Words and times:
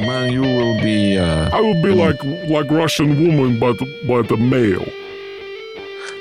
man. 0.00 0.32
You 0.32 0.42
will 0.42 0.80
be. 0.80 1.18
Uh, 1.18 1.56
I 1.56 1.60
would 1.60 1.82
be 1.82 1.92
like 1.92 2.22
like 2.48 2.70
Russian 2.70 3.20
woman, 3.24 3.58
but 3.58 3.76
but 4.06 4.30
a 4.30 4.36
male. 4.36 4.86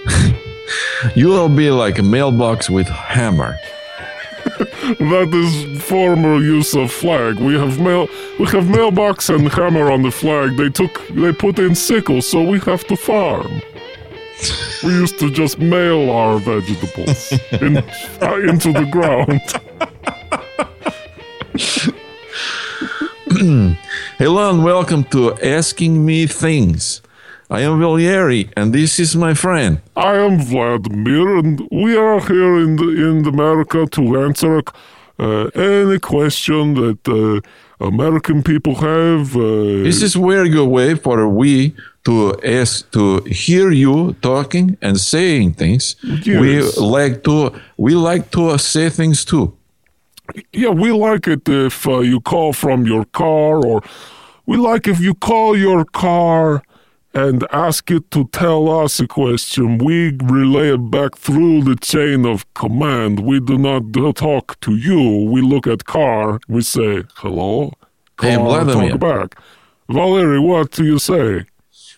you 1.15 1.27
will 1.29 1.49
be 1.49 1.69
like 1.71 1.99
a 1.99 2.03
mailbox 2.03 2.69
with 2.69 2.87
hammer. 2.87 3.57
That 4.99 5.33
is 5.33 5.81
former 5.81 6.37
use 6.37 6.75
of 6.75 6.91
flag. 6.91 7.39
We 7.39 7.55
have 7.55 7.79
mail 7.79 8.07
we 8.39 8.45
have 8.47 8.69
mailbox 8.69 9.29
and 9.29 9.51
hammer 9.51 9.91
on 9.91 10.03
the 10.03 10.11
flag. 10.11 10.55
They 10.57 10.69
took 10.69 11.01
they 11.09 11.33
put 11.33 11.57
in 11.57 11.73
sickles, 11.73 12.27
so 12.27 12.43
we 12.43 12.59
have 12.59 12.83
to 12.85 12.95
farm. 12.95 13.61
We 14.83 14.91
used 14.91 15.19
to 15.19 15.29
just 15.31 15.57
mail 15.59 16.09
our 16.09 16.37
vegetables 16.37 17.31
in, 17.61 17.77
uh, 17.77 18.35
into 18.49 18.73
the 18.73 18.85
ground. 18.91 19.41
Hello 24.17 24.49
and 24.49 24.63
welcome 24.63 25.03
to 25.05 25.33
Asking 25.41 26.05
Me 26.05 26.27
Things. 26.27 27.01
I 27.49 27.61
am 27.61 27.79
Valery 27.79 28.49
and 28.57 28.73
this 28.73 28.99
is 28.99 29.15
my 29.15 29.33
friend. 29.33 29.81
I 29.95 30.15
am 30.17 30.39
Vladimir, 30.39 31.37
and 31.37 31.67
we 31.71 31.95
are 31.95 32.19
here 32.19 32.57
in 32.57 32.75
the, 32.75 32.89
in 32.89 33.25
America 33.27 33.85
to 33.85 34.23
answer 34.23 34.61
uh, 35.19 35.45
any 35.55 35.99
question 35.99 36.73
that 36.73 37.07
uh, 37.07 37.39
American 37.79 38.41
people 38.43 38.75
have. 38.75 39.35
Uh, 39.35 39.83
This 39.83 40.01
is 40.01 40.15
where 40.17 40.45
you 40.45 40.63
wait 40.65 41.03
for 41.03 41.27
we 41.27 41.73
to 42.05 42.33
ask 42.43 42.89
to 42.91 43.19
hear 43.25 43.71
you 43.71 44.13
talking 44.21 44.77
and 44.81 44.99
saying 44.99 45.53
things. 45.53 45.95
We 46.41 46.61
like 46.77 47.23
to 47.23 47.51
we 47.77 47.95
like 47.95 48.29
to 48.31 48.57
say 48.57 48.89
things 48.89 49.25
too. 49.25 49.53
yeah, 50.53 50.69
we 50.73 50.91
like 50.91 51.27
it 51.27 51.47
if 51.49 51.87
uh, 51.87 51.99
you 51.99 52.19
call 52.21 52.53
from 52.53 52.85
your 52.87 53.05
car, 53.05 53.63
or 53.65 53.81
we 54.45 54.57
like 54.57 54.87
if 54.87 54.99
you 54.99 55.13
call 55.13 55.57
your 55.57 55.85
car 55.85 56.63
and 57.15 57.47
ask 57.51 57.89
it 57.89 58.11
to 58.11 58.27
tell 58.27 58.69
us 58.69 58.99
a 58.99 59.07
question. 59.07 59.77
We 59.77 60.17
relay 60.21 60.73
it 60.73 60.91
back 60.91 61.15
through 61.15 61.63
the 61.63 61.77
chain 61.77 62.25
of 62.25 62.53
command. 62.53 63.21
We 63.21 63.39
do 63.39 63.57
not 63.57 63.93
talk 64.15 64.59
to 64.59 64.75
you. 64.75 65.29
We 65.31 65.41
look 65.41 65.65
at 65.65 65.85
car. 65.85 66.39
We 66.49 66.61
say 66.61 67.03
hello. 67.15 67.71
Hey, 68.21 68.35
Car, 68.35 68.45
Vladimir. 68.45 68.89
talk 68.91 68.99
back. 68.99 69.39
Valery, 69.89 70.39
what 70.39 70.71
do 70.71 70.83
you 70.83 70.99
say? 70.99 71.45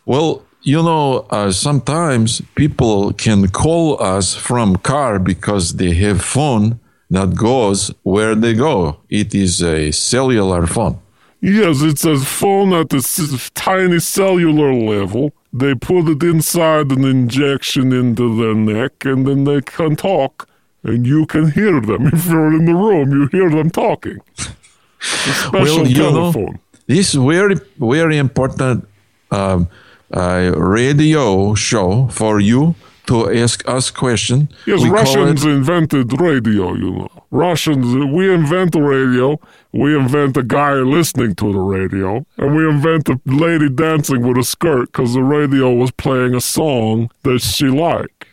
Well, 0.05 0.43
you 0.61 0.83
know, 0.83 1.25
uh, 1.31 1.51
sometimes 1.51 2.41
people 2.55 3.13
can 3.13 3.47
call 3.47 4.01
us 4.01 4.35
from 4.35 4.75
car 4.77 5.17
because 5.17 5.77
they 5.77 5.93
have 5.95 6.21
phone 6.21 6.79
that 7.09 7.35
goes 7.35 7.91
where 8.03 8.35
they 8.35 8.53
go. 8.53 8.97
It 9.09 9.33
is 9.33 9.63
a 9.63 9.91
cellular 9.91 10.67
phone. 10.67 10.99
Yes, 11.39 11.81
it's 11.81 12.03
a 12.05 12.17
phone 12.17 12.73
at 12.73 12.93
a 12.93 12.97
s- 12.97 13.51
tiny 13.53 13.99
cellular 13.99 14.73
level. 14.73 15.33
They 15.53 15.75
put 15.75 16.07
it 16.09 16.23
inside 16.23 16.91
an 16.91 17.03
injection 17.03 17.93
into 17.93 18.35
their 18.39 18.55
neck, 18.55 19.05
and 19.05 19.25
then 19.27 19.43
they 19.43 19.61
can 19.61 19.95
talk, 19.95 20.47
and 20.83 21.05
you 21.05 21.25
can 21.25 21.51
hear 21.51 21.79
them. 21.79 22.07
If 22.13 22.25
you're 22.27 22.53
in 22.55 22.65
the 22.65 22.73
room, 22.73 23.11
you 23.11 23.27
hear 23.31 23.49
them 23.49 23.69
talking. 23.69 24.19
Special 24.99 25.51
Well, 25.83 25.87
you 25.87 25.97
know, 25.97 26.11
telephone. 26.11 26.59
This 26.87 27.13
very 27.13 27.55
very 27.77 28.17
important 28.17 28.87
um, 29.31 29.67
uh, 30.11 30.51
radio 30.55 31.53
show 31.53 32.07
for 32.07 32.39
you 32.39 32.73
to 33.07 33.29
ask 33.43 33.67
us 33.67 33.89
question. 33.91 34.49
Yes, 34.65 34.81
We 34.83 34.89
Russians 34.89 35.43
it- 35.45 35.49
invented 35.49 36.19
radio, 36.21 36.73
you 36.75 36.91
know. 36.91 37.09
Russians, 37.31 37.85
we 38.17 38.33
invent 38.33 38.71
the 38.71 38.81
radio, 38.81 39.39
we 39.73 39.95
invent 39.97 40.37
a 40.37 40.43
guy 40.43 40.73
listening 40.75 41.35
to 41.35 41.51
the 41.51 41.59
radio, 41.59 42.25
and 42.37 42.55
we 42.55 42.67
invent 42.69 43.09
a 43.09 43.19
lady 43.25 43.69
dancing 43.69 44.21
with 44.27 44.37
a 44.37 44.43
skirt 44.43 44.85
because 44.91 45.13
the 45.13 45.23
radio 45.23 45.73
was 45.73 45.91
playing 45.91 46.33
a 46.35 46.41
song 46.41 47.09
that 47.23 47.39
she 47.41 47.67
liked. 47.67 48.25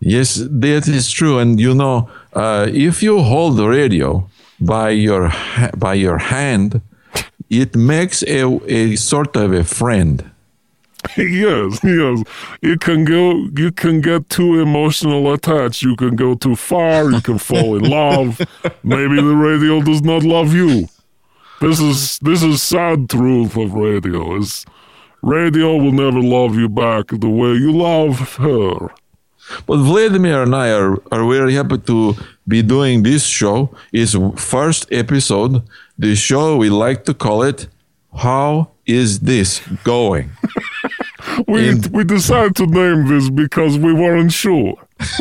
Yes, 0.00 0.34
that 0.36 0.88
is 0.88 1.10
true. 1.10 1.38
And 1.38 1.60
you 1.60 1.74
know, 1.74 2.08
uh, 2.32 2.66
if 2.72 3.02
you 3.02 3.20
hold 3.22 3.56
the 3.56 3.68
radio 3.68 4.28
by 4.60 4.90
your 4.90 5.30
by 5.76 5.94
your 5.94 6.18
hand, 6.18 6.80
it 7.48 7.76
makes 7.76 8.22
a, 8.24 8.42
a 8.66 8.96
sort 8.96 9.36
of 9.36 9.52
a 9.52 9.64
friend. 9.64 10.30
yes, 11.16 11.80
yes. 11.82 12.22
You 12.60 12.78
can 12.78 13.04
go. 13.04 13.48
You 13.56 13.72
can 13.72 14.00
get 14.00 14.28
too 14.28 14.60
emotional 14.60 15.32
attached. 15.32 15.82
You 15.82 15.96
can 15.96 16.16
go 16.16 16.34
too 16.34 16.56
far. 16.56 17.10
You 17.10 17.20
can 17.20 17.38
fall 17.38 17.76
in 17.76 17.84
love. 17.90 18.40
Maybe 18.82 19.16
the 19.16 19.34
radio 19.34 19.82
does 19.82 20.02
not 20.02 20.22
love 20.22 20.54
you. 20.54 20.88
This 21.60 21.80
is 21.80 22.18
this 22.20 22.42
is 22.42 22.62
sad 22.62 23.10
truth 23.10 23.56
of 23.56 23.74
radio. 23.74 24.36
Is 24.36 24.64
radio 25.22 25.76
will 25.76 25.92
never 25.92 26.20
love 26.20 26.54
you 26.56 26.68
back 26.68 27.08
the 27.08 27.28
way 27.28 27.52
you 27.54 27.72
love 27.72 28.36
her. 28.36 28.90
But 29.66 29.78
Vladimir 29.78 30.42
and 30.42 30.54
I 30.54 30.70
are, 30.70 30.96
are 31.12 31.28
very 31.28 31.54
happy 31.54 31.78
to 31.78 32.14
be 32.46 32.62
doing 32.62 33.02
this 33.02 33.26
show. 33.26 33.74
It's 33.92 34.14
first 34.36 34.86
episode. 34.92 35.62
The 35.98 36.14
show 36.14 36.56
we 36.56 36.70
like 36.70 37.04
to 37.04 37.14
call 37.14 37.42
it 37.42 37.66
"How 38.16 38.70
is 38.86 39.20
this 39.20 39.60
going?" 39.84 40.30
We 41.48 41.68
And- 41.68 41.86
we 41.96 42.04
decided 42.04 42.54
to 42.56 42.66
name 42.66 43.00
this 43.08 43.30
because 43.30 43.78
we 43.78 43.92
weren't 43.92 44.32
sure. 44.32 44.74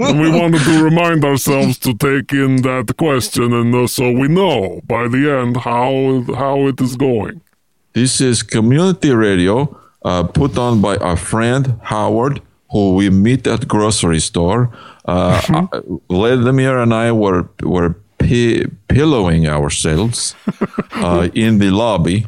and 0.00 0.20
we 0.20 0.30
wanted 0.30 0.62
to 0.64 0.82
remind 0.82 1.24
ourselves 1.24 1.78
to 1.78 1.94
take 1.94 2.32
in 2.32 2.62
that 2.62 2.86
question, 2.96 3.52
and 3.52 3.74
uh, 3.74 3.86
so 3.86 4.10
we 4.10 4.26
know 4.28 4.80
by 4.86 5.08
the 5.08 5.22
end 5.42 5.56
how 5.58 6.24
how 6.42 6.66
it 6.70 6.80
is 6.80 6.96
going. 6.96 7.40
This 7.92 8.20
is 8.20 8.42
community 8.42 9.10
radio 9.14 9.56
uh, 10.04 10.24
put 10.24 10.58
on 10.58 10.80
by 10.80 10.96
our 10.96 11.16
friend 11.16 11.78
Howard, 11.82 12.40
who 12.72 12.94
we 12.94 13.10
meet 13.10 13.46
at 13.46 13.68
grocery 13.68 14.20
store. 14.20 14.70
Uh, 15.06 15.40
uh, 15.72 15.80
Vladimir 16.08 16.78
and 16.78 16.92
I 16.92 17.12
were 17.12 17.42
were 17.62 17.90
pi- 18.18 18.66
pillowing 18.88 19.46
ourselves 19.46 20.34
uh, 20.94 21.28
in 21.34 21.58
the 21.58 21.70
lobby, 21.70 22.26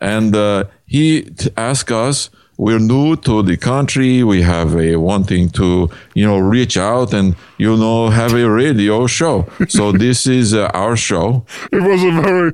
and 0.00 0.34
uh, 0.34 0.64
he 0.88 1.22
t- 1.22 1.50
asked 1.56 1.92
us. 1.92 2.30
We're 2.60 2.80
new 2.80 3.14
to 3.28 3.44
the 3.44 3.56
country. 3.56 4.24
We 4.24 4.42
have 4.42 4.74
a 4.74 4.96
wanting 4.96 5.50
to, 5.50 5.88
you 6.14 6.26
know, 6.26 6.38
reach 6.40 6.76
out 6.76 7.14
and 7.14 7.36
you 7.56 7.76
know 7.76 8.08
have 8.10 8.34
a 8.34 8.50
radio 8.50 9.06
show. 9.06 9.46
So 9.68 9.92
this 9.92 10.26
is 10.26 10.54
uh, 10.54 10.68
our 10.74 10.96
show. 10.96 11.44
It 11.70 11.82
was 11.90 12.02
a 12.02 12.10
very, 12.20 12.52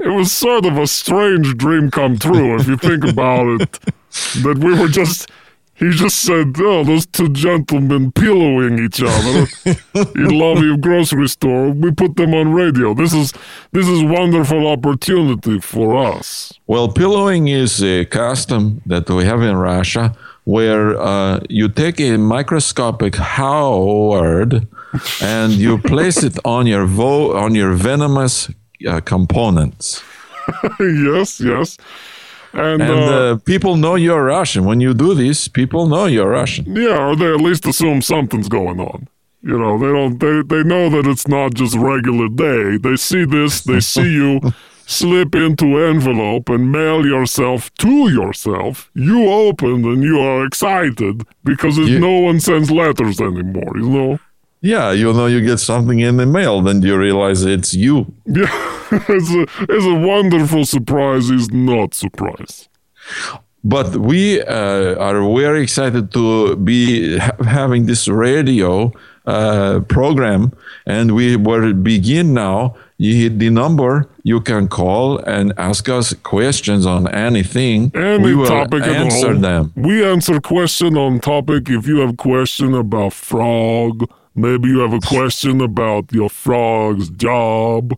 it 0.00 0.08
was 0.18 0.32
sort 0.32 0.66
of 0.66 0.76
a 0.76 0.88
strange 0.88 1.56
dream 1.56 1.88
come 1.92 2.18
true 2.18 2.56
if 2.58 2.66
you 2.66 2.76
think 2.76 3.04
about 3.04 3.46
it. 3.60 3.78
That 4.44 4.58
we 4.58 4.72
were 4.78 4.88
just, 4.88 5.28
he 5.76 5.90
just 5.90 6.20
said, 6.20 6.54
"Oh, 6.58 6.84
those 6.84 7.06
two 7.06 7.28
gentlemen 7.28 8.12
pillowing 8.12 8.78
each 8.78 9.02
other 9.02 9.46
in 10.14 10.38
lobby 10.38 10.70
of 10.72 10.80
grocery 10.80 11.28
store. 11.28 11.70
We 11.70 11.90
put 11.92 12.16
them 12.16 12.34
on 12.34 12.52
radio. 12.52 12.94
This 12.94 13.12
is 13.12 13.32
this 13.72 13.88
is 13.88 14.02
wonderful 14.02 14.66
opportunity 14.66 15.60
for 15.60 15.96
us." 15.96 16.52
Well, 16.66 16.88
pillowing 16.88 17.48
is 17.48 17.82
a 17.82 18.04
custom 18.04 18.82
that 18.86 19.08
we 19.10 19.24
have 19.24 19.42
in 19.42 19.56
Russia 19.56 20.14
where 20.44 21.00
uh, 21.00 21.40
you 21.48 21.68
take 21.68 22.00
a 22.00 22.16
microscopic 22.18 23.16
Howard 23.16 24.68
and 25.22 25.52
you 25.52 25.78
place 25.78 26.22
it 26.22 26.38
on 26.44 26.66
your 26.66 26.86
vo- 26.86 27.34
on 27.36 27.54
your 27.54 27.72
venomous 27.72 28.50
uh, 28.86 29.00
components. 29.00 30.02
yes, 30.80 31.40
yes, 31.40 31.78
and, 32.54 32.82
And 32.82 32.90
uh, 32.90 33.32
uh, 33.32 33.36
people 33.44 33.76
know 33.76 33.94
you're 33.96 34.24
Russian. 34.24 34.64
When 34.64 34.80
you 34.80 34.94
do 34.94 35.14
this, 35.14 35.48
people 35.48 35.86
know 35.86 36.06
you're 36.06 36.30
Russian. 36.30 36.64
yeah, 36.76 36.98
or 37.08 37.16
they 37.16 37.30
at 37.32 37.40
least 37.40 37.66
assume 37.66 38.00
something's 38.02 38.48
going 38.48 38.80
on. 38.80 39.08
You 39.42 39.58
know, 39.58 39.78
they 39.78 39.92
don't. 39.96 40.18
They 40.18 40.42
they 40.56 40.62
know 40.66 40.88
that 40.90 41.06
it's 41.10 41.28
not 41.28 41.54
just 41.54 41.76
regular 41.76 42.28
day. 42.28 42.78
They 42.78 42.96
see 42.96 43.24
this. 43.26 43.62
They 43.62 43.80
see 43.80 44.10
you 44.22 44.40
slip 44.86 45.34
into 45.34 45.66
envelope 45.78 46.48
and 46.48 46.72
mail 46.72 47.04
yourself 47.06 47.72
to 47.84 48.08
yourself. 48.10 48.90
You 48.94 49.28
open 49.30 49.84
and 49.84 50.02
you 50.02 50.18
are 50.20 50.46
excited 50.46 51.22
because 51.44 51.76
it, 51.78 51.88
You- 51.88 51.98
no 52.00 52.20
one 52.20 52.40
sends 52.40 52.70
letters 52.70 53.20
anymore. 53.20 53.72
You 53.76 53.90
know. 53.90 54.18
Yeah, 54.64 54.92
you 54.92 55.12
know 55.12 55.26
you 55.26 55.40
get 55.42 55.58
something 55.58 56.00
in 56.00 56.16
the 56.16 56.24
mail, 56.24 56.62
then 56.62 56.80
you 56.80 56.96
realize 56.96 57.44
it's 57.44 57.74
you. 57.74 58.06
Yeah, 58.26 58.48
it's 59.16 59.30
a 59.30 59.42
it's 59.74 59.86
a 59.96 59.98
wonderful 60.12 60.64
surprise. 60.64 61.28
It's 61.30 61.50
not 61.52 61.94
surprise. 61.94 62.68
But 63.62 63.96
we 63.96 64.40
uh, 64.42 64.94
are 65.06 65.20
very 65.42 65.62
excited 65.62 66.12
to 66.12 66.56
be 66.56 67.18
ha- 67.18 67.36
having 67.44 67.86
this 67.86 68.08
radio 68.08 68.92
uh, 69.26 69.80
program, 69.88 70.52
and 70.86 71.14
we 71.14 71.36
will 71.36 71.72
begin 71.74 72.34
now 72.34 72.74
you 72.98 73.14
hit 73.22 73.38
the 73.38 73.50
number. 73.50 74.08
You 74.22 74.40
can 74.40 74.68
call 74.68 75.18
and 75.18 75.52
ask 75.58 75.88
us 75.88 76.14
questions 76.22 76.86
on 76.86 77.08
anything. 77.08 77.90
Any 77.94 78.24
we 78.24 78.34
will 78.34 78.46
topic 78.46 78.82
at 78.84 78.88
answer 78.90 79.34
all. 79.34 79.40
them. 79.40 79.72
We 79.76 80.04
answer 80.04 80.40
question 80.40 80.96
on 80.96 81.20
topic. 81.20 81.68
If 81.68 81.86
you 81.86 81.98
have 81.98 82.16
question 82.16 82.74
about 82.74 83.12
frog, 83.12 84.08
maybe 84.34 84.68
you 84.68 84.80
have 84.80 84.92
a 84.92 85.00
question 85.00 85.60
about 85.60 86.12
your 86.12 86.28
frog's 86.28 87.08
job. 87.10 87.92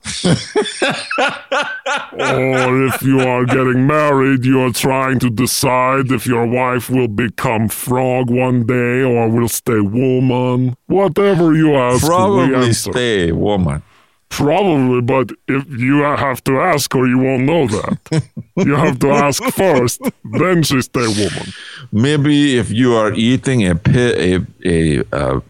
or 2.12 2.86
if 2.86 3.02
you 3.02 3.20
are 3.20 3.44
getting 3.44 3.86
married, 3.86 4.44
you 4.44 4.60
are 4.60 4.72
trying 4.72 5.18
to 5.20 5.30
decide 5.30 6.10
if 6.12 6.26
your 6.26 6.46
wife 6.46 6.90
will 6.90 7.08
become 7.08 7.68
frog 7.68 8.30
one 8.30 8.66
day 8.66 9.02
or 9.02 9.28
will 9.28 9.48
stay 9.48 9.80
woman. 9.80 10.76
Whatever 10.86 11.54
you 11.54 11.74
ask, 11.76 12.04
Probably 12.06 12.72
stay 12.72 13.32
woman. 13.32 13.82
Probably, 14.28 15.00
but 15.02 15.30
if 15.46 15.64
you 15.68 15.98
have 16.02 16.42
to 16.44 16.58
ask 16.58 16.92
her, 16.94 17.06
you 17.06 17.18
won't 17.18 17.44
know 17.44 17.66
that. 17.68 18.22
you 18.56 18.74
have 18.74 18.98
to 18.98 19.10
ask 19.10 19.42
first, 19.54 20.00
then 20.32 20.62
she 20.64 20.82
stay 20.82 21.06
woman. 21.06 21.52
Maybe 21.92 22.58
if 22.58 22.70
you 22.70 22.94
are 22.96 23.12
eating 23.14 23.66
a 23.66 23.76
pi- 23.76 23.92
a, 23.92 24.40
a, 24.64 25.04
uh 25.12 25.40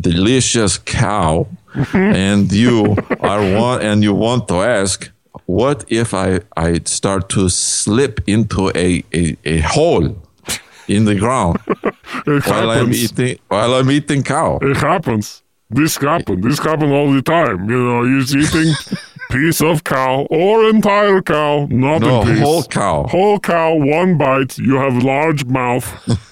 delicious 0.00 0.78
cow, 0.78 1.46
and 1.92 2.52
you 2.52 2.96
are 3.20 3.40
want 3.58 3.82
and 3.82 4.02
you 4.02 4.14
want 4.14 4.48
to 4.48 4.56
ask, 4.56 5.10
what 5.46 5.84
if 5.88 6.14
I 6.14 6.40
I 6.56 6.80
start 6.84 7.28
to 7.30 7.48
slip 7.48 8.20
into 8.26 8.70
a 8.74 9.04
a, 9.12 9.36
a 9.44 9.58
hole 9.60 10.16
in 10.88 11.04
the 11.04 11.14
ground 11.14 11.58
while 12.24 12.70
I'm 12.70 12.92
eating 12.92 13.38
while 13.48 13.74
I'm 13.74 13.90
eating 13.90 14.22
cow? 14.22 14.58
It 14.62 14.76
happens. 14.76 15.42
This 15.70 15.96
happen. 15.96 16.40
This 16.40 16.58
happen 16.58 16.92
all 16.92 17.12
the 17.12 17.22
time. 17.22 17.68
You 17.68 17.76
know, 17.76 18.04
you're 18.04 18.20
eating 18.20 18.72
piece 19.34 19.60
of 19.60 19.82
cow 19.84 20.26
or 20.30 20.68
entire 20.68 21.20
cow, 21.22 21.66
not 21.70 22.00
No, 22.02 22.20
a 22.20 22.24
piece. 22.24 22.38
whole 22.40 22.62
cow. 22.64 23.04
Whole 23.16 23.38
cow, 23.40 23.74
one 23.74 24.16
bite. 24.16 24.56
You 24.58 24.76
have 24.76 25.02
large 25.02 25.44
mouth, 25.46 25.86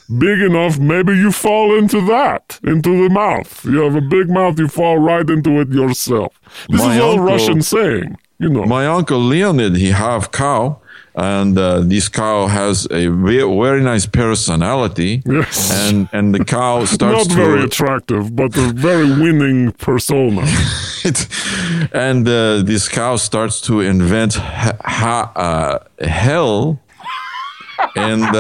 big 0.27 0.39
enough. 0.41 0.79
Maybe 0.79 1.13
you 1.15 1.31
fall 1.33 1.77
into 1.77 2.01
that, 2.07 2.61
into 2.63 2.93
the 3.03 3.09
mouth. 3.11 3.65
You 3.65 3.79
have 3.87 3.97
a 3.97 4.01
big 4.17 4.29
mouth. 4.31 4.59
You 4.59 4.69
fall 4.69 4.99
right 4.99 5.29
into 5.29 5.61
it 5.61 5.69
yourself. 5.71 6.33
This 6.69 6.81
My 6.83 6.95
is 6.95 7.01
all 7.01 7.11
uncle- 7.13 7.27
Russian 7.27 7.63
saying. 7.63 8.17
You 8.39 8.49
know. 8.49 8.65
My 8.65 8.87
uncle 8.87 9.21
Leonid, 9.21 9.77
he 9.77 9.91
have 9.91 10.33
cow, 10.33 10.81
and 11.15 11.59
uh, 11.59 11.81
this 11.81 12.09
cow 12.09 12.47
has 12.47 12.87
a 12.91 13.09
ve- 13.09 13.43
very 13.43 13.83
nice 13.83 14.07
personality. 14.07 15.23
Yes. 15.27 15.71
And 15.71 16.09
and 16.13 16.35
the 16.35 16.45
cow 16.45 16.85
starts 16.97 17.29
not 17.29 17.29
to 17.29 17.35
very 17.35 17.65
attractive, 17.65 18.35
but 18.35 18.57
a 18.57 18.73
very 18.73 19.07
winning 19.07 19.73
persona. 19.73 20.43
it, 21.05 21.27
and 21.93 22.27
uh, 22.27 22.63
this 22.63 22.89
cow 22.89 23.17
starts 23.17 23.61
to 23.63 23.81
invent 23.81 24.35
ha- 24.35 24.77
ha- 24.85 25.33
uh, 25.37 25.79
hell 26.07 26.81
and 27.97 28.37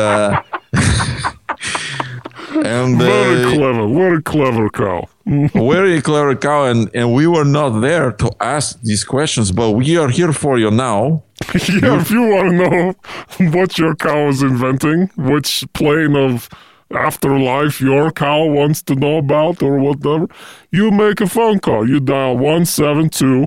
uh, 2.65 2.69
and 2.69 2.99
Very 2.99 3.45
uh, 3.45 3.55
clever, 3.55 3.89
very 3.89 4.23
clever 4.23 4.69
cow. 4.71 5.09
very 5.55 6.01
clever 6.03 6.35
cow 6.35 6.65
and, 6.65 6.91
and 6.95 7.13
we 7.15 7.27
were 7.27 7.45
not 7.45 7.81
there 7.81 8.13
to 8.13 8.31
ask 8.41 8.81
these 8.83 9.05
questions 9.05 9.53
but 9.53 9.71
we 9.71 9.97
are 9.97 10.09
here 10.09 10.33
for 10.33 10.59
you 10.59 10.71
now 10.71 11.23
yeah, 11.55 12.01
if 12.01 12.11
you 12.11 12.23
want 12.23 12.51
to 12.51 12.57
know 12.57 13.51
what 13.59 13.79
your 13.79 13.95
cow 13.97 14.29
is 14.29 14.43
inventing, 14.43 15.11
which 15.17 15.65
plane 15.73 16.15
of 16.15 16.49
afterlife 16.93 17.81
your 17.81 18.13
cow 18.13 18.45
wants 18.47 18.83
to 18.83 18.95
know 18.95 19.19
about 19.19 19.63
or 19.63 19.79
whatever, 19.79 20.27
you 20.71 20.91
make 20.91 21.21
a 21.21 21.27
phone 21.27 21.59
call. 21.59 21.89
You 21.89 22.01
dial 22.01 22.37
172 22.37 23.47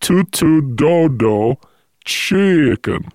22 0.00 0.74
Dodo 0.74 1.60
Chicken. 2.04 3.08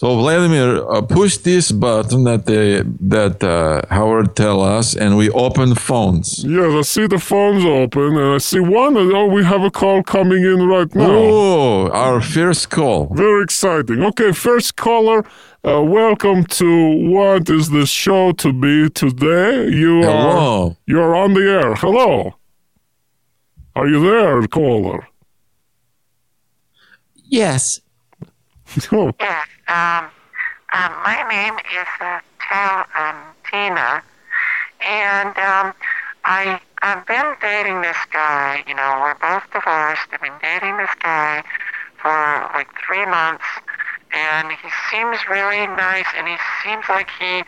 So 0.00 0.06
vladimir 0.16 0.68
uh, 0.94 1.02
push 1.02 1.36
this 1.38 1.70
button 1.72 2.24
that 2.24 2.42
they, 2.46 2.82
that 3.16 3.36
uh, 3.44 3.82
howard 3.94 4.34
tell 4.34 4.58
us 4.78 4.96
and 4.96 5.10
we 5.20 5.28
open 5.46 5.74
phones 5.74 6.26
Yes, 6.44 6.70
I 6.80 6.82
see 6.94 7.06
the 7.06 7.18
phone's 7.18 7.64
open 7.66 8.16
and 8.16 8.34
I 8.36 8.38
see 8.38 8.60
one. 8.60 8.96
And, 8.96 9.12
Oh, 9.12 9.26
we 9.36 9.42
have 9.44 9.62
a 9.62 9.70
call 9.70 10.02
coming 10.02 10.42
in 10.52 10.66
right 10.74 10.92
now. 10.94 11.10
oh 11.10 11.90
our 12.04 12.20
first 12.22 12.70
call 12.70 13.00
Very 13.24 13.42
exciting. 13.44 13.98
Okay, 14.10 14.32
first 14.32 14.76
caller, 14.76 15.20
uh, 15.70 15.82
welcome 16.00 16.44
to 16.60 16.68
what 17.14 17.50
is 17.50 17.68
the 17.68 17.84
show 17.84 18.32
to 18.42 18.48
be 18.64 18.88
today? 19.02 19.68
You 19.82 19.94
are 20.08 20.76
you're 20.86 21.14
on 21.22 21.34
the 21.34 21.44
air. 21.58 21.74
Hello. 21.74 22.08
Are 23.76 23.86
you 23.92 24.00
there, 24.10 24.46
caller? 24.48 25.00
yes 27.40 27.80
Oh, 28.92 29.10
Yes, 29.20 29.46
um, 29.70 30.10
um, 30.74 30.92
my 31.06 31.22
name 31.30 31.54
is 31.70 31.88
uh, 32.00 32.18
Tal 32.42 32.84
um, 32.98 33.16
Tina, 33.50 34.02
and 34.86 35.34
um, 35.38 35.74
I 36.24 36.60
I've 36.82 37.06
been 37.06 37.34
dating 37.40 37.82
this 37.82 37.96
guy. 38.12 38.64
You 38.66 38.74
know, 38.74 38.98
we're 39.00 39.14
both 39.14 39.46
divorced. 39.52 40.10
I've 40.12 40.20
been 40.20 40.38
dating 40.42 40.76
this 40.76 40.90
guy 41.02 41.42
for 42.02 42.10
like 42.54 42.68
three 42.84 43.06
months, 43.06 43.46
and 44.12 44.50
he 44.50 44.68
seems 44.90 45.18
really 45.28 45.66
nice, 45.66 46.06
and 46.16 46.26
he 46.26 46.36
seems 46.64 46.84
like 46.88 47.08
he 47.18 47.42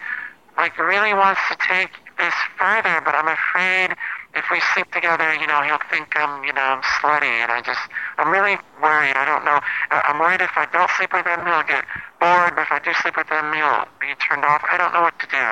like 0.57 0.79
really 0.79 1.15
wants 1.15 1.41
to 1.51 1.57
take 1.67 1.91
this 2.19 2.35
further. 2.59 3.03
But 3.05 3.15
I'm 3.15 3.29
afraid 3.29 3.97
if 4.35 4.45
we 4.51 4.61
sleep 4.75 4.91
together, 4.93 5.35
you 5.35 5.47
know, 5.47 5.61
he'll 5.63 5.83
think 5.91 6.17
I'm, 6.17 6.45
you 6.45 6.53
know, 6.53 6.63
I'm 6.63 6.83
slutty, 6.83 7.29
and 7.29 7.53
I 7.53 7.61
just, 7.61 7.81
I'm 8.17 8.31
really 8.33 8.57
worried. 8.81 9.13
I 9.13 9.25
don't 9.25 9.45
know. 9.45 9.61
I'm 9.91 10.19
worried 10.19 10.41
if 10.41 10.57
I 10.57 10.67
don't 10.73 10.91
sleep 10.97 11.13
with 11.13 11.27
him, 11.27 11.45
he'll 11.45 11.63
get 11.65 11.85
bored. 12.23 12.53
But 12.57 12.63
if 12.63 12.73
I 12.73 12.81
do 12.85 12.93
sleep 13.03 13.17
with 13.17 13.29
him, 13.29 13.47
he'll 13.53 13.87
be 14.01 14.15
turned 14.25 14.45
off. 14.45 14.63
I 14.73 14.77
don't 14.81 14.93
know 14.95 15.03
what 15.03 15.19
to 15.23 15.27
do. 15.39 15.47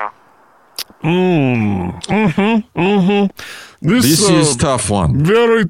mm, 1.08 2.02
mm-hmm, 2.04 2.80
mm-hmm. 2.80 3.24
This, 3.88 4.04
this 4.04 4.30
uh, 4.30 4.34
is 4.34 4.56
tough 4.56 4.90
one 4.90 5.24
very, 5.24 5.64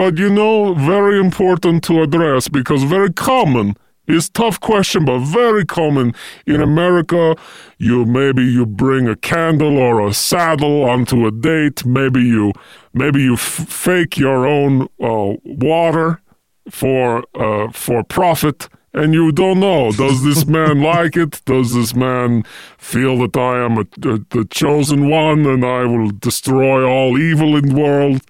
but 0.00 0.18
you 0.18 0.30
know, 0.30 0.74
very 0.74 1.18
important 1.18 1.84
to 1.84 2.02
address 2.02 2.48
because 2.48 2.82
very 2.84 3.12
common. 3.12 3.76
It's 4.08 4.28
tough 4.28 4.58
question, 4.60 5.04
but 5.04 5.20
very 5.20 5.64
common 5.64 6.12
in 6.44 6.60
America. 6.60 7.36
You 7.78 8.04
maybe 8.04 8.42
you 8.44 8.66
bring 8.66 9.06
a 9.08 9.14
candle 9.14 9.78
or 9.78 10.04
a 10.06 10.12
saddle 10.12 10.82
onto 10.84 11.24
a 11.24 11.30
date. 11.30 11.86
Maybe 11.86 12.20
you 12.20 12.52
maybe 12.92 13.22
you 13.22 13.34
f- 13.34 13.68
fake 13.84 14.18
your 14.18 14.44
own 14.44 14.88
uh, 15.00 15.38
water 15.44 16.20
for 16.68 17.24
uh, 17.34 17.70
for 17.72 18.02
profit, 18.02 18.68
and 18.94 19.14
you 19.14 19.32
don't 19.32 19.60
know. 19.60 19.92
Does 19.92 20.22
this 20.22 20.46
man 20.46 20.82
like 20.92 21.16
it? 21.16 21.40
Does 21.44 21.74
this 21.74 21.94
man 21.94 22.44
feel 22.78 23.18
that 23.18 23.36
I 23.36 23.64
am 23.64 23.78
a, 23.78 23.80
a, 23.80 24.18
the 24.30 24.46
chosen 24.50 25.08
one 25.08 25.46
and 25.46 25.64
I 25.64 25.84
will 25.84 26.10
destroy 26.10 26.84
all 26.84 27.18
evil 27.18 27.56
in 27.56 27.68
the 27.70 27.74
world? 27.74 28.22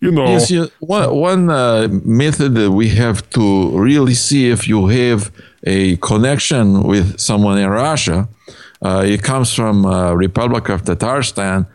You 0.00 0.10
know. 0.12 0.26
Yes, 0.26 0.50
yes. 0.50 0.68
One, 0.78 1.14
one 1.14 1.50
uh, 1.50 1.88
method 1.90 2.54
that 2.54 2.70
we 2.70 2.90
have 2.90 3.28
to 3.30 3.70
really 3.78 4.14
see 4.14 4.50
if 4.50 4.68
you 4.68 4.88
have 4.88 5.32
a 5.64 5.96
connection 5.96 6.82
with 6.82 7.18
someone 7.18 7.58
in 7.58 7.68
Russia, 7.68 8.28
uh, 8.82 9.02
it 9.04 9.22
comes 9.22 9.52
from 9.52 9.86
uh, 9.86 10.12
Republic 10.12 10.68
of 10.68 10.82
Tatarstan, 10.84 11.66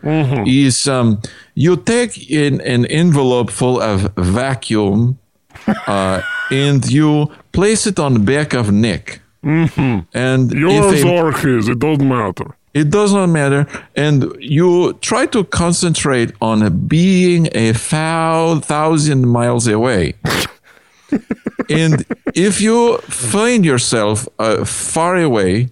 is 0.46 0.86
um, 0.86 1.20
you 1.54 1.76
take 1.76 2.30
in 2.30 2.60
an 2.60 2.86
envelope 2.86 3.50
full 3.50 3.80
of 3.80 4.12
vacuum 4.16 5.18
uh, 5.86 6.22
and 6.50 6.90
you 6.90 7.30
place 7.52 7.86
it 7.86 7.98
on 7.98 8.14
the 8.14 8.20
back 8.20 8.54
of 8.54 8.72
neck. 8.72 9.20
And 9.42 10.52
Yours 10.52 11.02
a, 11.02 11.08
or 11.08 11.32
his, 11.32 11.68
it 11.68 11.78
doesn't 11.78 12.08
matter. 12.08 12.54
it 12.74 12.90
does 12.90 13.12
not 13.12 13.26
matter. 13.28 13.66
And 13.96 14.34
you 14.38 14.92
try 15.00 15.26
to 15.26 15.44
concentrate 15.44 16.32
on 16.40 16.86
being 16.86 17.48
a 17.52 17.72
thou- 17.72 18.60
thousand 18.60 19.26
miles 19.28 19.66
away. 19.66 20.14
and 21.68 22.04
if 22.34 22.60
you 22.60 22.98
find 22.98 23.64
yourself 23.64 24.26
uh, 24.38 24.64
far 24.64 25.16
away, 25.16 25.68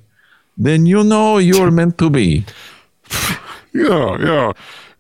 then 0.59 0.85
you 0.87 1.03
know 1.05 1.39
you're 1.39 1.71
meant 1.71 1.97
to 1.99 2.11
be. 2.11 2.45
Yeah, 3.73 4.17
yeah. 4.19 4.53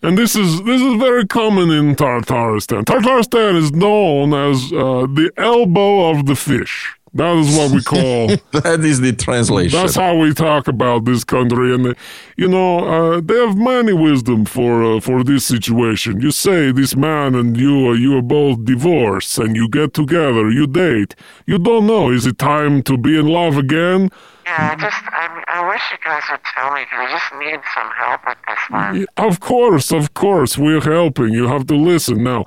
And 0.03 0.17
this 0.17 0.35
is 0.35 0.63
this 0.63 0.81
is 0.81 0.95
very 0.99 1.27
common 1.27 1.71
in 1.71 1.95
Tartaristan. 1.95 2.85
Tartaristan 2.85 3.57
is 3.57 3.73
known 3.73 4.33
as 4.33 4.73
uh, 4.73 5.07
the 5.07 5.31
elbow 5.37 6.11
of 6.11 6.25
the 6.25 6.35
fish. 6.35 6.97
That 7.13 7.37
is 7.37 7.57
what 7.57 7.73
we 7.73 7.83
call. 7.83 8.29
That 8.63 8.81
is 8.85 9.01
the 9.01 9.13
translation. 9.13 9.79
That's 9.79 9.97
how 9.97 10.17
we 10.17 10.33
talk 10.33 10.69
about 10.69 11.05
this 11.05 11.25
country, 11.25 11.75
and 11.75 11.89
uh, 11.89 11.95
you 12.37 12.49
know 12.49 12.79
uh, 13.17 13.21
they 13.21 13.35
have 13.35 13.59
many 13.59 13.93
wisdom 13.93 14.45
for 14.45 14.85
uh, 14.85 15.01
for 15.01 15.23
this 15.25 15.45
situation. 15.45 16.21
You 16.21 16.31
say 16.31 16.73
this 16.73 16.95
man 16.97 17.35
and 17.35 17.57
you 17.57 17.89
uh, 17.89 17.93
you 17.93 18.17
are 18.17 18.23
both 18.23 18.65
divorced, 18.65 19.39
and 19.39 19.57
you 19.57 19.69
get 19.69 19.93
together, 19.93 20.51
you 20.51 20.67
date. 20.67 21.15
You 21.47 21.59
don't 21.59 21.87
know 21.87 22.11
is 22.11 22.27
it 22.27 22.39
time 22.39 22.83
to 22.85 22.97
be 22.97 23.19
in 23.19 23.27
love 23.27 23.59
again? 23.59 24.11
Yeah, 24.47 24.73
I 24.73 24.81
just, 24.81 25.03
I, 25.07 25.30
I 25.53 25.69
wish 25.69 25.83
you 25.91 25.99
guys 26.05 26.23
would 26.31 26.41
tell 26.55 26.73
me 26.73 26.83
because 26.85 27.01
I 27.01 27.11
just 27.11 27.35
need 27.35 27.61
some 27.75 27.91
help 27.99 28.21
with 28.27 28.39
this 28.47 28.59
one. 28.71 29.07
Of 29.17 29.41
course, 29.41 29.91
of 29.93 30.15
course, 30.15 30.57
we're 30.57 30.81
helping. 30.81 31.31
You 31.31 31.49
have 31.49 31.67
to 31.67 31.77
listen 31.77 32.23
now. 32.23 32.47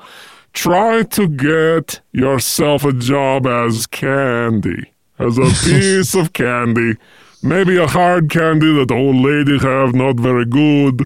try 0.54 1.04
to 1.04 1.28
get 1.28 2.00
yourself 2.12 2.86
a 2.86 2.94
job 2.94 3.46
as 3.46 3.88
candy, 3.88 4.94
as 5.20 5.38
a 5.38 5.42
piece 5.66 6.16
of 6.16 6.32
candy. 6.34 6.96
Maybe 7.42 7.76
a 7.78 7.88
hard 7.88 8.30
candy 8.30 8.74
that 8.78 8.88
the 8.88 8.96
old 8.96 9.18
lady 9.18 9.58
have, 9.60 9.94
not 9.94 10.18
very 10.18 10.46
good. 10.46 11.06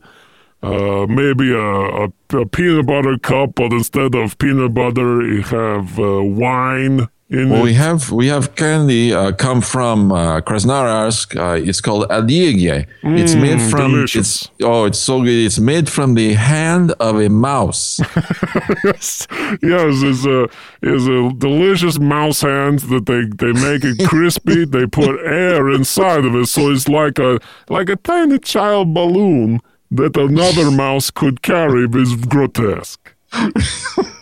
Uh, 0.62 1.06
maybe 1.08 1.52
a, 1.52 1.58
a, 1.60 2.10
a 2.34 2.46
peanut 2.46 2.86
butter 2.86 3.18
cup, 3.18 3.56
but 3.56 3.72
instead 3.72 4.14
of 4.16 4.38
peanut 4.38 4.74
butter, 4.74 5.22
you 5.24 5.42
have 5.44 6.00
uh, 6.00 6.22
wine 6.22 7.08
in 7.30 7.50
Well, 7.50 7.60
it. 7.60 7.64
we 7.64 7.74
have 7.74 8.12
we 8.12 8.28
have 8.28 8.56
candy 8.56 9.14
uh, 9.14 9.32
come 9.34 9.62
from 9.62 10.12
uh, 10.12 10.40
Krasnoyarsk. 10.42 11.36
Uh, 11.36 11.62
it's 11.70 11.82
called 11.82 12.08
adigye. 12.10 12.86
it's 13.04 13.36
made 13.36 13.62
from 13.70 13.92
delicious. 13.92 14.44
it's 14.44 14.50
oh, 14.64 14.86
it's 14.86 14.98
so 15.00 15.22
good. 15.22 15.46
It's 15.46 15.60
made 15.60 15.90
from 15.90 16.14
the 16.16 16.34
hand 16.34 16.94
of 17.00 17.20
a 17.20 17.30
mouse. 17.30 18.00
yes, 18.84 19.28
yes, 19.62 20.04
is 20.04 20.26
a 20.26 20.48
is 20.82 21.08
a 21.08 21.32
delicious 21.38 22.00
mouse 22.00 22.42
hand 22.42 22.80
that 22.92 23.06
they 23.08 23.26
they 23.42 23.52
make 23.60 23.84
it 23.84 23.98
crispy. 24.10 24.66
they 24.66 24.86
put 24.86 25.20
air 25.26 25.70
inside 25.70 26.24
of 26.26 26.34
it, 26.36 26.46
so 26.48 26.72
it's 26.72 26.88
like 26.88 27.20
a 27.20 27.40
like 27.70 27.90
a 27.90 27.98
tiny 27.98 28.40
child 28.40 28.94
balloon 28.94 29.60
that 29.92 30.16
another 30.18 30.72
mouse 30.72 31.12
could 31.12 31.42
carry. 31.42 31.88
Is 32.02 32.16
grotesque. 32.16 33.14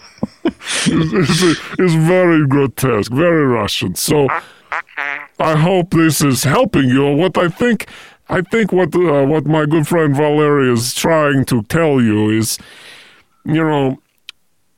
it's, 0.45 1.41
it's, 1.41 1.59
it's 1.79 1.93
very 1.93 2.45
grotesque, 2.47 3.11
very 3.11 3.45
Russian. 3.45 3.95
So 3.95 4.27
I 5.39 5.55
hope 5.55 5.91
this 5.91 6.21
is 6.21 6.43
helping 6.43 6.89
you. 6.89 7.15
What 7.15 7.37
I 7.37 7.49
think, 7.49 7.87
I 8.29 8.41
think 8.41 8.71
what 8.71 8.95
uh, 8.95 9.25
what 9.25 9.45
my 9.45 9.65
good 9.65 9.87
friend 9.87 10.15
Valery 10.15 10.71
is 10.71 10.93
trying 10.93 11.45
to 11.45 11.63
tell 11.63 12.01
you 12.01 12.29
is, 12.29 12.57
you 13.43 13.63
know, 13.63 14.01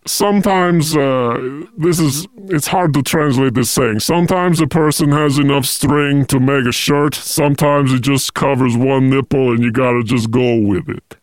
sometimes 0.05 0.95
uh, 0.95 1.62
this 1.77 2.00
is 2.00 2.27
it's 2.50 2.67
hard 2.67 2.93
to 2.93 3.03
translate 3.03 3.53
this 3.53 3.69
saying. 3.69 4.00
Sometimes 4.00 4.62
a 4.62 4.67
person 4.67 5.12
has 5.12 5.38
enough 5.38 5.65
string 5.65 6.25
to 6.25 6.39
make 6.39 6.65
a 6.65 6.71
shirt. 6.71 7.13
Sometimes 7.15 7.93
it 7.93 8.01
just 8.01 8.33
covers 8.33 8.75
one 8.77 9.09
nipple, 9.09 9.51
and 9.51 9.63
you 9.63 9.71
gotta 9.71 10.03
just 10.03 10.31
go 10.31 10.57
with 10.59 10.89
it. 10.89 11.17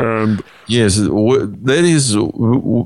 And 0.00 0.42
yes, 0.66 0.96
that 0.96 1.84
is 1.84 2.14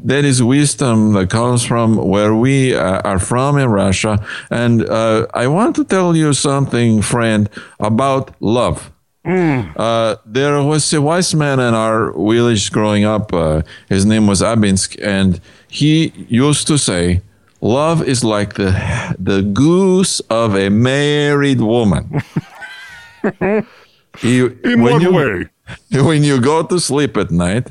that 0.04 0.25
is 0.25 0.42
wisdom 0.42 1.12
that 1.14 1.30
comes 1.30 1.64
from 1.64 1.97
where 1.97 2.35
we 2.35 2.75
uh, 2.75 3.00
are 3.11 3.18
from 3.18 3.59
in 3.59 3.68
Russia. 3.71 4.18
And 4.50 4.83
uh, 4.88 5.26
I 5.35 5.47
want 5.47 5.76
to 5.76 5.85
tell 5.85 6.16
you 6.16 6.33
something, 6.33 7.02
friend, 7.02 7.49
about 7.78 8.30
love. 8.40 8.90
Uh, 9.26 10.16
there 10.26 10.62
was 10.62 10.92
a 10.92 11.00
wise 11.00 11.35
man 11.35 11.59
in 11.59 11.73
our 11.75 12.12
village 12.12 12.71
growing 12.71 13.04
up. 13.04 13.33
Uh, 13.33 13.62
his 13.88 14.04
name 14.04 14.26
was 14.26 14.42
Abinsk, 14.42 14.97
and 15.02 15.40
he 15.68 16.12
used 16.28 16.66
to 16.66 16.76
say, 16.76 17.21
"Love 17.61 18.02
is 18.06 18.23
like 18.23 18.54
the 18.54 18.71
the 19.18 19.40
goose 19.42 20.21
of 20.28 20.54
a 20.56 20.68
married 20.68 21.61
woman." 21.61 22.04
You- 24.23 24.59
in 24.64 24.80
when 24.83 24.92
what 24.94 25.02
you- 25.02 25.12
way? 25.12 25.49
when 25.93 26.25
you 26.25 26.40
go 26.40 26.62
to 26.62 26.78
sleep 26.81 27.16
at 27.16 27.31
night, 27.31 27.71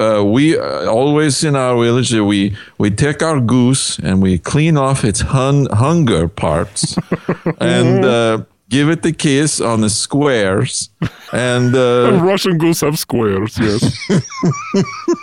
uh, 0.00 0.22
we 0.24 0.58
uh, 0.58 0.86
always 0.90 1.44
in 1.44 1.54
our 1.54 1.76
village 1.80 2.12
uh, 2.14 2.24
we 2.24 2.56
we 2.78 2.90
take 2.90 3.22
our 3.22 3.40
goose 3.40 3.98
and 4.00 4.20
we 4.20 4.36
clean 4.36 4.76
off 4.76 5.04
its 5.04 5.20
hun- 5.20 5.68
hunger 5.72 6.26
parts 6.26 6.96
and 7.60 8.04
uh, 8.04 8.42
give 8.68 8.88
it 8.88 9.04
a 9.06 9.12
kiss 9.12 9.60
on 9.60 9.80
the 9.80 9.90
squares 9.90 10.90
and 11.32 11.74
uh, 11.74 12.18
Russian 12.22 12.58
goose 12.58 12.80
have 12.80 12.98
squares. 12.98 13.56
Yes. 13.58 14.08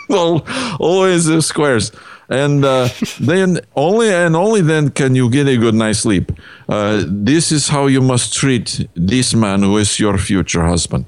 well, 0.09 0.45
always 0.79 1.25
the 1.25 1.41
squares. 1.41 1.91
And 2.29 2.65
uh, 2.65 2.89
then 3.19 3.59
only 3.75 4.09
and 4.09 4.35
only 4.35 4.61
then 4.61 4.89
can 4.89 5.15
you 5.15 5.29
get 5.29 5.47
a 5.47 5.57
good 5.57 5.75
night's 5.75 5.99
sleep. 5.99 6.31
Uh, 6.67 7.03
this 7.07 7.51
is 7.51 7.69
how 7.69 7.87
you 7.87 8.01
must 8.01 8.33
treat 8.33 8.87
this 8.95 9.33
man 9.33 9.63
who 9.63 9.77
is 9.77 9.99
your 9.99 10.17
future 10.17 10.65
husband. 10.65 11.05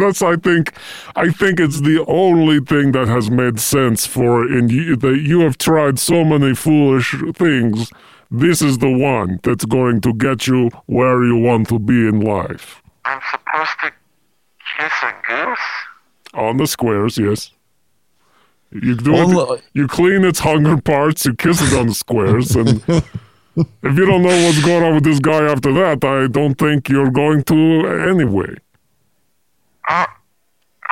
That's 0.00 0.22
I 0.22 0.36
think 0.36 0.72
I 1.16 1.30
think 1.30 1.60
it's 1.60 1.80
the 1.80 2.04
only 2.06 2.60
thing 2.60 2.92
that 2.92 3.08
has 3.08 3.30
made 3.30 3.60
sense 3.60 4.06
for 4.06 4.50
in 4.50 4.68
you 4.68 4.96
that 4.96 5.18
you 5.20 5.40
have 5.40 5.58
tried 5.58 5.98
so 5.98 6.24
many 6.24 6.54
foolish 6.54 7.14
things. 7.34 7.90
This 8.30 8.62
is 8.62 8.78
the 8.78 8.90
one 8.90 9.40
that's 9.42 9.66
going 9.66 10.00
to 10.00 10.14
get 10.14 10.46
you 10.46 10.70
where 10.86 11.22
you 11.22 11.36
want 11.36 11.68
to 11.68 11.78
be 11.78 12.08
in 12.08 12.20
life. 12.20 12.82
I'm 13.04 13.20
supposed 13.30 13.78
to 13.82 13.92
kiss 14.78 14.92
a 15.02 15.14
goose? 15.26 15.58
On 16.34 16.56
the 16.56 16.66
squares, 16.66 17.18
yes. 17.18 17.50
You 18.70 18.94
do 18.94 19.12
Well, 19.12 19.52
it, 19.52 19.62
you 19.74 19.86
clean 19.86 20.24
its 20.24 20.38
hunger 20.38 20.80
parts, 20.80 21.26
you 21.26 21.34
kiss 21.34 21.60
it 21.60 21.78
on 21.78 21.88
the 21.88 21.94
squares, 21.94 22.56
and 22.56 22.82
if 22.88 23.98
you 23.98 24.06
don't 24.06 24.22
know 24.22 24.44
what's 24.46 24.64
going 24.64 24.82
on 24.82 24.94
with 24.94 25.04
this 25.04 25.18
guy 25.18 25.44
after 25.44 25.72
that, 25.74 26.02
I 26.02 26.26
don't 26.26 26.54
think 26.54 26.88
you're 26.88 27.10
going 27.10 27.42
to 27.44 27.86
anyway. 28.08 28.56
Oh, 29.88 30.06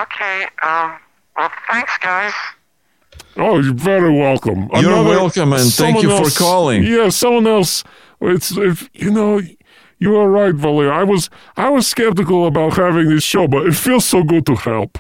okay. 0.03 0.45
Um, 0.63 0.99
well, 1.37 1.51
thanks, 1.71 1.97
guys. 1.99 2.33
Oh, 3.37 3.61
you're 3.61 3.75
very 3.75 4.13
welcome. 4.13 4.69
You're 4.75 5.05
welcome, 5.05 5.53
and 5.53 5.63
thank 5.73 5.99
someone 6.01 6.19
you 6.21 6.25
for 6.31 6.39
calling. 6.39 6.83
Yeah, 6.83 7.09
someone 7.11 7.47
else. 7.47 7.85
It's 8.21 8.57
if 8.57 8.91
you 8.93 9.11
know, 9.11 9.41
you 9.99 10.17
are 10.17 10.29
right, 10.29 10.55
Valia. 10.55 10.91
I 10.91 11.05
was 11.05 11.31
I 11.57 11.69
was 11.71 11.87
skeptical 11.87 12.47
about 12.47 12.77
having 12.77 13.09
this 13.09 13.23
show, 13.25 13.47
but 13.49 13.67
it 13.67 13.75
feels 13.75 14.05
so 14.05 14.23
good 14.23 14.45
to 14.47 14.57
help 14.57 14.99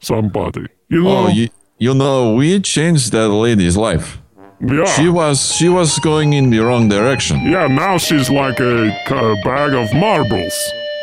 somebody. 0.00 0.66
You 0.88 1.02
know, 1.02 1.16
Oh, 1.26 1.28
you, 1.28 1.48
you 1.78 1.94
know, 1.94 2.34
we 2.34 2.60
changed 2.60 3.12
that 3.12 3.28
lady's 3.28 3.76
life. 3.76 4.18
yeah, 4.60 4.84
She 4.84 5.08
was 5.08 5.54
she 5.56 5.68
was 5.68 5.98
going 5.98 6.32
in 6.34 6.50
the 6.50 6.60
wrong 6.60 6.88
direction. 6.88 7.42
yeah. 7.50 7.66
Now 7.66 7.98
she's 7.98 8.30
like 8.30 8.60
a, 8.60 8.88
a 9.10 9.34
bag 9.42 9.74
of 9.74 9.92
marbles 9.94 10.54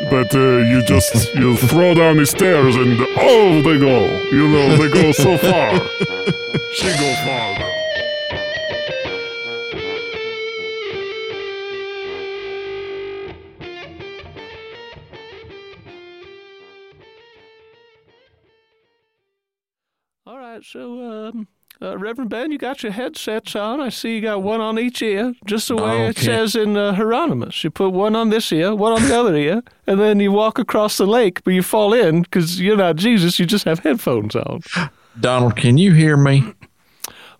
that 0.08 0.34
uh, 0.34 0.66
you 0.66 0.82
just 0.82 1.34
you 1.34 1.56
throw 1.56 1.92
down 1.92 2.16
the 2.16 2.24
stairs 2.24 2.74
and 2.76 2.98
oh, 3.18 3.60
they 3.62 3.78
go. 3.78 4.06
You 4.30 4.48
know, 4.48 4.76
they 4.76 4.88
go 4.90 5.12
so 5.12 5.36
far. 5.36 5.72
she 6.72 6.88
goes 6.88 7.18
far. 7.18 7.70
All 20.26 20.38
right, 20.38 20.64
so 20.64 21.28
um, 21.28 21.48
uh, 21.82 21.96
Reverend 21.96 22.30
Ben, 22.30 22.52
you 22.52 22.58
got 22.58 22.82
your 22.82 22.92
headsets 22.92 23.56
on. 23.56 23.80
I 23.80 23.88
see 23.88 24.14
you 24.16 24.20
got 24.20 24.42
one 24.42 24.60
on 24.60 24.78
each 24.78 25.00
ear, 25.00 25.34
just 25.46 25.68
the 25.68 25.76
way 25.76 26.06
it 26.08 26.18
says 26.18 26.54
in 26.54 26.76
uh, 26.76 26.92
Hieronymus. 26.94 27.64
You 27.64 27.70
put 27.70 27.90
one 27.90 28.14
on 28.14 28.28
this 28.28 28.52
ear, 28.52 28.74
one 28.74 28.92
on 28.92 29.08
the 29.08 29.18
other 29.18 29.34
ear, 29.34 29.62
and 29.86 29.98
then 29.98 30.20
you 30.20 30.30
walk 30.32 30.58
across 30.58 30.98
the 30.98 31.06
lake, 31.06 31.42
but 31.42 31.54
you 31.54 31.62
fall 31.62 31.94
in 31.94 32.22
because 32.22 32.60
you're 32.60 32.76
not 32.76 32.96
Jesus. 32.96 33.38
You 33.38 33.46
just 33.46 33.64
have 33.64 33.78
headphones 33.78 34.36
on. 34.36 34.60
Donald, 35.18 35.56
can 35.56 35.78
you 35.78 35.92
hear 35.94 36.16
me? 36.16 36.52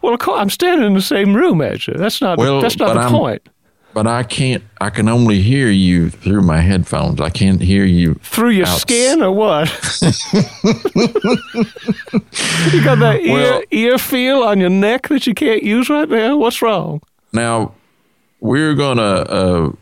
Well, 0.02 0.14
of 0.14 0.20
course, 0.20 0.40
I'm 0.40 0.50
standing 0.50 0.86
in 0.86 0.94
the 0.94 1.02
same 1.02 1.34
room 1.36 1.60
as 1.60 1.86
you. 1.86 1.94
That's 1.94 2.20
not. 2.22 2.38
Well, 2.38 2.60
that's 2.62 2.78
not 2.78 2.94
the 2.94 3.00
I'm- 3.00 3.12
point. 3.12 3.46
But 3.92 4.06
I 4.06 4.22
can't. 4.22 4.62
I 4.80 4.90
can 4.90 5.08
only 5.08 5.42
hear 5.42 5.68
you 5.68 6.10
through 6.10 6.42
my 6.42 6.60
headphones. 6.60 7.20
I 7.20 7.28
can't 7.30 7.60
hear 7.60 7.84
you. 7.84 8.14
Through 8.22 8.50
your 8.50 8.66
outs- 8.68 8.82
skin 8.82 9.20
or 9.20 9.32
what? 9.32 9.68
you 12.72 12.84
got 12.84 12.98
that 13.00 13.20
ear 13.22 13.32
Well- 13.32 13.62
ear 13.70 13.98
feel 13.98 14.42
on 14.42 14.60
your 14.60 14.70
neck 14.70 15.08
that 15.08 15.26
you 15.26 15.34
can't 15.34 15.62
use 15.62 15.88
right 15.90 16.08
now. 16.08 16.36
What's 16.36 16.62
wrong? 16.62 17.02
Now, 17.32 17.72
we're 18.40 18.74
gonna. 18.74 19.02
Uh, 19.02 19.72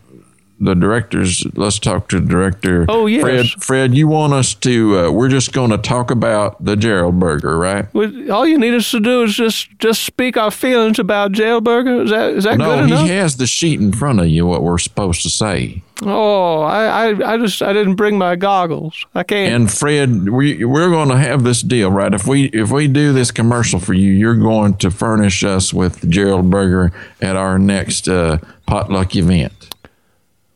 the 0.61 0.75
directors. 0.75 1.47
Let's 1.55 1.79
talk 1.79 2.09
to 2.09 2.21
the 2.21 2.27
director. 2.27 2.85
Oh, 2.89 3.07
yes. 3.07 3.23
Fred. 3.23 3.47
Fred, 3.63 3.95
you 3.95 4.09
want 4.09 4.33
us 4.33 4.55
to? 4.55 4.99
Uh, 4.99 5.11
we're 5.11 5.29
just 5.29 5.53
going 5.53 5.71
to 5.71 5.79
talk 5.79 6.11
about 6.11 6.63
the 6.65 6.77
Gerald 6.77 7.19
Burger, 7.21 7.57
right? 7.57 7.93
Well, 7.95 8.33
All 8.33 8.47
you 8.47 8.59
need 8.59 8.75
us 8.75 8.91
to 8.91 9.01
do 9.01 9.23
is 9.23 9.35
just 9.37 9.69
just 9.79 10.03
speak 10.05 10.37
our 10.37 10.51
feelings 10.51 10.99
about 10.99 11.33
jailburger. 11.33 12.05
Is 12.05 12.11
that 12.11 12.31
is 12.33 12.45
that 12.45 12.59
No, 12.59 12.87
good 12.87 12.99
he 12.99 13.09
has 13.09 13.37
the 13.37 13.47
sheet 13.47 13.81
in 13.81 13.93
front 13.93 14.21
of 14.21 14.27
you. 14.29 14.47
What 14.47 14.63
we're 14.63 14.79
supposed 14.79 15.23
to 15.23 15.31
say. 15.31 15.83
oh, 16.03 16.61
I, 16.63 17.11
I 17.11 17.35
I 17.35 17.39
just 17.39 17.63
I 17.63 17.73
didn't 17.73 17.95
bring 17.97 18.19
my 18.19 18.37
goggles. 18.37 19.07
I 19.15 19.23
can't. 19.23 19.53
And 19.55 19.73
Fred, 19.73 20.29
we 20.29 20.65
we're 20.65 20.91
going 20.91 21.09
to 21.09 21.17
have 21.19 21.45
this 21.45 21.63
deal, 21.63 21.91
right? 21.91 22.13
If 22.13 22.27
we 22.27 22.47
if 22.47 22.71
we 22.71 22.89
do 22.89 23.13
this 23.13 23.31
commercial 23.31 23.79
for 23.81 23.95
you, 23.95 24.11
you're 24.13 24.37
going 24.37 24.75
to 24.79 24.91
furnish 24.91 25.45
us 25.45 25.73
with 25.73 26.09
Gerald 26.11 26.51
Burger 26.51 26.93
at 27.21 27.37
our 27.37 27.59
next 27.59 28.09
uh, 28.09 28.39
potluck 28.67 29.15
event. 29.17 29.53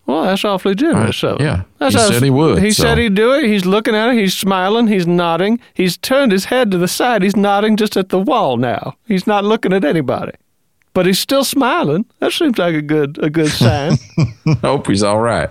Well, 0.07 0.25
that's 0.25 0.45
awfully 0.45 0.75
generous. 0.75 1.23
Of 1.23 1.39
him. 1.39 1.47
yeah, 1.47 1.63
That's 1.79 1.95
he 1.95 2.01
said 2.01 2.23
he 2.23 2.31
would, 2.31 2.63
He 2.63 2.71
so. 2.73 2.83
said 2.83 2.99
he'd 2.99 3.15
do 3.15 3.33
it. 3.33 3.45
He's 3.45 3.65
looking 3.65 3.95
at 3.95 4.09
it. 4.11 4.15
He's 4.19 4.35
smiling. 4.37 4.89
He's 4.89 5.07
nodding. 5.07 5.61
He's 5.75 5.97
turned 5.97 6.33
his 6.33 6.47
head 6.47 6.71
to 6.73 6.79
the 6.79 6.89
side. 6.89 7.23
He's 7.23 7.37
nodding 7.37 7.77
just 7.77 7.97
at 7.97 8.09
the 8.09 8.19
wall 8.19 8.57
now. 8.57 8.97
He's 9.07 9.27
not 9.27 9.45
looking 9.45 9.73
at 9.73 9.85
anybody, 9.85 10.33
but 10.93 11.07
he's 11.07 11.21
still 11.21 11.45
smiling. 11.45 12.05
That 12.19 12.33
seems 12.33 12.59
like 12.59 12.75
a 12.75 12.83
good 12.83 13.19
a 13.23 13.31
good 13.31 13.49
sign. 13.51 13.97
Hope 14.61 14.89
he's 14.89 15.03
all 15.05 15.21
right. 15.21 15.49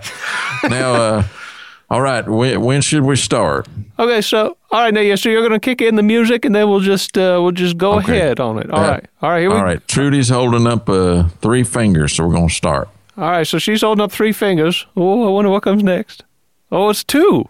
now, 0.68 0.94
uh, 0.94 1.22
all 1.90 2.02
right. 2.02 2.28
When, 2.28 2.60
when 2.60 2.80
should 2.82 3.04
we 3.04 3.16
start? 3.16 3.66
Okay, 3.98 4.20
so 4.20 4.56
All 4.70 4.80
right, 4.80 4.92
now, 4.94 5.00
yeah. 5.00 5.14
So 5.16 5.28
you're 5.28 5.42
gonna 5.42 5.60
kick 5.60 5.80
in 5.82 5.96
the 5.96 6.02
music, 6.02 6.44
and 6.44 6.54
then 6.54 6.68
we'll 6.68 6.80
just 6.80 7.16
uh, 7.16 7.38
we'll 7.42 7.52
just 7.52 7.76
go 7.78 7.94
Okay. 7.98 8.18
ahead 8.18 8.40
on 8.40 8.58
it. 8.58 8.70
All 8.70 8.80
Yeah. 8.82 8.90
right, 8.90 9.06
all 9.22 9.30
right. 9.30 9.40
Here 9.40 9.50
we 9.50 9.56
All 9.56 9.64
right, 9.64 9.86
Trudy's 9.88 10.28
holding 10.30 10.66
up 10.66 10.88
uh, 10.88 11.24
three 11.40 11.62
fingers, 11.64 12.12
so 12.14 12.26
we're 12.26 12.34
gonna 12.34 12.48
start. 12.50 12.88
All 13.16 13.30
right, 13.30 13.46
so 13.46 13.58
she's 13.58 13.82
holding 13.82 14.02
up 14.02 14.10
three 14.12 14.32
fingers. 14.32 14.86
Oh, 14.96 15.26
I 15.28 15.30
wonder 15.30 15.50
what 15.50 15.62
comes 15.62 15.82
next. 15.82 16.24
Oh, 16.70 16.88
it's 16.90 17.04
two. 17.04 17.48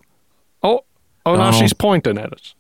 Oh, 0.63 0.85
oh, 1.25 1.37
now 1.37 1.49
Oh. 1.49 1.53
she's 1.53 1.73
pointing 1.73 2.19
at 2.19 2.33
us. 2.33 2.55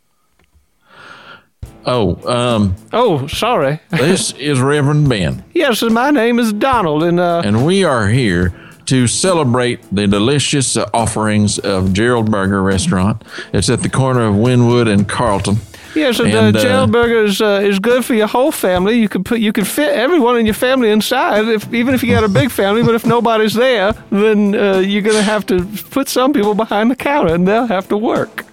Oh, 1.85 2.17
um, 2.33 2.77
Oh, 2.93 3.27
sorry. 3.27 3.81
this 3.91 4.33
is 4.33 4.61
Reverend 4.61 5.09
Ben, 5.09 5.45
yes, 5.53 5.83
and 5.83 5.93
my 5.93 6.11
name 6.11 6.39
is 6.39 6.53
Donald, 6.53 7.03
and 7.03 7.19
uh, 7.19 7.43
and 7.45 7.67
we 7.67 7.83
are 7.83 8.07
here 8.09 8.55
to 8.87 9.07
celebrate 9.09 9.81
the 9.91 10.07
delicious 10.07 10.77
offerings 10.77 11.59
of 11.59 11.93
Gerald 11.93 12.31
Burger 12.31 12.63
Restaurant. 12.63 13.23
It's 13.53 13.69
at 13.69 13.83
the 13.83 13.89
corner 13.89 14.23
of 14.27 14.37
Winwood 14.37 14.87
and 14.89 15.09
Carlton. 15.09 15.57
Yes, 15.95 16.19
and, 16.19 16.33
and, 16.33 16.57
uh, 16.57 16.59
uh, 16.59 16.63
jail 16.63 16.87
burger 16.87 17.25
is, 17.25 17.41
uh, 17.41 17.61
is 17.63 17.79
good 17.79 18.05
for 18.05 18.15
your 18.15 18.27
whole 18.27 18.53
family. 18.53 18.99
You 18.99 19.09
can 19.09 19.25
put 19.25 19.41
you 19.41 19.53
can 19.53 19.65
fit 19.65 19.95
everyone 19.95 20.39
in 20.39 20.47
your 20.47 20.55
family 20.55 20.91
inside, 20.91 21.49
if 21.49 21.73
even 21.73 21.95
if 21.95 22.03
you 22.03 22.13
got 22.13 22.25
a 22.25 22.29
big 22.29 22.51
family. 22.51 22.83
But 22.83 22.95
if 22.95 23.07
nobody's 23.07 23.55
there, 23.55 23.93
then 24.11 24.55
uh, 24.55 24.79
you're 24.79 25.03
gonna 25.03 25.23
have 25.23 25.47
to 25.47 25.65
put 25.91 26.09
some 26.09 26.33
people 26.33 26.55
behind 26.55 26.91
the 26.91 26.97
counter, 26.97 27.35
and 27.35 27.47
they'll 27.47 27.67
have 27.67 27.89
to 27.89 27.97
work. 27.97 28.47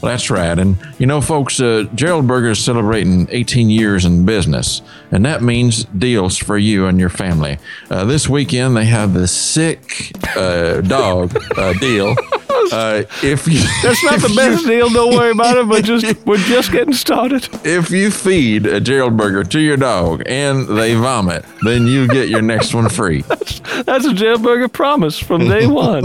Well, 0.00 0.12
that's 0.12 0.30
right. 0.30 0.58
And 0.58 0.78
you 0.98 1.06
know, 1.06 1.20
folks, 1.20 1.60
uh, 1.60 1.84
Gerald 1.94 2.26
Burger 2.26 2.50
is 2.50 2.64
celebrating 2.64 3.28
18 3.30 3.68
years 3.68 4.06
in 4.06 4.24
business, 4.24 4.80
and 5.10 5.26
that 5.26 5.42
means 5.42 5.84
deals 5.84 6.38
for 6.38 6.56
you 6.56 6.86
and 6.86 6.98
your 6.98 7.10
family. 7.10 7.58
Uh, 7.90 8.04
this 8.04 8.26
weekend, 8.28 8.76
they 8.76 8.86
have 8.86 9.12
the 9.12 9.28
sick 9.28 10.12
uh, 10.36 10.80
dog 10.80 11.36
uh, 11.58 11.74
deal. 11.74 12.16
Uh, 12.72 13.04
if 13.22 13.46
you 13.46 13.60
That's 13.82 14.02
not 14.04 14.20
the 14.20 14.32
best 14.36 14.66
deal. 14.66 14.88
Don't 14.90 15.14
worry 15.14 15.30
about 15.38 15.56
it. 15.56 15.68
But 15.68 15.84
just 15.84 16.26
we're 16.26 16.36
just 16.38 16.72
getting 16.72 16.94
started. 16.94 17.48
if 17.64 17.90
you 17.90 18.10
feed 18.10 18.66
a 18.66 18.80
Gerald 18.80 19.16
Burger 19.16 19.44
to 19.44 19.60
your 19.60 19.76
dog 19.76 20.22
and 20.26 20.66
they 20.66 20.94
vomit, 20.94 21.44
then 21.62 21.86
you 21.86 22.06
get 22.08 22.28
your 22.28 22.42
next 22.42 22.74
one 22.74 22.88
free. 22.88 23.22
That's 23.86 24.04
a 24.04 24.12
Gerald 24.14 24.42
burger 24.42 24.68
promise 24.68 25.18
from 25.18 25.48
day 25.48 25.66
one. 25.66 26.04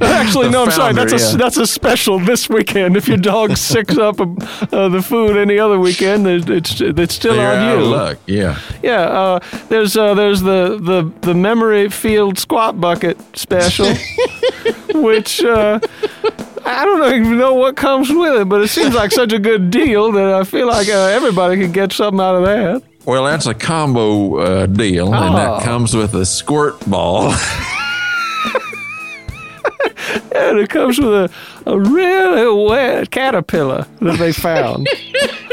Actually, 0.00 0.46
The 0.46 0.50
no, 0.50 0.64
I'm 0.64 0.70
sorry. 0.70 0.94
That's 0.94 1.12
a 1.12 1.18
yeah. 1.18 1.36
that's 1.36 1.56
a 1.56 1.66
special 1.66 2.18
this 2.18 2.48
weekend. 2.48 2.96
If 2.96 3.06
your 3.08 3.16
dog 3.18 3.56
sicks 3.56 3.98
up 3.98 4.20
uh, 4.20 4.88
the 4.88 5.02
food 5.02 5.36
any 5.36 5.58
other 5.58 5.78
weekend, 5.78 6.26
it's 6.26 6.80
it's 6.80 7.14
still 7.14 7.36
You're 7.36 7.54
on 7.54 7.78
you. 7.78 7.84
luck. 7.86 8.18
Yeah. 8.26 8.58
Yeah, 8.82 9.02
uh, 9.02 9.40
there's 9.68 9.96
uh, 9.96 10.14
there's 10.14 10.40
the, 10.42 10.78
the 10.80 11.12
the 11.26 11.34
memory 11.34 11.88
field 11.90 12.38
squat 12.38 12.80
bucket 12.80 13.18
special, 13.36 13.92
which 14.94 15.42
uh, 15.44 15.75
I 16.64 16.84
don't 16.84 17.14
even 17.14 17.38
know 17.38 17.54
what 17.54 17.76
comes 17.76 18.10
with 18.12 18.40
it, 18.40 18.48
but 18.48 18.60
it 18.62 18.68
seems 18.68 18.94
like 18.94 19.12
such 19.12 19.32
a 19.32 19.38
good 19.38 19.70
deal 19.70 20.10
that 20.12 20.34
I 20.34 20.44
feel 20.44 20.66
like 20.66 20.88
uh, 20.88 20.92
everybody 21.06 21.56
could 21.60 21.72
get 21.72 21.92
something 21.92 22.20
out 22.20 22.34
of 22.36 22.42
that. 22.44 22.82
Well, 23.04 23.24
that's 23.24 23.46
a 23.46 23.54
combo 23.54 24.36
uh, 24.38 24.66
deal, 24.66 25.14
and 25.14 25.34
Oh. 25.34 25.36
that 25.36 25.62
comes 25.62 25.94
with 25.94 26.14
a 26.14 26.26
squirt 26.26 26.78
ball. 26.88 27.32
And 30.34 30.58
it 30.58 30.68
comes 30.68 30.98
with 30.98 31.08
a, 31.08 31.30
a 31.64 31.78
really 31.80 32.64
wet 32.68 33.10
caterpillar 33.10 33.86
that 34.00 34.18
they 34.18 34.32
found. 34.32 34.86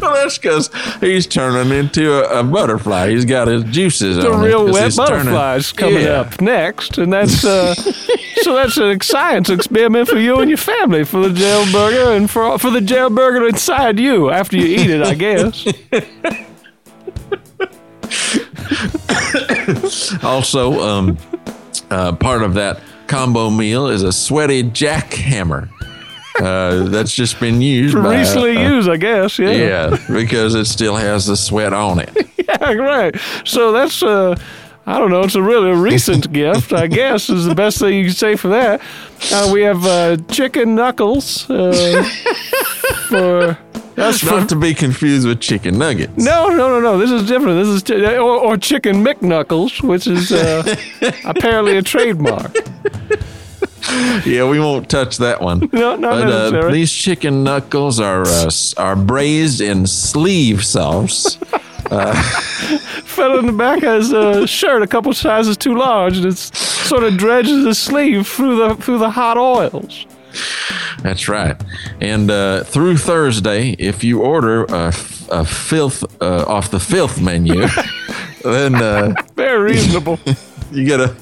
Well, 0.00 0.14
that's 0.14 0.38
because 0.38 0.70
he's 1.00 1.26
turning 1.26 1.76
into 1.76 2.12
a, 2.14 2.40
a 2.40 2.44
butterfly. 2.44 3.10
He's 3.10 3.24
got 3.24 3.48
his 3.48 3.64
juices 3.64 4.16
the 4.16 4.30
it 4.30 4.72
wet 4.72 4.84
he's 4.84 4.96
turning- 4.96 5.24
butterflies 5.26 5.72
coming 5.72 6.02
Yeah. 6.04 6.20
up 6.20 6.40
next, 6.40 6.98
and 6.98 7.12
that's 7.12 7.44
uh, 7.44 7.74
so 8.42 8.54
that's 8.54 8.76
a 8.78 8.96
science 9.02 9.50
experiment 9.50 10.08
for 10.08 10.18
you 10.18 10.38
and 10.40 10.48
your 10.50 10.56
family 10.58 11.04
for 11.04 11.28
the 11.28 11.34
jail 11.34 11.64
burger 11.72 12.12
and 12.12 12.30
for 12.30 12.58
for 12.58 12.70
the 12.70 12.80
jail 12.80 13.10
burger 13.10 13.46
inside 13.48 13.98
you 13.98 14.30
after 14.30 14.56
you 14.56 14.66
eat 14.66 14.90
it, 14.90 15.02
I 15.02 15.14
guess. 15.14 15.66
Also, 20.22 20.80
um, 20.80 21.18
uh, 21.90 22.12
part 22.12 22.42
of 22.42 22.54
that 22.54 22.80
combo 23.06 23.50
meal 23.50 23.88
is 23.88 24.02
a 24.02 24.12
sweaty 24.12 24.62
jackhammer. 24.62 25.68
Uh, 26.40 26.84
that's 26.88 27.12
just 27.12 27.40
been 27.40 27.60
used 27.60 27.94
by, 27.94 28.18
Recently 28.18 28.56
uh, 28.56 28.70
used, 28.70 28.88
I 28.88 28.96
guess. 28.96 29.38
Yeah. 29.38 29.50
Yeah, 29.50 29.96
because 30.08 30.54
it 30.54 30.66
still 30.66 30.96
has 30.96 31.26
the 31.26 31.36
sweat 31.36 31.72
on 31.72 32.00
it. 32.00 32.10
Yeah, 32.48 32.72
right. 32.72 33.14
So 33.44 33.72
that's 33.72 34.02
uh, 34.02 34.34
I 34.86 34.98
don't 34.98 35.10
know. 35.10 35.20
It's 35.20 35.34
a 35.34 35.42
really 35.42 35.70
recent 35.72 36.32
gift, 36.32 36.72
I 36.72 36.86
guess, 36.86 37.28
is 37.28 37.44
the 37.44 37.54
best 37.54 37.78
thing 37.78 37.92
you 37.92 38.06
can 38.06 38.14
say 38.14 38.36
for 38.36 38.48
that. 38.48 38.80
Uh, 39.30 39.50
we 39.52 39.60
have 39.60 39.84
uh, 39.84 40.16
chicken 40.30 40.74
knuckles 40.74 41.48
uh, 41.50 42.02
for. 43.08 43.58
That's 43.96 44.20
for 44.20 44.26
Not 44.30 44.48
to 44.48 44.56
be 44.56 44.72
confused 44.72 45.26
with 45.26 45.40
chicken 45.40 45.76
nuggets. 45.76 46.16
No, 46.16 46.48
no, 46.48 46.68
no, 46.68 46.80
no. 46.80 46.96
This 46.96 47.10
is 47.10 47.28
different. 47.28 47.66
This 47.66 47.82
is 47.82 48.16
or, 48.16 48.20
or 48.20 48.56
chicken 48.56 49.04
McKnuckles, 49.04 49.82
which 49.82 50.06
is 50.06 50.32
uh, 50.32 50.74
apparently 51.26 51.76
a 51.76 51.82
trademark. 51.82 52.56
Yeah, 54.24 54.48
we 54.48 54.58
won't 54.60 54.88
touch 54.88 55.18
that 55.18 55.40
one. 55.40 55.68
No, 55.72 55.96
not 55.96 56.24
But 56.24 56.54
uh, 56.54 56.70
these 56.70 56.92
chicken 56.92 57.44
knuckles 57.44 58.00
are 58.00 58.24
uh, 58.26 58.50
are 58.76 58.96
braised 58.96 59.60
in 59.60 59.86
sleeve 59.86 60.64
sauce. 60.64 61.36
Fellow 63.04 63.38
in 63.38 63.46
the 63.46 63.54
back 63.56 63.82
has 63.82 64.12
a 64.12 64.46
shirt 64.46 64.82
a 64.82 64.86
couple 64.86 65.12
sizes 65.14 65.56
too 65.56 65.74
large, 65.74 66.16
and 66.18 66.26
it's 66.26 66.56
sort 66.58 67.04
of 67.04 67.16
dredges 67.16 67.64
his 67.64 67.78
sleeve 67.78 68.26
through 68.26 68.56
the 68.56 68.74
through 68.76 68.98
the 68.98 69.10
hot 69.10 69.38
oils. 69.38 70.06
That's 71.02 71.28
right. 71.28 71.56
And 72.00 72.30
uh, 72.30 72.64
through 72.64 72.98
Thursday, 72.98 73.70
if 73.78 74.04
you 74.04 74.20
order 74.20 74.64
a, 74.64 74.92
a 75.30 75.44
filth 75.44 76.04
uh, 76.20 76.44
off 76.46 76.70
the 76.70 76.80
filth 76.80 77.20
menu, 77.20 77.66
then 78.44 78.74
uh, 78.74 79.14
Very 79.34 79.72
reasonable. 79.72 80.18
You 80.70 80.84
get 80.84 81.00
a 81.00 81.14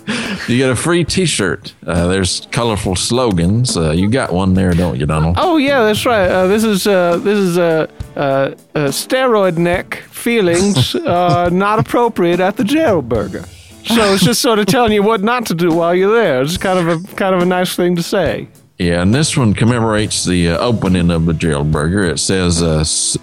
you 0.48 0.56
get 0.58 0.70
a 0.70 0.76
free 0.76 1.04
T-shirt. 1.04 1.74
Uh, 1.86 2.06
there's 2.08 2.46
colorful 2.50 2.94
slogans. 2.96 3.76
Uh, 3.76 3.90
you 3.92 4.08
got 4.10 4.32
one 4.32 4.54
there, 4.54 4.72
don't 4.72 4.98
you, 4.98 5.06
Donald? 5.06 5.36
Oh 5.38 5.56
yeah, 5.56 5.82
that's 5.84 6.04
right. 6.06 6.28
Uh, 6.28 6.46
this 6.46 6.64
is 6.64 6.86
uh, 6.86 7.16
this 7.18 7.38
is 7.38 7.58
uh, 7.58 7.86
uh, 8.16 8.20
uh, 8.20 8.54
steroid 8.88 9.56
neck 9.58 9.96
feelings 10.10 10.94
uh, 11.06 11.48
not 11.52 11.78
appropriate 11.78 12.40
at 12.40 12.56
the 12.56 12.64
jail 12.64 13.02
burger. 13.02 13.44
So 13.84 14.02
it's 14.12 14.24
just 14.24 14.42
sort 14.42 14.58
of 14.58 14.66
telling 14.66 14.92
you 14.92 15.02
what 15.04 15.22
not 15.22 15.46
to 15.46 15.54
do 15.54 15.70
while 15.72 15.94
you're 15.94 16.12
there. 16.12 16.42
It's 16.42 16.56
kind 16.58 16.78
of 16.78 16.88
a 16.88 17.14
kind 17.14 17.34
of 17.34 17.42
a 17.42 17.46
nice 17.46 17.76
thing 17.76 17.94
to 17.96 18.02
say. 18.02 18.48
Yeah, 18.78 19.00
and 19.00 19.14
this 19.14 19.36
one 19.38 19.54
commemorates 19.54 20.24
the 20.26 20.50
uh, 20.50 20.58
opening 20.58 21.10
of 21.10 21.24
the 21.24 21.32
jail 21.32 21.64
burger. 21.64 22.04
It 22.04 22.18
says, 22.18 22.62
uh, 22.62 22.80
s- 22.80 23.16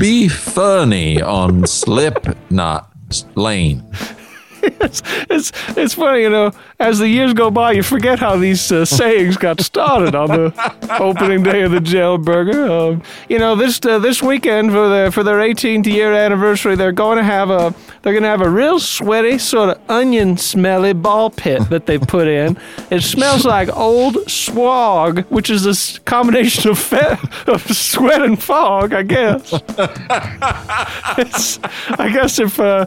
"Be 0.00 0.26
funny 0.28 1.20
on 1.20 1.66
Slipknot 1.66 2.90
Lane." 3.34 3.82
It's, 4.86 5.02
it's 5.30 5.52
it's 5.76 5.94
funny, 5.94 6.22
you 6.22 6.30
know. 6.30 6.52
As 6.78 6.98
the 6.98 7.08
years 7.08 7.32
go 7.32 7.50
by, 7.50 7.72
you 7.72 7.82
forget 7.82 8.18
how 8.18 8.36
these 8.36 8.70
uh, 8.70 8.84
sayings 8.84 9.36
got 9.36 9.60
started 9.60 10.14
on 10.14 10.28
the 10.28 10.86
opening 11.00 11.42
day 11.42 11.62
of 11.62 11.70
the 11.72 11.80
jail 11.80 12.18
burger. 12.18 12.70
Um, 12.70 13.02
you 13.28 13.38
know, 13.38 13.56
this 13.56 13.80
uh, 13.84 13.98
this 13.98 14.22
weekend 14.22 14.70
for 14.70 14.88
their 14.88 15.10
for 15.10 15.22
their 15.22 15.38
18th 15.38 15.86
year 15.86 16.12
anniversary, 16.12 16.76
they're 16.76 16.92
going 16.92 17.18
to 17.18 17.24
have 17.24 17.50
a 17.50 17.74
they're 18.02 18.12
going 18.12 18.22
to 18.22 18.28
have 18.28 18.42
a 18.42 18.48
real 18.50 18.78
sweaty, 18.78 19.38
sort 19.38 19.70
of 19.70 19.90
onion 19.90 20.36
smelly 20.36 20.92
ball 20.92 21.30
pit 21.30 21.68
that 21.70 21.86
they 21.86 21.98
put 21.98 22.28
in. 22.28 22.56
It 22.90 23.02
smells 23.02 23.44
like 23.44 23.68
old 23.74 24.30
swag, 24.30 25.24
which 25.26 25.50
is 25.50 25.66
a 25.66 26.00
combination 26.02 26.70
of 26.70 26.78
fe- 26.78 27.18
of 27.46 27.62
sweat 27.74 28.22
and 28.22 28.40
fog, 28.40 28.92
I 28.92 29.02
guess. 29.02 29.52
It's, 31.18 31.58
I 31.98 32.10
guess 32.12 32.38
if 32.38 32.60
uh, 32.60 32.86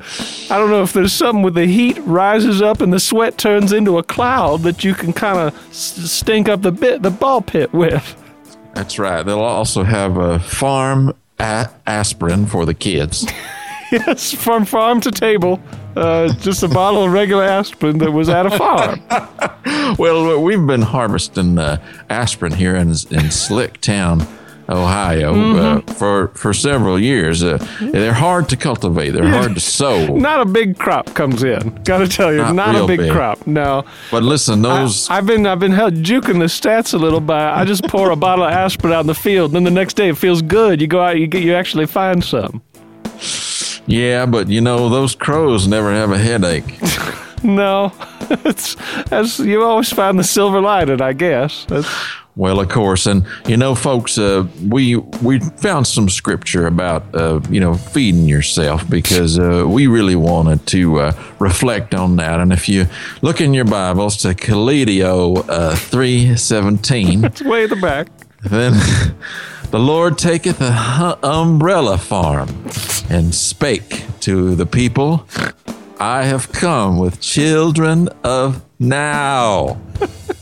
I 0.50 0.58
don't 0.58 0.70
know 0.70 0.84
if 0.84 0.94
there's 0.94 1.14
something 1.14 1.42
with 1.42 1.56
the 1.56 1.66
heat 1.70 1.98
rises 2.06 2.62
up 2.62 2.82
and 2.82 2.92
the 2.92 3.00
sweat 3.00 3.38
turns 3.38 3.72
into 3.72 3.98
a 3.98 4.04
cloud 4.04 4.62
that 4.64 4.84
you 4.84 4.94
can 4.94 5.14
kind 5.14 5.38
of 5.38 5.74
stink 5.74 6.50
up 6.50 6.62
the 6.62 6.72
bit 6.72 7.02
the 7.02 7.12
ball 7.12 7.42
pit 7.42 7.72
with. 7.74 8.16
That's 8.74 9.00
right. 9.00 9.24
They'll 9.24 9.40
also 9.40 9.84
have 9.84 10.18
a 10.18 10.40
farm 10.40 11.14
a- 11.40 11.70
aspirin 11.88 12.46
for 12.46 12.66
the 12.66 12.74
kids. 12.74 13.26
Yes, 13.92 14.32
from 14.34 14.66
farm 14.66 15.02
to 15.02 15.10
table, 15.10 15.60
uh, 15.96 16.32
just 16.36 16.62
a 16.62 16.68
bottle 16.68 17.06
of 17.06 17.12
regular 17.12 17.44
aspirin 17.44 17.98
that 17.98 18.12
was 18.12 18.30
at 18.30 18.46
a 18.46 18.52
farm. 18.52 19.02
well, 19.98 20.40
we've 20.40 20.64
been 20.68 20.84
harvesting 20.84 21.58
uh, 21.58 21.82
aspirin 22.08 22.54
here 22.54 22.76
in, 22.76 22.90
in 22.90 23.32
Slick 23.32 23.82
Town, 23.82 24.28
Ohio, 24.70 25.34
uh, 25.58 25.82
for 25.94 26.28
for 26.30 26.54
several 26.54 27.00
years. 27.00 27.44
Uh, 27.44 27.58
they're 27.82 28.14
hard 28.14 28.48
to 28.50 28.56
cultivate. 28.58 29.12
They're 29.12 29.28
hard 29.28 29.56
to 29.56 29.60
sow. 29.60 30.06
Not 30.18 30.42
a 30.42 30.46
big 30.46 30.78
crop 30.78 31.14
comes 31.16 31.44
in. 31.44 31.76
Got 31.84 32.00
to 32.00 32.08
tell 32.08 32.32
you, 32.32 32.38
Not 32.40 32.56
not, 32.56 32.76
a 32.76 32.88
big, 32.88 33.00
big. 33.00 33.12
crop. 33.12 33.46
No. 33.48 33.84
But 34.12 34.24
listen, 34.24 34.62
those 34.62 35.10
I've 35.10 35.26
been 35.26 35.46
I've 35.48 35.60
been 35.60 35.72
held, 35.72 35.96
juking 35.96 36.40
the 36.40 36.46
stats 36.46 36.94
a 36.94 36.98
little 36.98 37.20
by 37.22 37.50
I 37.62 37.66
just 37.66 37.84
pour 37.88 38.12
a 38.12 38.16
bottle 38.28 38.46
of 38.46 38.52
aspirin 38.52 38.94
out 38.94 39.02
in 39.02 39.08
the 39.08 39.16
field, 39.16 39.50
and 39.50 39.56
then 39.56 39.64
the 39.64 39.80
next 39.80 39.96
day 39.96 40.10
it 40.10 40.18
feels 40.18 40.42
good. 40.42 40.82
You 40.82 40.88
go 40.88 41.02
out, 41.02 41.18
you 41.20 41.28
get 41.28 41.44
you 41.44 41.54
actually 41.56 41.88
find 41.88 42.24
some. 42.24 42.62
yeah, 43.88 44.26
but 44.26 44.48
you 44.50 44.62
know 44.62 44.90
those 44.90 45.16
crows 45.16 45.68
never 45.68 45.92
have 45.92 46.12
a 46.12 46.18
headache. 46.18 46.80
No, 47.42 47.94
it's 48.30 48.76
that's 49.06 49.40
you 49.40 49.64
always 49.64 49.94
find 49.94 50.20
the 50.20 50.26
silver 50.26 50.60
lining, 50.60 51.02
I 51.02 51.14
guess. 51.14 51.64
That's, 51.70 51.88
Well, 52.40 52.62
of 52.62 52.70
course, 52.70 53.06
and 53.06 53.26
you 53.48 53.58
know, 53.58 53.76
folks, 53.76 54.18
uh, 54.18 54.48
we 54.70 54.96
we 54.96 55.40
found 55.40 55.86
some 55.88 56.08
scripture 56.08 56.68
about 56.68 57.04
uh, 57.14 57.42
you 57.50 57.60
know 57.60 57.74
feeding 57.74 58.30
yourself 58.30 58.90
because 58.90 59.38
uh, 59.38 59.66
we 59.68 59.88
really 59.88 60.16
wanted 60.16 60.66
to 60.68 61.00
uh, 61.02 61.12
reflect 61.40 61.94
on 61.94 62.16
that. 62.16 62.40
And 62.40 62.54
if 62.54 62.70
you 62.70 62.88
look 63.22 63.42
in 63.42 63.54
your 63.54 63.66
Bibles 63.66 64.16
to 64.22 64.30
Caledio 64.34 65.44
uh, 65.50 65.76
three 65.76 66.38
seventeen, 66.38 67.26
It's 67.26 67.42
way 67.52 67.66
in 67.66 67.70
the 67.72 67.76
back. 67.76 68.08
then 68.44 68.72
the 69.72 69.80
Lord 69.80 70.18
taketh 70.18 70.62
a 70.62 70.72
hu- 70.72 71.28
umbrella 71.28 71.98
farm 71.98 72.48
and 73.10 73.36
spake 73.36 74.06
to 74.22 74.56
the 74.56 74.66
people, 74.66 75.26
I 76.00 76.24
have 76.24 76.54
come 76.54 77.00
with 77.00 77.20
children 77.20 78.08
of 78.24 78.64
now. 78.80 79.78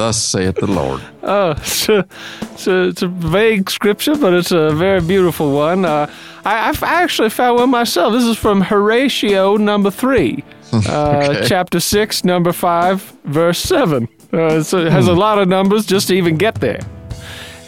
Thus 0.00 0.16
saith 0.16 0.54
the 0.56 0.66
Lord. 0.66 1.02
Oh, 1.22 1.50
it's 1.50 1.86
a, 1.90 2.06
it's, 2.40 2.66
a, 2.66 2.88
it's 2.88 3.02
a 3.02 3.06
vague 3.06 3.68
scripture, 3.70 4.16
but 4.16 4.32
it's 4.32 4.50
a 4.50 4.70
very 4.70 5.02
beautiful 5.02 5.52
one. 5.52 5.84
Uh, 5.84 6.10
I, 6.46 6.70
I've 6.70 6.82
actually 6.82 7.28
found 7.28 7.58
one 7.58 7.70
myself. 7.70 8.14
This 8.14 8.24
is 8.24 8.38
from 8.38 8.62
Horatio 8.62 9.58
number 9.58 9.90
three, 9.90 10.42
uh, 10.72 10.78
Okay. 11.28 11.46
chapter 11.46 11.78
six, 11.80 12.24
number 12.24 12.52
five, 12.52 13.02
verse 13.26 13.58
seven. 13.58 14.08
Uh, 14.32 14.62
so 14.62 14.78
it 14.78 14.90
has 14.90 15.06
a 15.08 15.12
lot 15.12 15.38
of 15.38 15.46
numbers 15.48 15.84
just 15.84 16.08
to 16.08 16.14
even 16.14 16.36
get 16.38 16.54
there. 16.56 16.80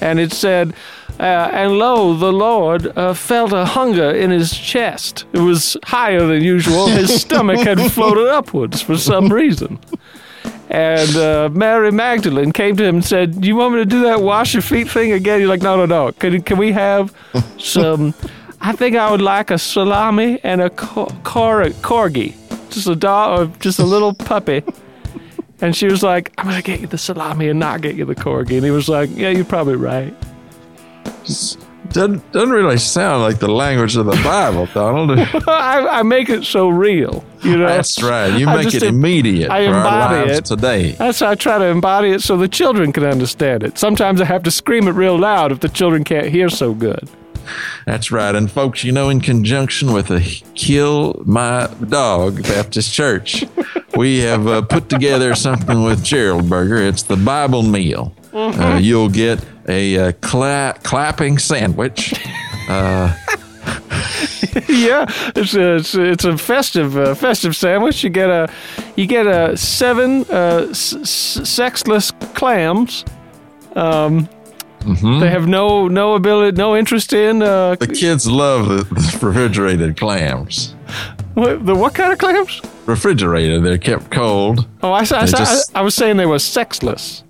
And 0.01 0.18
it 0.18 0.33
said, 0.33 0.73
uh, 1.21 1.51
And 1.53 1.79
lo, 1.79 2.14
the 2.16 2.33
Lord 2.33 2.87
uh, 2.97 3.12
felt 3.12 3.53
a 3.53 3.66
hunger 3.66 4.11
in 4.11 4.31
his 4.31 4.57
chest. 4.57 5.27
It 5.35 5.40
was 5.40 5.77
higher 5.85 6.27
than 6.27 6.42
usual. 6.42 6.87
His 6.87 7.21
stomach 7.21 7.59
had 7.61 7.79
floated 7.92 8.29
upwards 8.29 8.81
for 8.81 8.97
some 8.97 9.31
reason. 9.31 9.79
And 10.72 11.16
uh, 11.16 11.50
Mary 11.52 11.92
Magdalene 11.92 12.50
came 12.50 12.76
to 12.76 12.85
him 12.85 12.96
and 12.96 13.04
said, 13.04 13.42
"Do 13.42 13.46
you 13.46 13.56
want 13.56 13.74
me 13.74 13.80
to 13.80 13.85
do 13.85 14.04
that 14.04 14.22
wash 14.22 14.54
your 14.54 14.62
feet 14.62 14.88
thing 14.88 15.12
again?" 15.12 15.40
He's 15.40 15.48
like, 15.48 15.61
"No, 15.61 15.76
no, 15.76 15.85
no. 15.85 16.12
Can 16.12 16.40
can 16.40 16.56
we 16.56 16.72
have 16.72 17.14
some? 17.58 18.14
I 18.62 18.72
think 18.72 18.96
I 18.96 19.11
would 19.11 19.20
like 19.20 19.50
a 19.50 19.58
salami 19.58 20.40
and 20.42 20.62
a 20.62 20.70
cor- 20.70 21.12
cor- 21.24 21.64
corgi, 21.82 22.35
just 22.70 22.88
a 22.88 22.96
dog, 22.96 23.38
or 23.38 23.58
just 23.58 23.80
a 23.80 23.85
little 23.85 24.14
puppy." 24.14 24.62
And 25.61 25.76
she 25.76 25.87
was 25.87 26.02
like, 26.02 26.32
"I'm 26.38 26.46
gonna 26.46 26.62
get 26.62 26.80
you 26.80 26.87
the 26.87 26.96
salami 26.96 27.48
and 27.50 27.61
not 27.61 27.82
get 27.82 27.94
you 27.94 28.06
the 28.06 28.14
corgi." 28.14 28.56
And 28.56 28.64
he 28.64 28.70
was 28.70 28.88
like, 28.88 29.11
"Yeah, 29.14 29.28
you're 29.28 29.44
probably 29.44 29.76
right." 29.76 30.14
Doesn't, 31.90 32.33
doesn't 32.33 32.51
really 32.51 32.79
sound 32.79 33.23
like 33.23 33.38
the 33.38 33.49
language 33.51 33.97
of 33.97 34.07
the 34.07 34.21
Bible, 34.23 34.66
Donald. 34.73 35.18
I, 35.49 35.99
I 35.99 36.03
make 36.03 36.31
it 36.31 36.45
so 36.45 36.68
real, 36.68 37.25
you 37.42 37.57
know. 37.57 37.66
That's 37.66 38.03
right. 38.03 38.29
You 38.38 38.47
make 38.47 38.73
it 38.73 38.83
immediate 38.83 39.51
I 39.51 39.66
for 39.66 39.75
our 39.75 39.79
embody 39.79 40.29
lives 40.29 40.38
it. 40.38 40.45
today. 40.45 40.92
That's 40.92 41.21
how 41.21 41.31
I 41.31 41.35
try 41.35 41.59
to 41.59 41.66
embody 41.66 42.11
it 42.11 42.23
so 42.23 42.37
the 42.37 42.49
children 42.49 42.92
can 42.92 43.05
understand 43.05 43.62
it. 43.62 43.79
Sometimes 43.79 44.21
I 44.21 44.25
have 44.25 44.42
to 44.45 44.51
scream 44.51 44.88
it 44.88 44.92
real 44.92 45.18
loud 45.18 45.53
if 45.53 45.61
the 45.61 45.68
children 45.68 46.05
can't 46.05 46.29
hear 46.29 46.49
so 46.49 46.73
good. 46.73 47.09
That's 47.87 48.12
right. 48.12 48.35
And 48.35 48.51
folks, 48.51 48.85
you 48.85 48.92
know, 48.92 49.09
in 49.09 49.21
conjunction 49.21 49.92
with 49.92 50.07
the 50.09 50.21
Kill 50.55 51.23
My 51.27 51.68
Dog 51.88 52.42
Baptist 52.45 52.92
Church, 52.95 53.45
we 53.97 54.21
have 54.21 54.47
uh, 54.47 54.62
put 54.62 54.88
together 54.88 55.35
something 55.35 55.83
with 55.83 56.05
Gerald 56.05 56.49
Burger. 56.49 56.77
It's 56.77 57.03
the 57.03 57.16
Bible 57.16 57.62
meal. 57.62 58.14
Uh, 58.33 58.79
you'll 58.81 59.09
get 59.11 59.45
a 59.68 59.98
uh, 59.98 60.12
cla- 60.20 60.75
clapping 60.83 61.38
sandwich. 61.38 62.14
yeah, 64.68 65.07
it's 65.37 65.55
a 65.55 65.77
it's 65.77 65.94
a, 65.94 66.03
it's 66.03 66.25
a 66.25 66.37
festive 66.38 66.96
uh, 66.96 67.14
festive 67.14 67.55
sandwich. 67.57 68.03
You 68.05 68.11
get 68.11 68.31
a 68.31 68.48
you 68.96 69.07
get 69.07 69.27
a 69.27 69.57
seven 69.57 70.25
uh, 70.31 70.66
s- 70.70 70.96
sexless 71.48 72.11
clams. 72.35 73.05
Um, 73.75 74.29
They 74.85 75.31
have 75.31 75.46
no 75.46 75.87
no 75.88 76.14
ability, 76.14 76.57
no 76.57 76.77
interest 76.77 77.12
in 77.12 77.40
uh, 77.42 77.77
The 77.77 77.87
kids 77.87 78.27
love 78.27 78.68
the, 78.68 78.83
the 78.85 79.18
refrigerated 79.27 79.96
clams. 79.96 80.75
what, 81.35 81.64
the 81.64 81.75
what 81.75 81.94
kind 81.94 82.12
of 82.12 82.18
clams? 82.18 82.61
Refrigerated, 82.87 83.62
they're 83.62 83.79
kept 83.79 84.11
cold, 84.11 84.66
Oh, 84.83 84.90
I, 84.92 84.98
I, 85.03 85.03
They 85.25 85.31
just- 85.31 85.70
I, 85.77 85.81
I 85.81 85.83
was 85.83 85.94
saying 85.94 86.16
they 86.16 86.27
were 86.27 86.40
sexless. 86.40 87.22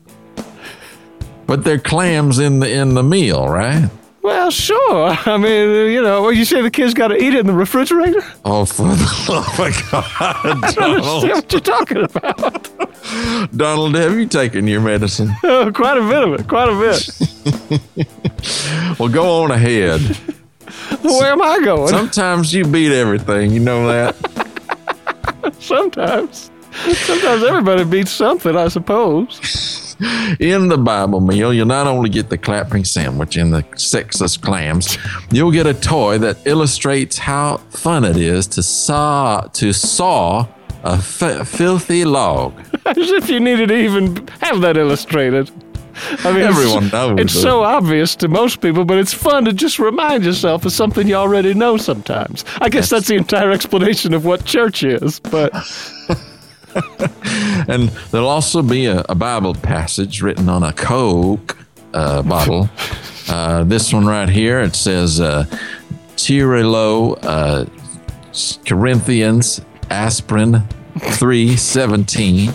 But 1.46 1.64
they're 1.64 1.78
clams 1.78 2.38
in 2.38 2.60
the 2.60 2.70
in 2.70 2.94
the 2.94 3.02
meal, 3.02 3.48
right? 3.48 3.90
Well, 4.22 4.50
sure. 4.52 5.16
I 5.26 5.36
mean, 5.36 5.90
you 5.90 6.00
know, 6.00 6.22
well, 6.22 6.30
you 6.32 6.44
say 6.44 6.62
the 6.62 6.70
kids 6.70 6.94
got 6.94 7.08
to 7.08 7.16
eat 7.16 7.34
it 7.34 7.40
in 7.40 7.46
the 7.46 7.52
refrigerator? 7.52 8.22
Oh, 8.44 8.64
for 8.64 8.86
the 8.88 9.24
love 9.28 9.58
of 9.58 9.90
God, 9.90 10.04
I 10.20 10.32
don't 10.42 10.52
understand 10.52 11.02
what 11.02 11.52
you're 11.52 11.60
talking 11.60 12.04
about. 12.04 12.70
Donald, 13.56 13.96
have 13.96 14.16
you 14.16 14.26
taken 14.26 14.68
your 14.68 14.80
medicine? 14.80 15.34
Oh, 15.42 15.72
quite 15.74 15.98
a 15.98 16.02
bit 16.02 16.22
of 16.22 16.34
it, 16.34 16.46
quite 16.48 16.68
a 16.68 16.78
bit. 16.78 17.10
Well, 18.98 19.08
go 19.08 19.42
on 19.42 19.50
ahead. 19.50 20.00
Where 21.02 21.32
am 21.32 21.42
I 21.42 21.60
going? 21.64 21.88
Sometimes 21.88 22.54
you 22.54 22.64
beat 22.64 22.92
everything. 22.92 23.50
You 23.50 23.58
know 23.60 23.88
that. 23.88 24.14
Sometimes. 25.58 26.50
Sometimes 26.72 27.42
everybody 27.44 27.84
beats 27.84 28.12
something, 28.12 28.56
I 28.56 28.68
suppose. 28.68 29.91
In 30.40 30.68
the 30.68 30.78
Bible 30.78 31.20
meal, 31.20 31.52
you'll 31.54 31.66
not 31.66 31.86
only 31.86 32.08
get 32.10 32.28
the 32.28 32.38
clapping 32.38 32.84
sandwich 32.84 33.36
and 33.36 33.52
the 33.52 33.64
sexless 33.76 34.36
clams, 34.36 34.98
you'll 35.30 35.52
get 35.52 35.66
a 35.66 35.74
toy 35.74 36.18
that 36.18 36.38
illustrates 36.46 37.18
how 37.18 37.58
fun 37.70 38.04
it 38.04 38.16
is 38.16 38.46
to 38.48 38.62
saw 38.62 39.42
to 39.52 39.72
saw 39.72 40.46
a 40.84 40.94
f- 40.94 41.46
filthy 41.48 42.04
log. 42.04 42.58
As 42.86 42.96
if 42.98 43.28
you 43.30 43.38
needed 43.38 43.68
to 43.68 43.76
even 43.76 44.26
have 44.40 44.60
that 44.62 44.76
illustrated. 44.76 45.50
I 46.24 46.32
mean, 46.32 46.42
Everyone 46.42 46.84
it's, 46.84 46.92
knows 46.92 47.20
It's 47.20 47.34
it. 47.34 47.40
so 47.40 47.62
obvious 47.62 48.16
to 48.16 48.28
most 48.28 48.60
people, 48.62 48.84
but 48.86 48.96
it's 48.98 49.12
fun 49.12 49.44
to 49.44 49.52
just 49.52 49.78
remind 49.78 50.24
yourself 50.24 50.64
of 50.64 50.72
something 50.72 51.06
you 51.06 51.14
already 51.14 51.52
know 51.52 51.76
sometimes. 51.76 52.44
I 52.62 52.70
guess 52.70 52.88
that's 52.88 53.08
the 53.08 53.14
entire 53.16 53.50
explanation 53.50 54.14
of 54.14 54.24
what 54.24 54.44
church 54.46 54.82
is, 54.84 55.20
but 55.20 55.52
And 57.68 57.90
there'll 58.10 58.28
also 58.28 58.60
be 58.60 58.86
a, 58.86 59.04
a 59.08 59.14
Bible 59.14 59.54
passage 59.54 60.20
written 60.20 60.48
on 60.48 60.62
a 60.64 60.72
Coke 60.72 61.56
uh, 61.94 62.22
bottle. 62.22 62.68
Uh, 63.28 63.62
this 63.62 63.92
one 63.92 64.04
right 64.04 64.28
here, 64.28 64.60
it 64.60 64.74
says, 64.74 65.20
uh, 65.20 65.44
Tirilo, 66.16 67.16
uh, 67.22 67.64
Corinthians, 68.66 69.60
aspirin 69.90 70.62
317. 70.98 72.52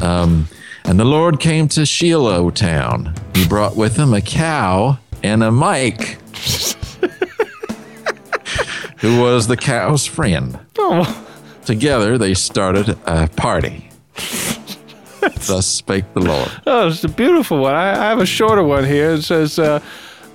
Um, 0.00 0.48
and 0.84 0.98
the 0.98 1.04
Lord 1.04 1.40
came 1.40 1.68
to 1.68 1.84
Shiloh 1.84 2.48
town. 2.50 3.14
He 3.34 3.46
brought 3.46 3.76
with 3.76 3.96
him 3.96 4.14
a 4.14 4.22
cow 4.22 4.98
and 5.22 5.44
a 5.44 5.52
mic, 5.52 6.00
who 8.98 9.20
was 9.20 9.46
the 9.46 9.58
cow's 9.58 10.06
friend. 10.06 10.58
oh, 10.78 11.04
Together 11.64 12.18
they 12.18 12.34
started 12.34 12.98
a 13.06 13.28
party. 13.28 13.88
Thus 15.46 15.66
spake 15.66 16.04
the 16.14 16.20
Lord. 16.20 16.50
oh, 16.66 16.88
it's 16.88 17.04
a 17.04 17.08
beautiful 17.08 17.58
one. 17.60 17.74
I, 17.74 17.90
I 17.92 18.08
have 18.08 18.18
a 18.18 18.26
shorter 18.26 18.62
one 18.64 18.84
here. 18.84 19.12
It 19.12 19.22
says, 19.22 19.58
uh, 19.58 19.80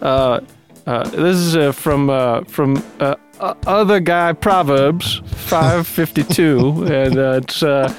uh, 0.02 0.40
uh, 0.86 1.04
"This 1.10 1.36
is 1.38 1.56
uh, 1.58 1.74
from 1.74 2.10
uh, 2.10 2.44
from 2.46 2.82
uh, 3.02 3.16
uh, 3.42 3.54
other 3.66 4.00
guy 4.00 4.32
Proverbs 4.34 5.22
five 5.26 5.86
fifty 5.88 6.24
two, 6.24 6.84
and 6.90 7.18
uh, 7.18 7.42
it's." 7.44 7.62
Uh, 7.64 7.94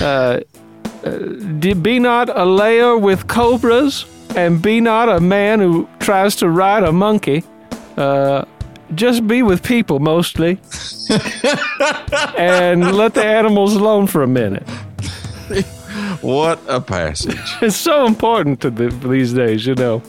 uh, 0.00 0.40
D- 1.58 1.74
be 1.74 1.98
not 1.98 2.30
a 2.34 2.46
layer 2.46 2.96
with 2.96 3.26
cobras, 3.26 4.06
and 4.36 4.62
be 4.62 4.80
not 4.80 5.08
a 5.10 5.20
man 5.20 5.60
who 5.60 5.86
tries 5.98 6.34
to 6.36 6.48
ride 6.48 6.82
a 6.82 6.92
monkey. 6.92 7.44
Uh, 7.98 8.44
just 8.94 9.26
be 9.26 9.42
with 9.42 9.62
people 9.62 9.98
mostly, 10.00 10.58
and 12.36 12.92
let 12.96 13.14
the 13.14 13.24
animals 13.24 13.74
alone 13.74 14.06
for 14.06 14.22
a 14.22 14.26
minute. 14.26 14.68
What 16.20 16.60
a 16.68 16.80
passage. 16.80 17.38
It's 17.62 17.76
so 17.76 18.06
important 18.06 18.60
to 18.62 18.70
the, 18.70 18.88
these 18.88 19.32
days, 19.32 19.66
you 19.66 19.74
know. 19.74 20.02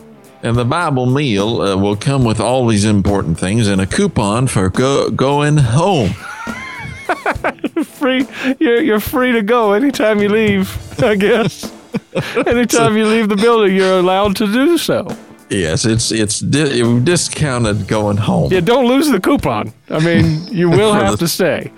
And 0.43 0.55
the 0.55 0.65
Bible 0.65 1.05
meal 1.07 1.61
uh, 1.61 1.75
will 1.75 1.95
come 1.95 2.23
with 2.23 2.39
all 2.39 2.67
these 2.67 2.85
important 2.85 3.39
things 3.39 3.67
and 3.67 3.81
a 3.81 3.85
coupon 3.85 4.47
for 4.47 4.69
go- 4.69 5.09
going 5.09 5.57
home. 5.57 6.09
Free, 7.83 8.27
you're 8.59 8.81
you're 8.81 8.99
free 8.99 9.31
to 9.31 9.41
go 9.41 9.73
anytime 9.73 10.21
you 10.21 10.29
leave. 10.29 10.69
I 11.03 11.15
guess. 11.15 11.71
anytime 12.47 12.97
you 12.97 13.05
leave 13.07 13.29
the 13.29 13.35
building, 13.35 13.75
you're 13.75 13.99
allowed 13.99 14.35
to 14.37 14.47
do 14.51 14.77
so. 14.77 15.07
Yes, 15.49 15.85
it's 15.85 16.11
it's 16.11 16.39
di- 16.39 16.99
discounted 17.03 17.87
going 17.87 18.17
home. 18.17 18.51
Yeah, 18.51 18.61
don't 18.61 18.87
lose 18.87 19.09
the 19.09 19.19
coupon. 19.19 19.71
I 19.89 19.99
mean, 20.03 20.47
you 20.47 20.69
will 20.69 20.93
have 21.01 21.11
the- 21.11 21.17
to 21.17 21.27
stay. 21.27 21.71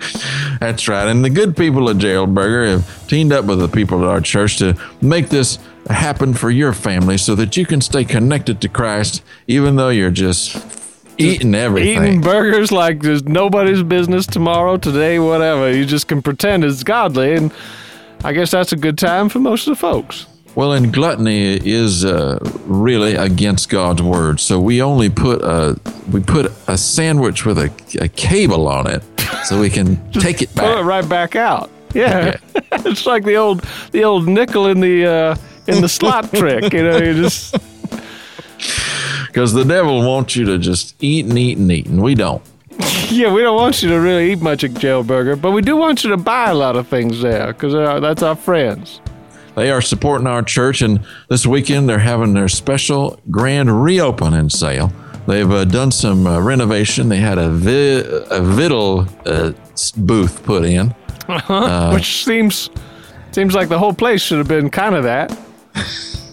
That's 0.58 0.88
right. 0.88 1.06
And 1.06 1.24
the 1.24 1.30
good 1.30 1.56
people 1.56 1.88
at 1.90 1.98
Gerald 1.98 2.34
Burger 2.34 2.66
have 2.66 3.08
teamed 3.08 3.32
up 3.32 3.44
with 3.44 3.58
the 3.58 3.68
people 3.68 4.02
at 4.02 4.08
our 4.08 4.20
church 4.22 4.56
to 4.58 4.74
make 5.02 5.28
this 5.28 5.58
happen 5.90 6.32
for 6.34 6.50
your 6.50 6.72
family 6.72 7.18
so 7.18 7.34
that 7.34 7.56
you 7.56 7.64
can 7.66 7.80
stay 7.80 8.04
connected 8.04 8.60
to 8.62 8.68
Christ 8.68 9.22
even 9.46 9.76
though 9.76 9.88
you're 9.90 10.10
just 10.10 10.56
eating 11.18 11.54
everything. 11.54 12.02
Eating 12.04 12.20
burgers 12.20 12.70
like 12.72 13.02
there's 13.02 13.24
nobody's 13.24 13.82
business 13.82 14.26
tomorrow, 14.26 14.76
today, 14.78 15.18
whatever. 15.18 15.70
You 15.72 15.84
just 15.84 16.08
can 16.08 16.22
pretend 16.22 16.64
it's 16.64 16.82
godly, 16.82 17.34
and 17.34 17.52
I 18.24 18.32
guess 18.32 18.50
that's 18.50 18.72
a 18.72 18.76
good 18.76 18.96
time 18.98 19.28
for 19.28 19.40
most 19.40 19.66
of 19.66 19.72
the 19.72 19.80
folks. 19.80 20.26
Well, 20.54 20.72
and 20.72 20.92
gluttony 20.92 21.54
is 21.54 22.04
uh, 22.04 22.38
really 22.66 23.14
against 23.14 23.68
God's 23.68 24.02
word. 24.02 24.40
So 24.40 24.58
we 24.58 24.82
only 24.82 25.08
put 25.08 25.40
a 25.42 25.78
we 26.10 26.20
put 26.20 26.50
a 26.66 26.76
sandwich 26.76 27.46
with 27.46 27.58
a, 27.58 27.70
a 28.00 28.08
cable 28.08 28.66
on 28.66 28.88
it, 28.88 29.04
so 29.44 29.60
we 29.60 29.70
can 29.70 30.10
take 30.12 30.42
it 30.42 30.52
Pull 30.56 30.64
it 30.72 30.74
back. 30.76 30.84
right 30.84 31.08
back 31.08 31.36
out. 31.36 31.70
Yeah, 31.94 32.38
it's 32.72 33.06
like 33.06 33.24
the 33.24 33.36
old 33.36 33.64
the 33.92 34.02
old 34.04 34.26
nickel 34.26 34.66
in 34.66 34.80
the 34.80 35.06
uh, 35.06 35.36
in 35.68 35.80
the 35.80 35.88
slot 35.88 36.30
trick. 36.34 36.72
You 36.72 36.82
know, 36.82 36.96
you 36.98 37.14
just 37.14 37.54
Because 39.28 39.52
the 39.52 39.64
devil 39.64 40.00
wants 40.06 40.34
you 40.34 40.44
to 40.46 40.58
just 40.58 40.96
eat 41.02 41.24
and 41.26 41.38
eat 41.38 41.56
and 41.58 41.70
eat, 41.70 41.86
and 41.86 42.02
we 42.02 42.14
don't. 42.16 42.42
yeah. 43.10 43.32
We 43.32 43.42
don't 43.42 43.56
want 43.56 43.80
you 43.82 43.90
to 43.90 43.96
really 44.00 44.32
eat 44.32 44.40
much 44.42 44.64
at 44.64 44.72
Jailburger, 44.72 45.40
but 45.40 45.52
we 45.52 45.62
do 45.62 45.76
want 45.76 46.02
you 46.02 46.10
to 46.10 46.16
buy 46.16 46.50
a 46.50 46.54
lot 46.54 46.74
of 46.76 46.88
things 46.88 47.20
there 47.22 47.52
because 47.52 47.72
that's 48.02 48.22
our 48.24 48.34
friends. 48.36 49.00
They 49.58 49.72
are 49.72 49.80
supporting 49.80 50.28
our 50.28 50.44
church, 50.44 50.82
and 50.82 51.04
this 51.28 51.44
weekend 51.44 51.88
they're 51.88 51.98
having 51.98 52.32
their 52.32 52.46
special 52.46 53.18
grand 53.28 53.82
reopening 53.82 54.50
sale. 54.50 54.92
They've 55.26 55.50
uh, 55.50 55.64
done 55.64 55.90
some 55.90 56.28
uh, 56.28 56.40
renovation. 56.40 57.08
They 57.08 57.16
had 57.16 57.38
a, 57.38 57.50
vi- 57.50 58.00
a 58.00 58.40
Viddle 58.40 59.08
uh, 59.26 59.52
booth 60.00 60.44
put 60.44 60.64
in. 60.64 60.94
which 61.92 62.24
seems 62.24 62.70
seems 63.32 63.54
like 63.54 63.68
the 63.68 63.78
whole 63.78 63.92
place 63.92 64.22
should 64.22 64.38
have 64.38 64.46
been 64.46 64.70
kind 64.70 64.94
of 64.94 65.02
that. 65.02 65.36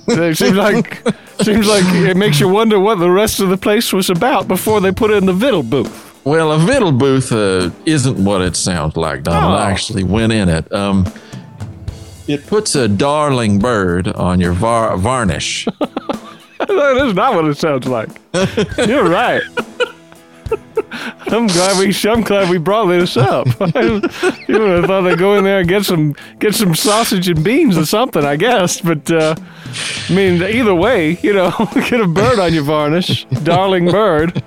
it 0.08 0.38
seems 0.38 0.56
like 0.56 1.02
seems 1.42 1.68
like 1.68 1.84
it 1.86 2.16
makes 2.16 2.40
you 2.40 2.48
wonder 2.48 2.80
what 2.80 3.00
the 3.00 3.10
rest 3.10 3.40
of 3.40 3.50
the 3.50 3.58
place 3.58 3.92
was 3.92 4.12
about 4.12 4.48
before 4.48 4.80
they 4.82 4.92
put 4.92 5.10
in 5.10 5.26
the 5.26 5.34
Vittle 5.34 5.68
booth. 5.68 6.24
Well, 6.26 6.52
a 6.52 6.60
Vittle 6.60 6.98
booth 6.98 7.32
uh, 7.32 7.72
isn't 7.88 8.24
what 8.24 8.42
it 8.42 8.56
sounds 8.56 8.96
like, 8.96 9.24
Donald. 9.24 9.54
Oh. 9.54 9.58
I 9.58 9.72
actually 9.72 10.04
went 10.04 10.32
in 10.32 10.48
it. 10.48 10.72
Um, 10.72 11.06
it 12.28 12.46
puts 12.48 12.76
a 12.76 12.88
darling 12.88 13.60
bird 13.60 14.08
on 14.08 14.40
your 14.40 14.54
var- 14.54 14.98
varnish. 14.98 15.66
that 16.60 17.02
is 17.06 17.14
not 17.14 17.36
what 17.36 17.46
it 17.46 17.58
sounds 17.58 17.88
like. 17.88 18.10
You're 18.88 19.10
right. 19.10 19.44
I'm 21.28 21.48
glad 21.48 21.80
we 21.80 21.94
I'm 22.10 22.22
glad 22.22 22.50
we 22.50 22.58
brought 22.58 22.86
this 22.86 23.18
up. 23.18 23.48
you 23.60 24.60
would 24.60 24.70
have 24.70 24.86
thought 24.86 25.02
they'd 25.02 25.18
go 25.18 25.36
in 25.36 25.44
there 25.44 25.60
and 25.60 25.68
get 25.68 25.84
some 25.84 26.16
get 26.40 26.54
some 26.54 26.76
sausage 26.76 27.28
and 27.28 27.44
beans 27.44 27.78
or 27.78 27.86
something, 27.86 28.24
I 28.24 28.36
guess. 28.36 28.80
But 28.80 29.10
uh, 29.12 29.36
I 30.10 30.14
mean, 30.14 30.42
either 30.44 30.76
way, 30.76 31.18
you 31.22 31.34
know, 31.34 31.52
get 31.90 32.00
a 32.00 32.08
bird 32.08 32.40
on 32.40 32.54
your 32.54 32.64
varnish, 32.64 33.26
darling 33.44 33.90
bird. 33.92 34.42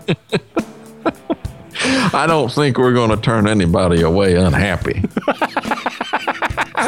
I 1.81 2.27
don't 2.27 2.53
think 2.53 2.79
we're 2.79 2.95
going 2.95 3.11
to 3.11 3.17
turn 3.17 3.47
anybody 3.47 4.03
away 4.03 4.35
unhappy. 4.35 5.03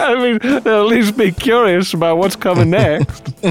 I 0.08 0.14
mean, 0.16 0.38
they'll 0.62 0.80
at 0.80 0.86
least 0.86 1.16
be 1.16 1.30
curious 1.32 1.92
about 1.94 2.18
what's 2.18 2.36
coming 2.36 2.70
next. 2.70 3.32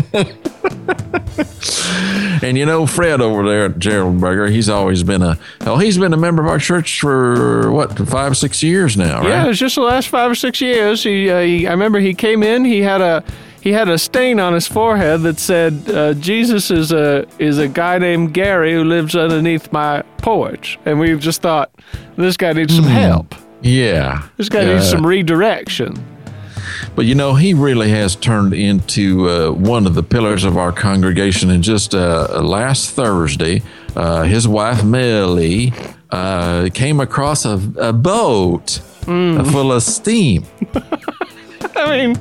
And 2.41 2.57
you 2.57 2.65
know, 2.65 2.85
Fred 2.85 3.19
over 3.21 3.45
there 3.47 3.65
at 3.65 3.79
Gerald 3.79 4.21
Burger, 4.21 4.47
he's 4.47 4.69
always 4.69 5.03
been 5.03 5.21
a 5.21 5.37
hell. 5.61 5.77
He's 5.77 5.97
been 5.97 6.13
a 6.13 6.17
member 6.17 6.41
of 6.41 6.47
our 6.47 6.57
church 6.57 7.01
for 7.01 7.69
what 7.71 7.97
five, 8.07 8.37
six 8.37 8.63
years 8.63 8.95
now, 8.95 9.27
Yeah, 9.27 9.41
right? 9.41 9.49
it's 9.49 9.59
just 9.59 9.75
the 9.75 9.81
last 9.81 10.07
five 10.07 10.31
or 10.31 10.35
six 10.35 10.61
years. 10.61 11.03
He, 11.03 11.29
uh, 11.29 11.41
he 11.41 11.67
I 11.67 11.71
remember 11.71 11.99
he 11.99 12.13
came 12.13 12.41
in. 12.41 12.63
He 12.63 12.79
had 12.81 13.01
a 13.01 13.23
he 13.61 13.73
had 13.73 13.89
a 13.89 13.97
stain 13.97 14.39
on 14.39 14.53
his 14.53 14.67
forehead 14.67 15.21
that 15.23 15.37
said 15.37 15.89
uh, 15.89 16.13
Jesus 16.13 16.71
is 16.71 16.93
a 16.93 17.27
is 17.39 17.57
a 17.57 17.67
guy 17.67 17.97
named 17.97 18.33
Gary 18.33 18.71
who 18.73 18.85
lives 18.85 19.15
underneath 19.17 19.71
my 19.73 20.01
porch, 20.19 20.79
and 20.85 20.97
we 20.97 21.17
just 21.17 21.41
thought 21.41 21.71
this 22.15 22.37
guy 22.37 22.53
needs 22.53 22.73
some 22.73 22.85
help. 22.85 23.35
Yeah, 23.61 24.23
This 24.37 24.47
guy 24.47 24.63
needs 24.63 24.85
Uh, 24.85 24.91
some 24.91 25.05
redirection. 25.05 25.93
But 26.95 27.05
you 27.05 27.15
know, 27.15 27.35
he 27.35 27.53
really 27.53 27.89
has 27.89 28.15
turned 28.15 28.53
into 28.53 29.29
uh, 29.29 29.51
one 29.51 29.85
of 29.87 29.95
the 29.95 30.03
pillars 30.03 30.43
of 30.43 30.57
our 30.57 30.71
congregation. 30.71 31.49
And 31.49 31.63
just 31.63 31.93
uh, 31.95 32.41
last 32.41 32.91
Thursday, 32.91 33.61
uh, 33.95 34.23
his 34.23 34.47
wife 34.47 34.83
Melly 34.83 35.73
uh, 36.09 36.69
came 36.73 36.99
across 36.99 37.45
a, 37.45 37.59
a 37.77 37.93
boat 37.93 38.79
uh, 39.07 39.43
full 39.43 39.71
of 39.71 39.83
steam. 39.83 40.45
I 41.75 42.07
mean. 42.07 42.15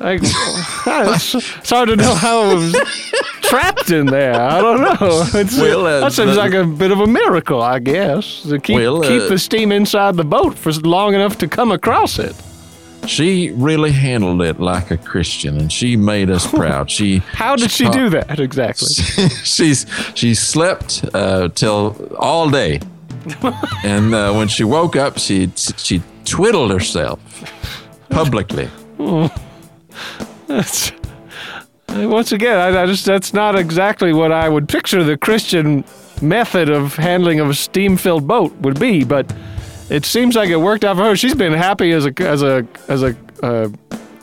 Like, 0.00 0.20
it's, 0.22 1.70
hard 1.70 1.88
to 1.88 1.96
know 1.96 2.14
how 2.14 2.50
it 2.50 2.54
was 2.54 2.72
trapped 3.42 3.90
in 3.90 4.06
there. 4.06 4.40
I 4.40 4.60
don't 4.60 4.80
know. 4.80 5.24
It's, 5.34 5.58
Well, 5.58 5.86
uh, 5.86 6.00
that 6.00 6.12
seems 6.12 6.32
the- 6.32 6.36
like 6.36 6.54
a 6.54 6.64
bit 6.64 6.92
of 6.92 7.00
a 7.00 7.06
miracle, 7.06 7.60
I 7.60 7.80
guess, 7.80 8.42
to 8.42 8.60
keep 8.60 8.76
Well, 8.76 9.02
uh, 9.04 9.08
keep 9.08 9.28
the 9.28 9.38
steam 9.38 9.72
inside 9.72 10.16
the 10.16 10.24
boat 10.24 10.56
for 10.56 10.70
long 10.72 11.14
enough 11.14 11.38
to 11.38 11.48
come 11.48 11.72
across 11.72 12.18
it. 12.20 12.36
She 13.08 13.50
really 13.52 13.90
handled 13.92 14.42
it 14.42 14.60
like 14.60 14.90
a 14.90 14.98
Christian, 14.98 15.56
and 15.56 15.72
she 15.72 15.96
made 15.96 16.28
us 16.28 16.46
proud. 16.46 16.90
She 16.90 17.18
How 17.32 17.56
did 17.56 17.70
she 17.70 17.88
do 17.88 18.10
that 18.10 18.38
exactly? 18.38 18.88
she's 19.44 19.86
she 20.14 20.34
slept 20.34 21.04
uh, 21.14 21.48
till 21.48 22.14
all 22.18 22.50
day, 22.50 22.80
and 23.82 24.14
uh, 24.14 24.34
when 24.34 24.48
she 24.48 24.62
woke 24.62 24.94
up, 24.94 25.18
she 25.18 25.50
she 25.56 26.02
twiddled 26.24 26.70
herself 26.70 27.18
publicly. 28.10 28.68
That's, 30.46 30.92
once 31.88 32.32
again, 32.32 32.58
I, 32.58 32.82
I 32.82 32.86
just 32.86 33.06
that's 33.06 33.32
not 33.32 33.58
exactly 33.58 34.12
what 34.12 34.32
I 34.32 34.50
would 34.50 34.68
picture 34.68 35.02
the 35.02 35.16
Christian 35.16 35.82
method 36.20 36.68
of 36.68 36.94
handling 36.96 37.40
of 37.40 37.48
a 37.48 37.54
steam-filled 37.54 38.26
boat 38.26 38.52
would 38.56 38.78
be, 38.78 39.04
but 39.04 39.32
it 39.90 40.04
seems 40.04 40.36
like 40.36 40.50
it 40.50 40.56
worked 40.56 40.84
out 40.84 40.96
for 40.96 41.04
her. 41.04 41.16
She's 41.16 41.34
been 41.34 41.52
happy 41.52 41.92
as 41.92 42.06
a 42.06 42.12
as 42.20 42.42
a 42.42 42.66
as 42.88 43.02
a 43.02 43.16
uh, 43.42 43.68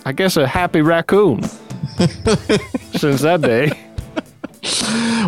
I 0.06 0.12
guess 0.12 0.38
a 0.38 0.48
happy 0.48 0.82
raccoon 0.82 1.44
since 2.96 3.22
that 3.22 3.42
day. 3.42 3.72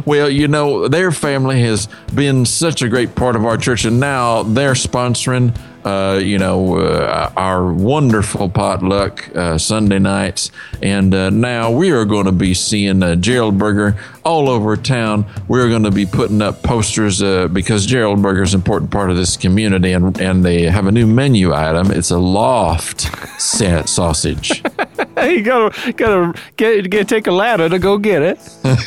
Well, 0.06 0.30
you 0.30 0.48
know, 0.48 0.88
their 0.88 1.12
family 1.12 1.62
has 1.62 1.88
been 2.14 2.46
such 2.46 2.82
a 2.82 2.90
great 2.90 3.16
part 3.16 3.36
of 3.36 3.46
our 3.46 3.58
church, 3.58 3.86
and 3.86 4.00
now 4.00 4.44
they're 4.44 4.74
sponsoring, 4.74 5.58
uh, 5.84 6.20
you 6.20 6.38
know, 6.38 6.78
uh, 6.78 7.32
our 7.36 7.72
wonderful 7.72 8.50
potluck 8.50 9.36
uh, 9.36 9.58
Sunday 9.58 10.00
nights. 10.00 10.52
And 10.82 11.14
uh, 11.14 11.30
now 11.30 11.72
we 11.72 11.92
are 11.92 12.06
going 12.06 12.26
to 12.26 12.32
be 12.32 12.54
seeing 12.54 13.04
uh, 13.04 13.16
Gerald 13.16 13.58
Burger 13.58 13.96
all 14.28 14.50
over 14.50 14.76
town. 14.76 15.26
We're 15.48 15.70
going 15.70 15.84
to 15.84 15.92
be 15.92 16.06
putting 16.06 16.42
up 16.42 16.62
posters 16.62 17.24
uh, 17.24 17.48
because 17.48 17.86
Gerald 17.86 18.22
Burger 18.22 18.44
is 18.44 18.54
an 18.54 18.60
important 18.60 18.92
part 18.92 19.10
of 19.10 19.16
this 19.16 19.38
community, 19.38 19.94
and, 19.94 20.20
and 20.20 20.44
they 20.44 20.64
have 20.64 20.86
a 20.86 20.92
new 20.92 21.08
menu 21.08 21.54
item. 21.54 21.92
It's 21.92 22.12
a 22.12 22.18
loft 22.18 23.02
sa- 23.40 23.86
sausage. 23.86 24.50
you 25.24 25.42
gotta 25.42 25.94
gotta 25.94 26.34
get, 26.58 26.90
get 26.90 27.08
take 27.08 27.28
a 27.28 27.32
ladder 27.32 27.70
to 27.70 27.80
go 27.80 27.98
get 27.98 28.22
it. 28.22 28.38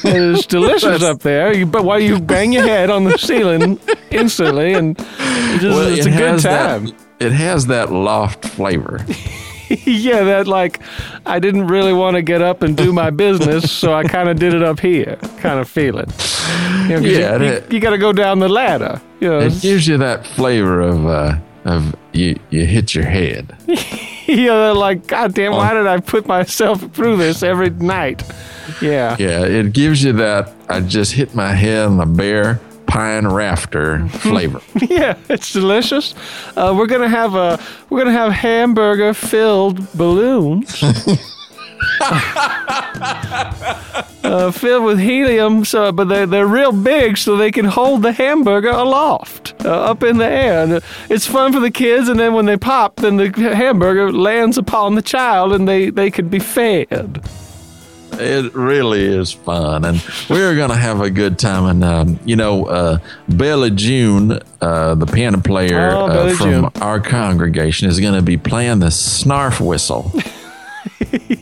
It's 0.04 0.44
delicious 0.44 1.02
up 1.10 1.20
there. 1.20 1.54
You, 1.56 1.64
but 1.64 1.84
while 1.84 2.00
you 2.00 2.20
bang 2.20 2.52
your 2.52 2.64
head 2.64 2.90
on 2.90 3.04
the 3.04 3.16
ceiling 3.16 3.80
instantly, 4.10 4.74
and 4.74 4.96
it's, 4.98 5.62
just, 5.62 5.98
it's 5.98 6.06
a 6.06 6.10
good 6.10 6.40
time. 6.40 6.86
That, 6.86 6.94
it 7.20 7.32
has 7.32 7.66
that 7.66 7.90
loft 7.90 8.44
flavor. 8.44 9.04
yeah, 9.86 10.24
that 10.24 10.46
like 10.48 10.80
I 11.26 11.38
didn't 11.38 11.68
really 11.68 11.92
want 11.92 12.16
to 12.16 12.22
get 12.22 12.42
up 12.42 12.62
and 12.62 12.76
do 12.76 12.92
my 12.92 13.10
business, 13.10 13.70
so 13.70 13.92
I 13.94 14.02
kind 14.04 14.28
of 14.28 14.38
did 14.38 14.52
it 14.54 14.62
up 14.62 14.80
here, 14.80 15.16
kind 15.38 15.60
of 15.60 15.68
feeling. 15.68 16.08
You 16.88 17.00
know, 17.00 17.06
Yeah, 17.06 17.36
you, 17.36 17.44
it- 17.44 17.72
you, 17.72 17.80
got 17.80 17.90
to 17.90 17.98
go 17.98 18.12
down 18.12 18.40
the 18.40 18.48
ladder. 18.48 19.00
You 19.20 19.28
know, 19.28 19.38
It 19.40 19.60
gives 19.62 19.86
you 19.86 19.96
that 19.98 20.26
flavor 20.26 20.80
of 20.80 21.06
uh, 21.06 21.38
of 21.64 21.94
you 22.12 22.38
you 22.50 22.66
hit 22.66 22.94
your 22.94 23.04
head. 23.04 23.56
you 24.26 24.46
know, 24.46 24.72
like 24.72 25.06
God 25.06 25.34
damn, 25.34 25.52
why 25.52 25.72
did 25.74 25.86
I 25.86 26.00
put 26.00 26.26
myself 26.26 26.80
through 26.92 27.16
this 27.18 27.42
every 27.42 27.70
night? 27.70 28.22
Yeah, 28.80 29.16
Yeah, 29.18 29.44
it 29.44 29.72
gives 29.72 30.02
you 30.02 30.12
that 30.14 30.52
I 30.68 30.80
just 30.80 31.12
hit 31.12 31.34
my 31.34 31.52
head 31.52 31.86
on 31.86 31.96
the 31.96 32.06
bare 32.06 32.60
pine 32.90 33.26
rafter 33.28 34.06
flavor. 34.08 34.60
yeah, 34.88 35.16
it's 35.28 35.52
delicious. 35.52 36.14
Uh, 36.56 36.74
we're 36.76 36.88
gonna 36.88 37.08
have 37.08 37.34
a 37.34 37.58
we're 37.88 38.00
gonna 38.00 38.12
have 38.12 38.32
hamburger 38.32 39.14
filled 39.14 39.92
balloons. 39.92 40.82
uh, 44.24 44.50
filled 44.50 44.84
with 44.84 44.98
helium, 44.98 45.64
so 45.64 45.92
but 45.92 46.08
they're 46.08 46.26
they're 46.26 46.46
real 46.46 46.72
big, 46.72 47.16
so 47.16 47.36
they 47.36 47.52
can 47.52 47.64
hold 47.64 48.02
the 48.02 48.12
hamburger 48.12 48.70
aloft, 48.70 49.54
uh, 49.64 49.70
up 49.70 50.02
in 50.02 50.18
the 50.18 50.26
air. 50.26 50.64
And 50.64 50.82
it's 51.08 51.26
fun 51.26 51.52
for 51.52 51.60
the 51.60 51.70
kids, 51.70 52.08
and 52.08 52.18
then 52.18 52.34
when 52.34 52.46
they 52.46 52.56
pop, 52.56 52.96
then 52.96 53.16
the 53.16 53.30
hamburger 53.54 54.12
lands 54.12 54.58
upon 54.58 54.96
the 54.96 55.02
child, 55.02 55.52
and 55.52 55.68
they 55.68 55.90
they 55.90 56.10
can 56.10 56.28
be 56.28 56.40
fed. 56.40 57.22
It 58.20 58.54
really 58.54 59.04
is 59.04 59.32
fun, 59.32 59.84
and 59.84 60.02
we're 60.28 60.54
gonna 60.56 60.76
have 60.76 61.00
a 61.00 61.10
good 61.10 61.38
time. 61.38 61.64
And 61.66 61.84
um, 61.84 62.20
you 62.24 62.36
know, 62.36 62.66
uh, 62.66 62.98
Bella 63.28 63.70
June, 63.70 64.38
uh, 64.60 64.94
the 64.94 65.06
piano 65.06 65.38
player 65.40 65.90
Oh, 65.92 66.06
uh, 66.06 66.34
from 66.34 66.50
June. 66.50 66.70
our 66.80 67.00
congregation, 67.00 67.88
is 67.88 67.98
gonna 68.00 68.22
be 68.22 68.36
playing 68.36 68.80
the 68.80 68.86
snarf 68.90 69.60
whistle. 69.64 70.12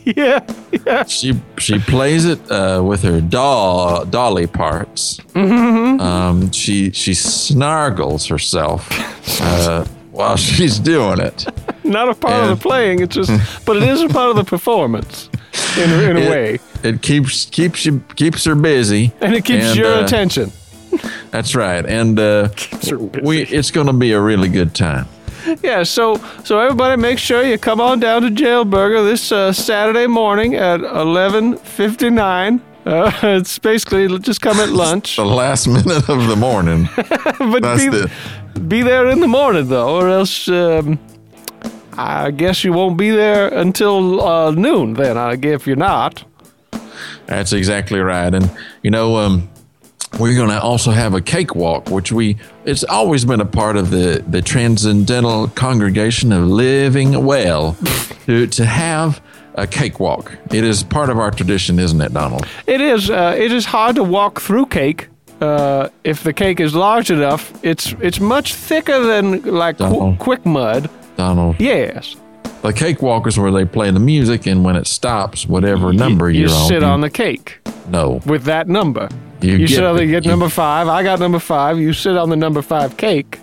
Yeah, 0.05 0.39
yeah. 0.85 1.03
she 1.03 1.39
she 1.59 1.77
plays 1.79 2.25
it 2.25 2.39
uh, 2.51 2.81
with 2.83 3.03
her 3.03 3.21
doll 3.21 4.03
dolly 4.05 4.47
parts. 4.47 5.19
Mm-hmm. 5.33 5.99
Um, 6.01 6.51
she 6.51 6.91
she 6.91 7.13
snargles 7.13 8.25
herself 8.27 8.89
uh, 9.41 9.85
while 10.11 10.35
she's 10.37 10.79
doing 10.79 11.19
it. 11.19 11.45
Not 11.83 12.09
a 12.09 12.15
part 12.15 12.43
of 12.43 12.49
the 12.49 12.61
playing. 12.61 13.01
It's 13.01 13.15
just, 13.15 13.65
but 13.65 13.77
it 13.77 13.83
is 13.83 14.01
a 14.01 14.09
part 14.09 14.31
of 14.31 14.35
the 14.37 14.43
performance. 14.43 15.29
in, 15.77 15.89
in 15.91 16.17
a 16.17 16.19
it, 16.21 16.29
way, 16.31 16.59
It 16.83 17.01
keeps 17.01 17.45
keeps 17.45 17.85
you 17.85 18.03
keeps 18.15 18.45
her 18.45 18.55
busy, 18.55 19.11
and 19.21 19.35
it 19.35 19.45
keeps 19.45 19.65
and, 19.65 19.77
your 19.77 19.93
uh, 19.93 20.03
attention. 20.03 20.51
That's 21.31 21.55
right, 21.55 21.85
and 21.85 22.19
uh, 22.19 22.49
we 23.23 23.41
it's 23.43 23.71
going 23.71 23.87
to 23.87 23.93
be 23.93 24.11
a 24.13 24.21
really 24.21 24.49
good 24.49 24.73
time. 24.73 25.07
Yeah, 25.63 25.83
so 25.83 26.15
so 26.43 26.59
everybody, 26.59 27.01
make 27.01 27.19
sure 27.19 27.43
you 27.43 27.57
come 27.57 27.81
on 27.81 27.99
down 27.99 28.21
to 28.23 28.29
Jailburger 28.29 29.03
this 29.03 29.31
uh, 29.31 29.53
Saturday 29.53 30.07
morning 30.07 30.55
at 30.55 30.81
eleven 30.81 31.57
fifty 31.57 32.09
nine. 32.09 32.61
Uh, 32.85 33.11
it's 33.23 33.59
basically 33.59 34.07
just 34.19 34.41
come 34.41 34.57
at 34.57 34.69
lunch, 34.69 35.17
The 35.17 35.25
last 35.25 35.67
minute 35.67 36.09
of 36.09 36.27
the 36.27 36.35
morning. 36.35 36.87
but 36.95 37.61
That's 37.61 37.83
be, 37.83 37.89
the 37.89 38.11
be 38.67 38.81
there 38.81 39.07
in 39.07 39.19
the 39.19 39.27
morning 39.27 39.67
though, 39.67 39.95
or 39.95 40.09
else 40.09 40.47
um, 40.47 40.97
I 41.97 42.31
guess 42.31 42.63
you 42.63 42.71
won't 42.71 42.97
be 42.97 43.09
there 43.09 43.49
until 43.49 44.21
uh, 44.21 44.51
noon. 44.51 44.93
Then 44.93 45.17
I 45.17 45.35
guess 45.35 45.61
if 45.61 45.67
you're 45.67 45.75
not. 45.75 46.23
That's 47.29 47.53
exactly 47.53 47.99
right. 47.99 48.33
And 48.33 48.49
you 48.83 48.89
know, 48.91 49.17
um, 49.17 49.49
we're 50.19 50.35
going 50.35 50.49
to 50.49 50.59
also 50.61 50.91
have 50.91 51.13
a 51.13 51.21
cakewalk, 51.21 51.89
which 51.89 52.11
we 52.11 52.37
it's 52.65 52.83
always 52.83 53.23
been 53.23 53.39
a 53.39 53.45
part 53.45 53.77
of 53.77 53.91
the 53.91 54.23
the 54.27 54.41
transcendental 54.41 55.47
congregation 55.49 56.31
of 56.31 56.43
living 56.47 57.23
well 57.25 57.77
to 58.25 58.47
to 58.47 58.65
have 58.65 59.21
a 59.55 59.67
cakewalk. 59.67 60.31
It 60.51 60.63
is 60.63 60.83
part 60.83 61.09
of 61.09 61.19
our 61.19 61.31
tradition, 61.31 61.79
isn't 61.79 62.01
it, 62.01 62.13
Donald? 62.13 62.45
It 62.65 62.81
is. 62.81 63.09
Uh, 63.09 63.35
it 63.37 63.51
is 63.51 63.65
hard 63.65 63.95
to 63.97 64.03
walk 64.03 64.41
through 64.41 64.65
cake. 64.67 65.07
Uh, 65.41 65.87
if 66.03 66.23
the 66.23 66.33
cake 66.33 66.59
is 66.59 66.73
large 66.75 67.11
enough, 67.11 67.53
it's 67.63 67.93
it's 68.01 68.19
much 68.19 68.55
thicker 68.55 68.99
than 69.05 69.41
like 69.43 69.77
qu- 69.77 70.15
quick 70.17 70.45
mud. 70.45 70.89
Donald, 71.15 71.57
Yes, 71.59 72.15
the 72.61 72.73
cakewalk 72.73 73.27
is 73.27 73.37
where 73.39 73.51
they 73.51 73.65
play 73.65 73.89
the 73.91 73.99
music, 73.99 74.45
and 74.47 74.63
when 74.63 74.75
it 74.75 74.87
stops, 74.87 75.45
whatever 75.47 75.93
number 75.93 76.29
you 76.29 76.41
you're 76.41 76.49
on, 76.51 76.67
sit 76.67 76.81
you- 76.81 76.87
on 76.87 77.01
the 77.01 77.09
cake 77.09 77.59
no, 77.87 78.21
with 78.25 78.43
that 78.43 78.67
number. 78.67 79.09
You 79.41 79.53
You, 79.53 79.57
get 79.67 79.69
sit 79.75 79.83
on 79.83 79.95
the 79.95 80.05
get 80.05 80.25
you- 80.25 80.31
number 80.31 80.49
five. 80.49 80.87
I 80.87 81.01
got 81.03 81.19
number 81.19 81.39
five. 81.39 81.79
You 81.79 81.93
sit 81.93 82.17
on 82.17 82.29
the 82.29 82.35
number 82.35 82.61
five 82.61 82.97
cake, 82.97 83.39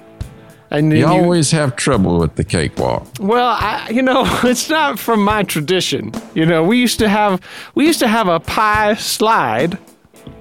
and 0.71 0.93
you 0.93 0.99
you, 0.99 1.07
always 1.07 1.51
have 1.53 1.75
trouble 1.77 2.19
with 2.19 2.35
the 2.37 2.45
cakewalk. 2.45 3.07
Well, 3.19 3.47
I, 3.59 3.89
you 3.91 4.03
know, 4.03 4.25
it's 4.45 4.69
not 4.69 4.99
from 4.99 5.25
my 5.25 5.43
tradition. 5.43 6.13
You 6.35 6.45
know, 6.47 6.63
we 6.63 6.79
used 6.79 6.99
to 6.99 7.09
have 7.09 7.41
we 7.75 7.87
used 7.87 8.01
to 8.01 8.09
have 8.09 8.29
a 8.29 8.39
pie 8.41 8.95
slide 8.95 9.79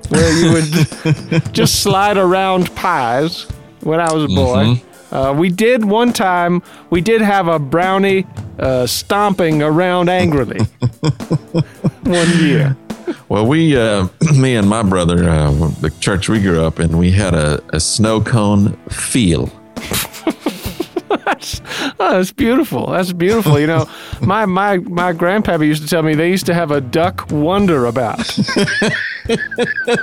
where 0.10 0.34
you 0.38 0.52
would 0.52 1.54
just 1.54 1.82
slide 1.82 2.18
around 2.18 2.74
pies 2.76 3.44
when 3.82 4.00
I 4.02 4.12
was 4.14 4.26
a 4.26 4.28
boy. 4.28 4.82
Uh, 5.12 5.34
we 5.34 5.48
did 5.50 5.86
one 5.86 6.12
time. 6.12 6.62
We 6.90 7.00
did 7.00 7.22
have 7.22 7.48
a 7.48 7.58
brownie 7.60 8.26
uh, 8.60 8.88
stomping 8.88 9.62
around 9.62 10.10
angrily 10.10 10.60
one 12.04 12.30
year. 12.40 12.76
Well, 13.30 13.46
we, 13.46 13.78
uh, 13.78 14.08
me 14.36 14.56
and 14.56 14.68
my 14.68 14.84
brother, 14.84 15.28
uh, 15.30 15.52
the 15.82 15.94
church 16.00 16.30
we 16.30 16.42
grew 16.42 16.64
up 16.64 16.80
in, 16.80 16.98
we 16.98 17.12
had 17.12 17.34
a, 17.34 17.64
a 17.70 17.80
snow 17.80 18.22
cone 18.22 18.74
feel. 18.90 19.52
Oh, 22.00 22.12
that's 22.12 22.32
beautiful. 22.32 22.88
That's 22.88 23.14
beautiful. 23.14 23.60
You 23.60 23.68
know, 23.68 23.90
my 24.22 24.46
my 24.46 24.78
my 24.78 25.14
grandpappy 25.14 25.66
used 25.66 25.84
to 25.84 25.88
tell 25.88 26.04
me 26.04 26.14
they 26.14 26.30
used 26.30 26.46
to 26.48 26.54
have 26.54 26.72
a 26.72 26.82
duck 26.82 27.28
wonder 27.32 27.86
about. 27.86 28.38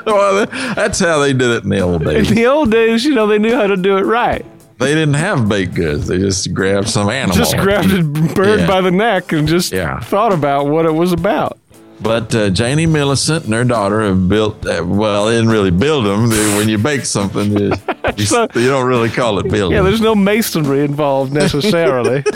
well, 0.06 0.46
that's 0.74 0.98
how 1.00 1.18
they 1.18 1.32
did 1.32 1.50
it 1.50 1.64
in 1.64 1.70
the 1.70 1.80
old 1.80 2.04
days. 2.04 2.30
In 2.30 2.36
the 2.36 2.46
old 2.46 2.70
days, 2.70 3.04
you 3.04 3.14
know, 3.14 3.26
they 3.26 3.38
knew 3.38 3.54
how 3.54 3.66
to 3.66 3.76
do 3.76 3.96
it 3.98 4.02
right. 4.02 4.44
They 4.82 4.94
didn't 4.94 5.14
have 5.14 5.48
baked 5.48 5.74
goods. 5.74 6.06
They 6.08 6.18
just 6.18 6.52
grabbed 6.52 6.88
some 6.88 7.08
animal. 7.08 7.36
Just 7.36 7.56
grabbed 7.56 7.92
a 7.92 8.02
bird 8.02 8.60
Yeah. 8.60 8.66
by 8.66 8.80
the 8.80 8.90
neck 8.90 9.32
and 9.32 9.46
just 9.48 9.72
Yeah. 9.72 10.00
thought 10.00 10.32
about 10.32 10.66
what 10.68 10.84
it 10.86 10.94
was 10.94 11.12
about. 11.12 11.58
But 12.00 12.34
uh, 12.34 12.50
Janie 12.50 12.86
Millicent 12.86 13.44
and 13.44 13.54
her 13.54 13.62
daughter 13.64 14.00
have 14.02 14.28
built, 14.28 14.66
uh, 14.66 14.82
well, 14.84 15.26
they 15.26 15.32
didn't 15.36 15.50
really 15.50 15.70
build 15.70 16.04
them. 16.04 16.28
They- 16.30 16.56
When 16.56 16.68
you 16.68 16.76
bake 16.78 17.04
something, 17.04 17.56
you, 17.56 17.72
you, 18.16 18.24
So- 18.26 18.48
you 18.56 18.68
don't 18.68 18.86
really 18.88 19.08
call 19.08 19.38
it 19.38 19.48
building. 19.48 19.76
Yeah, 19.76 19.82
there's 19.82 20.00
no 20.00 20.14
masonry 20.16 20.80
involved 20.84 21.32
necessarily. 21.32 22.24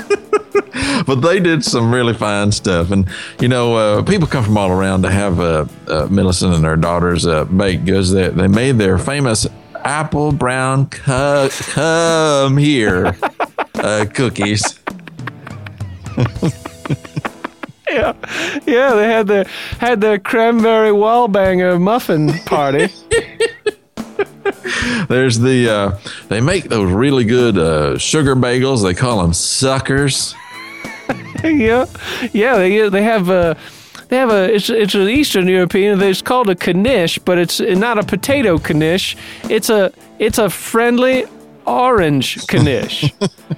but 1.07 1.17
they 1.17 1.41
did 1.41 1.65
some 1.65 1.93
really 1.93 2.15
fine 2.15 2.53
stuff. 2.53 2.91
And, 2.93 3.09
you 3.41 3.49
know, 3.49 3.75
uh, 3.77 4.03
people 4.03 4.29
come 4.29 4.45
from 4.45 4.57
all 4.57 4.71
around 4.71 5.03
to 5.03 5.11
have 5.11 5.41
uh, 5.41 5.65
uh, 5.89 6.07
Millicent 6.11 6.55
and 6.55 6.65
her 6.65 6.77
daughters 6.77 7.27
uh, 7.27 7.45
baked 7.45 7.85
goods. 7.87 8.13
They, 8.13 8.29
they 8.29 8.47
made 8.49 8.79
their 8.79 8.99
famous 8.99 9.47
apple 9.87 10.33
brown 10.33 10.87
cu- 10.87 11.49
come 11.49 12.57
here 12.57 13.17
uh, 13.77 14.05
cookies. 14.13 14.81
yeah, 17.89 18.13
yeah, 18.67 18.95
they 18.95 19.07
had 19.07 19.29
the 19.29 19.49
had 19.79 20.01
the 20.01 20.19
cranberry 20.25 20.91
wallbanger 20.91 21.81
muffin 21.81 22.33
party. 22.47 22.89
There's 25.09 25.39
the, 25.39 25.69
uh, 25.69 25.99
they 26.29 26.41
make 26.41 26.65
those 26.65 26.91
really 26.91 27.25
good 27.25 27.57
uh, 27.57 27.97
sugar 27.99 28.35
bagels. 28.35 28.83
They 28.83 28.95
call 28.95 29.23
them 29.23 29.33
suckers. 29.35 30.35
yeah, 31.45 31.87
yeah, 32.33 32.57
they 32.57 32.89
they 32.89 33.05
have 33.05 33.29
a. 33.29 33.57
They 34.09 34.17
have 34.19 34.31
a 34.31 34.55
it's 34.55 34.71
it's 34.71 34.95
an 34.95 35.09
Eastern 35.09 35.49
European. 35.49 36.01
It's 36.01 36.23
called 36.23 36.49
a 36.49 36.55
knish, 36.55 37.19
but 37.19 37.39
it's 37.39 37.61
not 37.61 37.99
a 37.99 38.05
potato 38.05 38.59
knish. 38.59 39.17
It's 39.51 39.69
a 39.69 39.93
it's 40.19 40.39
a 40.39 40.49
friendly 40.49 41.27
orange 41.67 42.47
knish. 42.53 43.13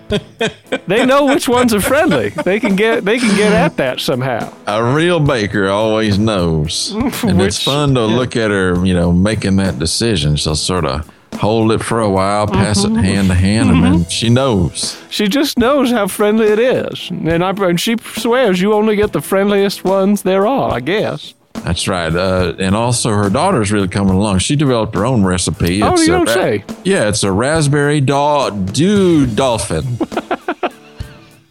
they 0.87 1.05
know 1.05 1.27
which 1.27 1.49
ones 1.49 1.75
are 1.75 1.81
friendly. 1.81 2.31
They 2.31 2.59
can 2.61 2.77
get 2.77 3.05
they 3.05 3.19
can 3.19 3.37
get 3.37 3.53
at 3.53 3.77
that 3.77 4.01
somehow. 4.01 4.53
A 4.67 4.95
real 4.95 5.21
baker 5.21 5.69
always 5.69 6.19
knows. 6.19 6.93
and 7.23 7.43
it's 7.43 7.63
fun 7.63 7.95
to 7.95 8.01
yeah. 8.01 8.07
look 8.07 8.37
at 8.37 8.51
her, 8.51 8.85
you 8.85 8.95
know, 8.95 9.13
making 9.13 9.57
that 9.57 9.79
decision. 9.79 10.37
She'll 10.37 10.57
sort 10.57 10.85
of 10.85 11.11
hold 11.39 11.73
it 11.73 11.83
for 11.83 12.01
a 12.01 12.11
while, 12.11 12.47
pass 12.47 12.85
Mm-hmm. 12.85 12.99
it 12.99 13.05
hand 13.05 13.29
to 13.29 13.35
hand, 13.35 13.71
and 13.71 13.83
then 13.85 14.05
she 14.09 14.29
knows. 14.29 15.01
She 15.11 15.29
just 15.29 15.59
knows 15.59 15.91
how 15.91 16.07
friendly 16.09 16.47
it 16.49 16.59
is, 16.59 17.11
and 17.11 17.43
I 17.45 17.51
and 17.51 17.81
she 17.81 17.97
swears 18.17 18.61
you 18.61 18.73
only 18.75 18.97
get 18.97 19.13
the 19.13 19.21
friendliest 19.23 19.85
ones 19.85 20.23
there 20.23 20.47
are. 20.47 20.73
I 20.73 20.81
guess. 20.81 21.35
That's 21.65 21.89
right. 21.89 22.15
Uh, 22.15 22.55
and 22.61 22.77
also, 22.77 23.11
her 23.11 23.29
daughter's 23.31 23.73
really 23.73 23.89
coming 23.89 24.15
along. 24.15 24.39
She 24.39 24.55
developed 24.55 24.95
her 24.95 25.05
own 25.05 25.25
recipe. 25.25 25.83
Oh, 25.83 25.93
It's 25.95 26.07
you 26.07 26.13
don't 26.13 26.29
say. 26.29 26.63
Yeah, 26.85 27.09
it's 27.09 27.25
a 27.25 27.33
raspberry 27.33 28.01
do- 28.01 28.67
dew 28.73 29.27
dolphin. 29.27 29.85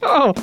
Oh, 0.09 0.33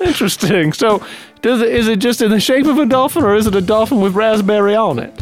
interesting. 0.00 0.72
So, 0.72 1.04
does 1.42 1.60
it, 1.60 1.68
is 1.68 1.86
it 1.86 1.98
just 2.00 2.20
in 2.22 2.30
the 2.30 2.40
shape 2.40 2.66
of 2.66 2.78
a 2.78 2.86
dolphin, 2.86 3.22
or 3.24 3.34
is 3.36 3.46
it 3.46 3.54
a 3.54 3.60
dolphin 3.60 4.00
with 4.00 4.14
raspberry 4.14 4.74
on 4.74 4.98
it? 4.98 5.12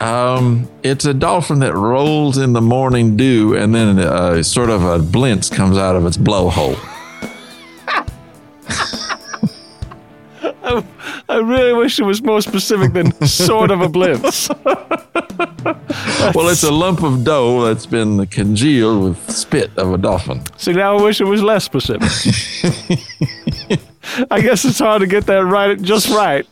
Um, 0.00 0.68
it's 0.82 1.04
a 1.04 1.14
dolphin 1.14 1.60
that 1.60 1.74
rolls 1.74 2.36
in 2.36 2.52
the 2.52 2.60
morning 2.60 3.16
dew, 3.16 3.54
and 3.56 3.74
then 3.74 3.98
uh, 3.98 4.42
sort 4.42 4.70
of 4.70 4.82
a 4.82 4.98
blintz 4.98 5.50
comes 5.50 5.78
out 5.78 5.96
of 5.96 6.04
its 6.06 6.16
blowhole. 6.16 6.78
I 11.28 11.38
really 11.38 11.72
wish 11.72 11.98
it 11.98 12.04
was 12.04 12.22
more 12.22 12.40
specific 12.42 12.92
than 12.92 13.12
sort 13.26 13.70
of 13.70 13.80
a 13.80 13.88
blitz. 13.88 14.48
Well, 16.34 16.48
it's 16.48 16.62
a 16.62 16.70
lump 16.70 17.02
of 17.02 17.22
dough 17.24 17.66
that's 17.66 17.86
been 17.86 18.26
congealed 18.26 19.04
with 19.04 19.30
spit 19.30 19.70
of 19.76 19.92
a 19.92 19.98
dolphin. 19.98 20.42
See, 20.56 20.72
now 20.72 20.96
I 20.96 21.02
wish 21.02 21.20
it 21.20 21.24
was 21.24 21.42
less 21.42 21.64
specific. 21.64 22.02
I 24.30 24.40
guess 24.40 24.64
it's 24.64 24.78
hard 24.78 25.00
to 25.00 25.06
get 25.06 25.26
that 25.26 25.44
right, 25.44 25.80
just 25.80 26.08
right. 26.08 26.46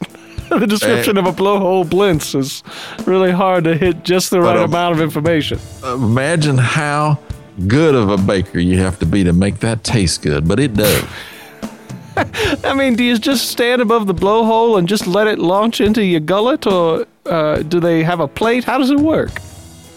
the 0.58 0.66
description 0.66 1.16
of 1.16 1.26
a 1.26 1.32
blowhole 1.32 1.84
blintz 1.88 2.34
is 2.34 2.62
really 3.06 3.30
hard 3.30 3.64
to 3.64 3.74
hit 3.74 4.02
just 4.02 4.30
the 4.30 4.40
right 4.40 4.56
um, 4.56 4.64
amount 4.64 4.94
of 4.94 5.00
information. 5.00 5.58
Imagine 5.84 6.58
how 6.58 7.18
good 7.66 7.94
of 7.94 8.10
a 8.10 8.18
baker 8.18 8.58
you 8.58 8.78
have 8.78 8.98
to 8.98 9.06
be 9.06 9.24
to 9.24 9.32
make 9.32 9.60
that 9.60 9.82
taste 9.84 10.22
good, 10.22 10.46
but 10.46 10.60
it 10.60 10.74
does. 10.74 11.04
I 12.64 12.74
mean, 12.74 12.94
do 12.96 13.04
you 13.04 13.18
just 13.18 13.50
stand 13.50 13.80
above 13.80 14.06
the 14.06 14.14
blowhole 14.14 14.78
and 14.78 14.86
just 14.86 15.06
let 15.06 15.26
it 15.26 15.38
launch 15.38 15.80
into 15.80 16.04
your 16.04 16.20
gullet, 16.20 16.66
or 16.66 17.06
uh, 17.26 17.62
do 17.62 17.80
they 17.80 18.02
have 18.02 18.20
a 18.20 18.28
plate? 18.28 18.64
How 18.64 18.78
does 18.78 18.90
it 18.90 18.98
work? 19.00 19.30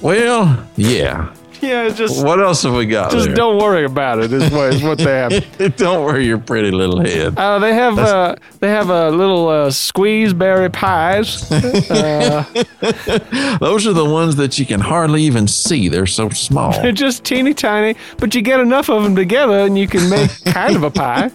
Well, 0.02 0.68
yeah. 0.78 1.34
Yeah, 1.62 1.90
just 1.90 2.24
What 2.24 2.40
else 2.40 2.64
have 2.64 2.74
we 2.74 2.86
got? 2.86 3.12
just 3.12 3.28
there? 3.28 3.36
don't 3.36 3.62
worry 3.62 3.86
about 3.86 4.20
it. 4.20 4.32
Is 4.32 4.52
what, 4.52 4.74
is 4.74 4.84
what 4.84 4.98
they 4.98 5.04
have. 5.06 5.58
don't 5.78 6.04
worry 6.06 6.26
your 6.26 6.38
pretty 6.38 6.72
little 6.72 7.00
head. 7.00 7.38
Uh, 7.38 7.60
they 7.60 7.74
have 7.74 7.98
uh, 7.98 8.36
they 8.60 8.70
have 8.70 8.90
a 8.90 9.10
little 9.10 9.48
uh, 9.48 9.72
squeeze 9.72 10.34
berry 10.34 10.70
pies. 10.70 11.48
Those 11.50 11.64
are 13.88 13.94
the 13.94 14.08
ones 14.08 14.36
that 14.36 14.60
you 14.60 14.66
can 14.66 14.82
hardly 14.82 15.24
even 15.24 15.48
see. 15.48 15.90
They're 15.90 16.06
so 16.06 16.30
small. 16.30 16.74
They're 16.74 16.92
just 16.92 17.24
teeny 17.24 17.54
tiny, 17.54 17.96
but 18.18 18.36
you 18.36 18.42
get 18.42 18.60
enough 18.60 18.90
of 18.90 19.04
them 19.04 19.16
together 19.16 19.60
and 19.60 19.78
you 19.78 19.88
can 19.88 20.10
make 20.10 20.30
kind 20.46 20.76
of 20.76 20.84
a 20.84 20.92
pie. 20.92 21.32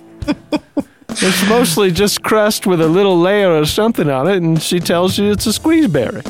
It's 1.09 1.49
mostly 1.49 1.91
just 1.91 2.23
crust 2.23 2.67
with 2.67 2.81
a 2.81 2.89
little 2.89 3.19
layer 3.19 3.57
of 3.57 3.69
something 3.69 4.09
on 4.09 4.29
it, 4.29 4.37
and 4.37 4.63
she 4.63 4.79
tells 4.79 5.19
you 5.19 5.33
it's 5.33 5.47
a 5.47 5.53
squeeze 5.53 5.89
berry. 5.89 6.23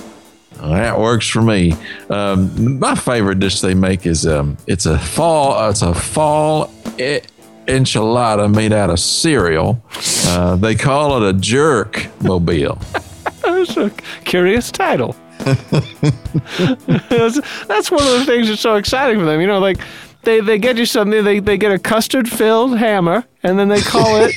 That 0.63 0.99
works 0.99 1.29
for 1.29 1.43
me. 1.43 1.75
Um, 2.09 2.79
my 2.79 2.95
favorite 2.95 3.41
dish 3.41 3.61
they 3.61 3.75
make 3.75 4.07
is 4.07 4.27
um, 4.27 4.57
it's 4.67 4.87
a 4.87 4.99
fall. 4.99 5.55
Uh, 5.55 5.71
it's 5.71 5.83
a 5.83 5.95
fall 5.95 6.71
e- 6.99 7.21
enchilada 7.67 8.53
made 8.53 8.73
out 8.73 8.91
of 8.91 8.99
cereal. 9.01 9.83
Uh, 10.27 10.57
they 10.57 10.75
call 10.75 11.23
it 11.23 11.29
a 11.29 11.33
jerk 11.39 12.07
mobile. 12.23 12.79
It's 13.43 13.77
a 13.77 13.91
curious 14.25 14.71
title. 14.71 15.17
that's, 15.39 15.71
that's 17.67 17.91
one 17.91 18.03
of 18.03 18.19
the 18.19 18.25
things 18.27 18.49
that's 18.49 18.61
so 18.61 18.77
exciting 18.77 19.19
for 19.19 19.25
them. 19.25 19.41
You 19.41 19.47
know, 19.47 19.59
like 19.59 19.79
they, 20.23 20.41
they 20.41 20.59
get 20.59 20.77
you 20.77 20.87
something, 20.87 21.25
they, 21.25 21.41
they 21.41 21.57
get 21.59 21.73
a 21.73 21.79
custard 21.79 22.29
filled 22.29 22.79
hammer, 22.79 23.25
and 23.43 23.59
then 23.59 23.69
they 23.69 23.81
call 23.81 24.19
it 24.21 24.35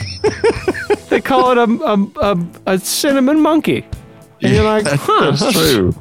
they 1.10 1.22
call 1.22 1.52
it 1.52 1.58
a, 1.58 1.64
a, 1.64 2.34
a, 2.34 2.48
a 2.74 2.80
cinnamon 2.80 3.42
monkey. 3.42 3.86
And 4.44 4.54
you're 4.54 4.64
like, 4.64 4.86
huh, 4.88 5.32
That's 5.32 5.52
true. 5.54 5.96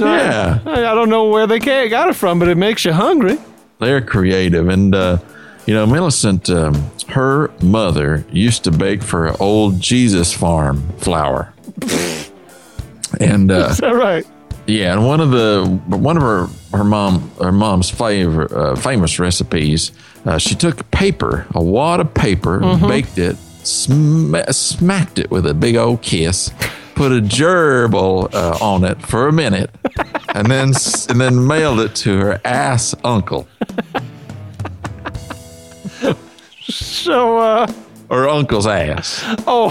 Yeah. 0.00 0.58
I 0.66 0.94
don't 0.94 1.08
know 1.08 1.28
where 1.28 1.46
they 1.46 1.58
got 1.58 2.08
it 2.08 2.14
from, 2.16 2.38
but 2.38 2.48
it 2.48 2.56
makes 2.56 2.84
you 2.84 2.92
hungry. 2.92 3.38
They're 3.78 4.00
creative. 4.00 4.68
And, 4.68 4.94
uh, 4.94 5.18
you 5.66 5.74
know, 5.74 5.86
Millicent, 5.86 6.48
um, 6.50 6.90
her 7.08 7.50
mother 7.62 8.24
used 8.32 8.64
to 8.64 8.70
bake 8.70 9.02
for 9.02 9.40
old 9.40 9.80
Jesus 9.80 10.32
Farm 10.32 10.82
flour. 10.98 11.52
and, 13.20 13.50
uh, 13.50 13.68
Is 13.70 13.78
that 13.78 13.94
right? 13.94 14.26
Yeah, 14.66 14.94
and 14.94 15.06
one 15.06 15.20
of 15.20 15.30
the 15.30 15.64
one 15.86 16.16
of 16.16 16.24
her 16.24 16.48
her 16.76 16.82
mom 16.82 17.30
her 17.40 17.52
mom's 17.52 17.88
favorite 17.88 18.50
uh, 18.50 18.74
famous 18.74 19.20
recipes, 19.20 19.92
uh, 20.24 20.38
she 20.38 20.56
took 20.56 20.90
paper, 20.90 21.46
a 21.54 21.62
wad 21.62 22.00
of 22.00 22.12
paper, 22.14 22.58
baked 22.88 23.16
it, 23.16 23.36
sm- 23.62 24.34
smacked 24.50 25.20
it 25.20 25.30
with 25.30 25.46
a 25.46 25.54
big 25.54 25.76
old 25.76 26.02
kiss, 26.02 26.50
put 26.96 27.12
a 27.12 27.20
gerbil 27.20 28.32
uh, 28.34 28.58
on 28.60 28.82
it 28.84 29.00
for 29.02 29.28
a 29.28 29.32
minute, 29.32 29.70
and 30.34 30.50
then 30.50 30.72
and 31.08 31.20
then 31.20 31.46
mailed 31.46 31.80
it 31.80 31.94
to 31.96 32.18
her 32.18 32.40
ass 32.44 32.94
uncle 33.04 33.46
So, 36.68 37.38
uh, 37.38 37.72
or 38.08 38.28
uncle's 38.28 38.66
ass. 38.66 39.22
oh, 39.46 39.70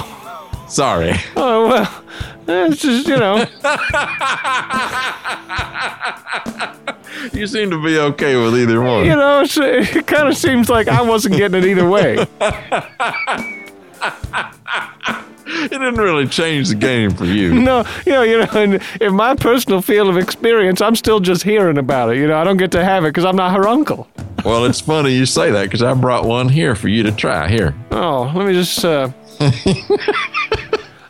Sorry. 0.69 1.13
oh 1.35 1.67
well, 1.67 2.03
it's 2.47 2.81
just, 2.81 3.07
you 3.07 3.17
know, 3.17 3.45
You 7.33 7.47
seem 7.47 7.69
to 7.71 7.81
be 7.83 7.97
okay 7.97 8.35
with 8.35 8.55
either 8.57 8.81
one. 8.81 9.05
you 9.05 9.15
know, 9.15 9.43
it 9.45 10.07
kind 10.07 10.27
of 10.27 10.37
seems 10.37 10.69
like 10.69 10.87
I 10.87 11.01
wasn't 11.01 11.35
getting 11.37 11.63
it 11.63 11.67
either 11.67 11.89
way. 11.89 12.25
It 15.47 15.69
didn't 15.69 15.95
really 15.95 16.27
change 16.27 16.69
the 16.69 16.75
game 16.75 17.11
for 17.11 17.25
you. 17.25 17.53
No, 17.65 17.83
you 18.05 18.11
know, 18.11 18.21
you 18.21 18.45
know, 18.45 18.61
in, 18.61 18.81
in 19.01 19.15
my 19.15 19.33
personal 19.35 19.81
field 19.81 20.09
of 20.09 20.17
experience, 20.17 20.81
I'm 20.81 20.95
still 20.95 21.19
just 21.19 21.43
hearing 21.43 21.77
about 21.77 22.11
it. 22.11 22.17
You 22.17 22.27
know, 22.27 22.37
I 22.37 22.43
don't 22.43 22.57
get 22.57 22.71
to 22.71 22.83
have 22.83 23.05
it 23.05 23.09
because 23.09 23.25
I'm 23.25 23.35
not 23.35 23.55
her 23.55 23.67
uncle. 23.67 24.07
Well, 24.43 24.65
it's 24.65 24.79
funny 24.79 25.11
you 25.13 25.25
say 25.25 25.49
that 25.51 25.63
because 25.63 25.81
I 25.81 25.93
brought 25.95 26.25
one 26.25 26.49
here 26.49 26.75
for 26.75 26.87
you 26.87 27.01
to 27.03 27.11
try. 27.11 27.47
Here. 27.47 27.73
Oh, 27.91 28.31
let 28.35 28.45
me 28.45 28.53
just. 28.53 28.85
Uh... 28.85 29.09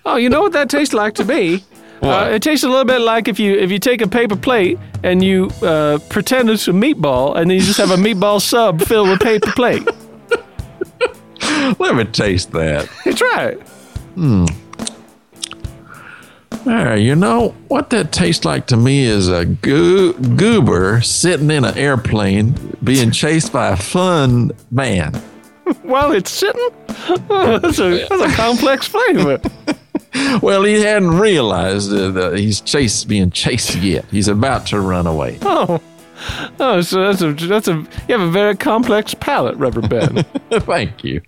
oh, 0.06 0.16
you 0.16 0.30
know 0.30 0.42
what 0.42 0.54
that 0.54 0.70
tastes 0.70 0.94
like 0.94 1.16
to 1.16 1.26
me? 1.26 1.64
Uh, 2.02 2.30
it 2.32 2.42
tastes 2.42 2.64
a 2.64 2.70
little 2.70 2.86
bit 2.86 3.02
like 3.02 3.28
if 3.28 3.40
you 3.40 3.56
if 3.56 3.72
you 3.72 3.80
take 3.80 4.02
a 4.02 4.08
paper 4.08 4.36
plate 4.36 4.78
and 5.04 5.24
you 5.24 5.50
uh, 5.64 5.98
pretend 6.10 6.50
it's 6.50 6.68
a 6.68 6.72
meatball, 6.72 7.36
and 7.36 7.50
then 7.50 7.58
you 7.58 7.64
just 7.64 7.80
have 7.80 7.92
a 7.92 7.96
meatball 7.96 8.40
sub 8.42 8.82
filled 8.82 9.10
with 9.10 9.20
paper 9.20 9.52
plate. 9.52 9.84
Let 11.80 11.96
me 11.96 12.06
taste 12.06 12.52
that. 12.52 12.88
Try 13.16 13.46
it. 13.46 13.62
There, 16.66 16.98
you 16.98 17.16
know 17.16 17.54
what 17.68 17.92
that 17.92 18.12
tastes 18.12 18.44
like 18.44 18.66
to 18.68 18.78
me 18.78 19.04
is 19.06 19.28
a 19.30 19.46
goo- 19.46 20.14
goober 20.14 21.02
sitting 21.02 21.52
in 21.52 21.64
an 21.64 21.78
airplane 21.78 22.76
being 22.84 23.12
chased 23.12 23.54
by 23.54 23.68
a 23.70 23.78
fun 23.78 24.52
man. 24.72 25.14
While 25.84 26.12
it's 26.12 26.32
sitting, 26.32 26.70
oh, 27.30 27.60
that's 27.62 27.80
a 27.80 28.08
that's 28.08 28.34
a 28.34 28.36
complex 28.36 28.88
flavor. 28.88 29.40
Well, 30.42 30.64
he 30.64 30.76
hadn't 30.82 31.20
realized 31.20 31.92
uh, 31.92 32.10
that 32.12 32.38
he's 32.38 32.62
chased, 32.62 33.10
being 33.10 33.32
chased 33.32 33.76
yet. 33.76 34.06
He's 34.12 34.30
about 34.30 34.66
to 34.68 34.80
run 34.80 35.08
away. 35.08 35.38
Oh, 35.42 35.82
oh, 36.58 36.80
so 36.80 37.12
that's 37.12 37.22
a 37.22 37.34
that's 37.34 37.68
a 37.68 37.74
you 38.08 38.18
have 38.18 38.22
a 38.22 38.32
very 38.32 38.56
complex 38.56 39.14
palate, 39.14 39.58
Rubber 39.58 39.82
Ben. 39.82 40.24
Thank 40.52 41.04
you. 41.04 41.22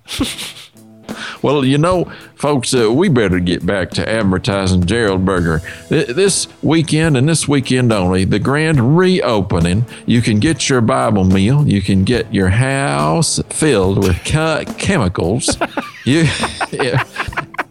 Well, 1.42 1.64
you 1.66 1.78
know, 1.78 2.12
folks, 2.36 2.74
uh, 2.74 2.92
we 2.92 3.10
better 3.10 3.40
get 3.40 3.66
back 3.66 3.92
to 3.92 4.10
advertising 4.10 4.86
Gerald 4.86 5.26
Burger. 5.26 5.62
This 5.90 6.48
weekend 6.62 7.18
and 7.18 7.28
this 7.28 7.48
weekend 7.48 7.92
only, 7.92 8.26
the 8.26 8.40
grand 8.40 8.98
reopening, 8.98 9.86
you 10.06 10.22
can 10.22 10.40
get 10.40 10.70
your 10.70 10.82
Bible 10.82 11.24
meal. 11.24 11.68
You 11.68 11.82
can 11.82 12.04
get 12.04 12.34
your 12.34 12.50
house 12.50 13.40
filled 13.50 14.00
with 14.00 14.24
che- 14.24 14.66
chemicals. 14.78 15.58
you, 16.06 16.28
yeah, 16.72 17.04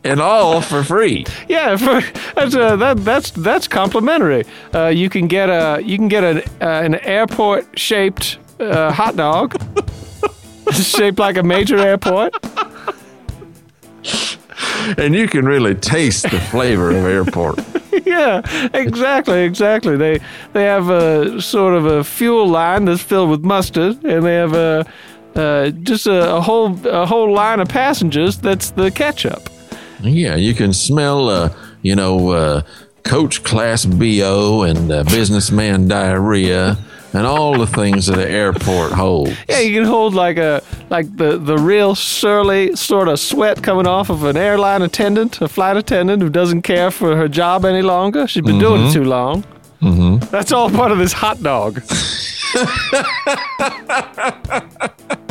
and 0.04 0.20
all 0.20 0.60
for 0.60 0.82
free. 0.82 1.26
Yeah, 1.48 1.76
for, 1.76 2.00
that's 2.34 2.54
uh, 2.54 2.76
that 2.76 3.04
that's 3.04 3.30
that's 3.32 3.68
complimentary. 3.68 4.44
Uh, 4.74 4.86
you 4.88 5.08
can 5.10 5.26
get 5.26 5.48
a 5.48 5.82
you 5.82 5.96
can 5.96 6.08
get 6.08 6.24
an 6.24 6.38
uh, 6.60 6.82
an 6.84 6.94
airport 6.96 7.78
shaped 7.78 8.38
uh, 8.60 8.92
hot 8.92 9.16
dog, 9.16 9.60
shaped 10.72 11.18
like 11.18 11.36
a 11.36 11.42
major 11.42 11.78
airport. 11.78 12.34
And 14.98 15.14
you 15.14 15.28
can 15.28 15.44
really 15.44 15.74
taste 15.74 16.30
the 16.30 16.40
flavor 16.40 16.90
of 16.90 17.04
airport. 17.04 17.60
yeah, 18.06 18.42
exactly, 18.74 19.42
exactly. 19.42 19.96
They 19.96 20.20
they 20.52 20.64
have 20.64 20.88
a 20.88 21.40
sort 21.40 21.74
of 21.74 21.86
a 21.86 22.04
fuel 22.04 22.48
line 22.48 22.84
that's 22.84 23.02
filled 23.02 23.30
with 23.30 23.42
mustard, 23.42 24.04
and 24.04 24.24
they 24.24 24.34
have 24.34 24.54
a 24.54 24.86
uh, 25.34 25.70
just 25.70 26.06
a, 26.06 26.36
a 26.36 26.40
whole 26.40 26.78
a 26.86 27.06
whole 27.06 27.32
line 27.32 27.60
of 27.60 27.68
passengers 27.68 28.38
that's 28.38 28.70
the 28.70 28.90
ketchup. 28.90 29.50
Yeah, 30.00 30.36
you 30.36 30.54
can 30.54 30.72
smell, 30.72 31.28
uh, 31.28 31.54
you 31.82 31.96
know, 31.96 32.30
uh, 32.30 32.62
coach 33.02 33.42
class 33.44 33.86
BO 33.86 34.62
and 34.62 34.92
uh, 34.92 35.04
businessman 35.04 35.88
diarrhea 35.88 36.76
and 37.16 37.26
all 37.26 37.56
the 37.58 37.66
things 37.66 38.06
that 38.06 38.18
an 38.18 38.28
airport 38.28 38.92
holds. 38.92 39.32
Yeah, 39.48 39.60
you 39.60 39.74
can 39.74 39.88
hold 39.88 40.14
like 40.14 40.36
a 40.36 40.62
like 40.90 41.16
the 41.16 41.38
the 41.38 41.56
real 41.56 41.94
surly 41.94 42.76
sort 42.76 43.08
of 43.08 43.18
sweat 43.18 43.62
coming 43.62 43.86
off 43.86 44.10
of 44.10 44.24
an 44.24 44.36
airline 44.36 44.82
attendant, 44.82 45.40
a 45.40 45.48
flight 45.48 45.76
attendant 45.76 46.22
who 46.22 46.28
doesn't 46.28 46.62
care 46.62 46.90
for 46.90 47.16
her 47.16 47.28
job 47.28 47.64
any 47.64 47.82
longer. 47.82 48.26
She's 48.26 48.44
been 48.44 48.58
doing 48.58 48.86
it 48.86 48.92
too 48.92 49.04
long. 49.04 49.44
Mm-hmm. 49.80 50.30
That's 50.30 50.52
all 50.52 50.70
part 50.70 50.92
of 50.92 50.98
this 50.98 51.12
hot 51.12 51.42
dog. 51.42 51.82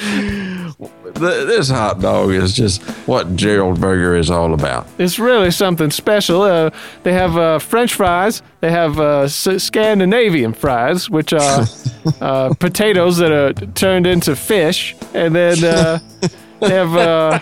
Th- 0.00 1.46
this 1.46 1.68
hot 1.68 2.00
dog 2.00 2.30
is 2.30 2.52
just 2.54 2.82
what 3.06 3.36
Gerald 3.36 3.80
Burger 3.80 4.16
is 4.16 4.30
all 4.30 4.54
about. 4.54 4.86
It's 4.98 5.18
really 5.18 5.50
something 5.50 5.90
special. 5.90 6.42
Uh, 6.42 6.70
they 7.02 7.12
have 7.12 7.36
uh, 7.36 7.58
French 7.58 7.94
fries. 7.94 8.42
They 8.60 8.70
have 8.70 8.98
uh, 8.98 9.20
S- 9.22 9.62
Scandinavian 9.62 10.54
fries, 10.54 11.10
which 11.10 11.32
are 11.32 11.66
uh, 12.20 12.54
potatoes 12.58 13.18
that 13.18 13.32
are 13.32 13.52
turned 13.52 14.06
into 14.06 14.36
fish, 14.36 14.94
and 15.12 15.34
then 15.34 15.62
uh, 15.64 15.98
they 16.60 16.70
have 16.70 16.96
uh, 16.96 17.40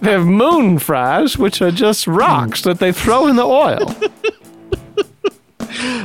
they 0.00 0.12
have 0.12 0.26
moon 0.26 0.78
fries, 0.78 1.36
which 1.38 1.60
are 1.62 1.70
just 1.70 2.06
rocks 2.06 2.62
that 2.62 2.78
they 2.78 2.92
throw 2.92 3.26
in 3.26 3.36
the 3.36 3.44
oil. 3.44 3.94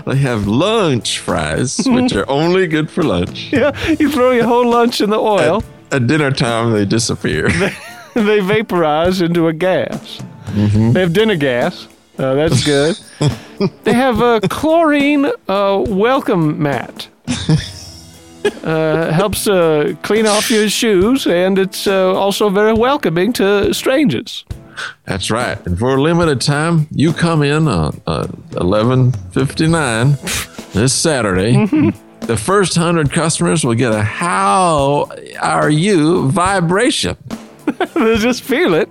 They 0.06 0.18
have 0.18 0.48
lunch 0.48 1.20
fries, 1.20 1.80
which 1.86 2.14
are 2.14 2.30
only 2.40 2.68
good 2.68 2.90
for 2.90 3.04
lunch. 3.04 3.52
Yeah, 3.54 3.72
you 4.00 4.10
throw 4.12 4.32
your 4.32 4.46
whole 4.46 4.70
lunch 4.70 5.02
in 5.02 5.10
the 5.10 5.20
oil, 5.20 5.64
At 5.92 6.08
dinner 6.08 6.32
time, 6.32 6.72
they 6.72 6.86
disappear. 6.86 7.48
and 8.16 8.28
they 8.28 8.40
vaporize 8.40 9.22
into 9.22 9.48
a 9.48 9.54
gas. 9.54 10.20
They 10.56 11.00
have 11.02 11.14
dinner 11.14 11.36
gas. 11.36 11.88
Uh, 12.18 12.34
that's 12.36 12.64
good. 12.74 12.98
they 13.84 13.94
have 13.94 14.22
a 14.22 14.42
chlorine 14.50 15.26
uh, 15.48 15.84
welcome 15.88 16.62
mat. 16.62 17.08
Uh, 18.64 19.12
helps 19.12 19.48
uh, 19.48 19.94
clean 20.02 20.26
off 20.26 20.50
your 20.50 20.68
shoes, 20.68 21.28
and 21.28 21.60
it's 21.60 21.86
uh, 21.88 22.12
also 22.16 22.50
very 22.50 22.74
welcoming 22.74 23.32
to 23.34 23.72
strangers. 23.74 24.46
That's 25.06 25.32
right. 25.32 25.64
And 25.66 25.78
for 25.78 25.96
a 25.96 26.02
limited 26.02 26.42
time, 26.42 26.88
you 26.92 27.14
come 27.14 27.44
in 27.44 27.68
on 27.68 28.02
uh, 28.08 28.28
11:59 28.52 30.74
this 30.74 30.94
Saturday. 30.94 31.66
The 32.22 32.38
first 32.38 32.76
hundred 32.76 33.12
customers 33.12 33.66
will 33.66 33.76
get 33.76 33.92
a 33.92 34.02
"How 34.02 35.10
are 35.42 35.70
you?" 35.70 36.30
vibration. 36.30 37.18
They'll 37.96 38.18
just 38.18 38.44
feel 38.44 38.74
it 38.74 38.90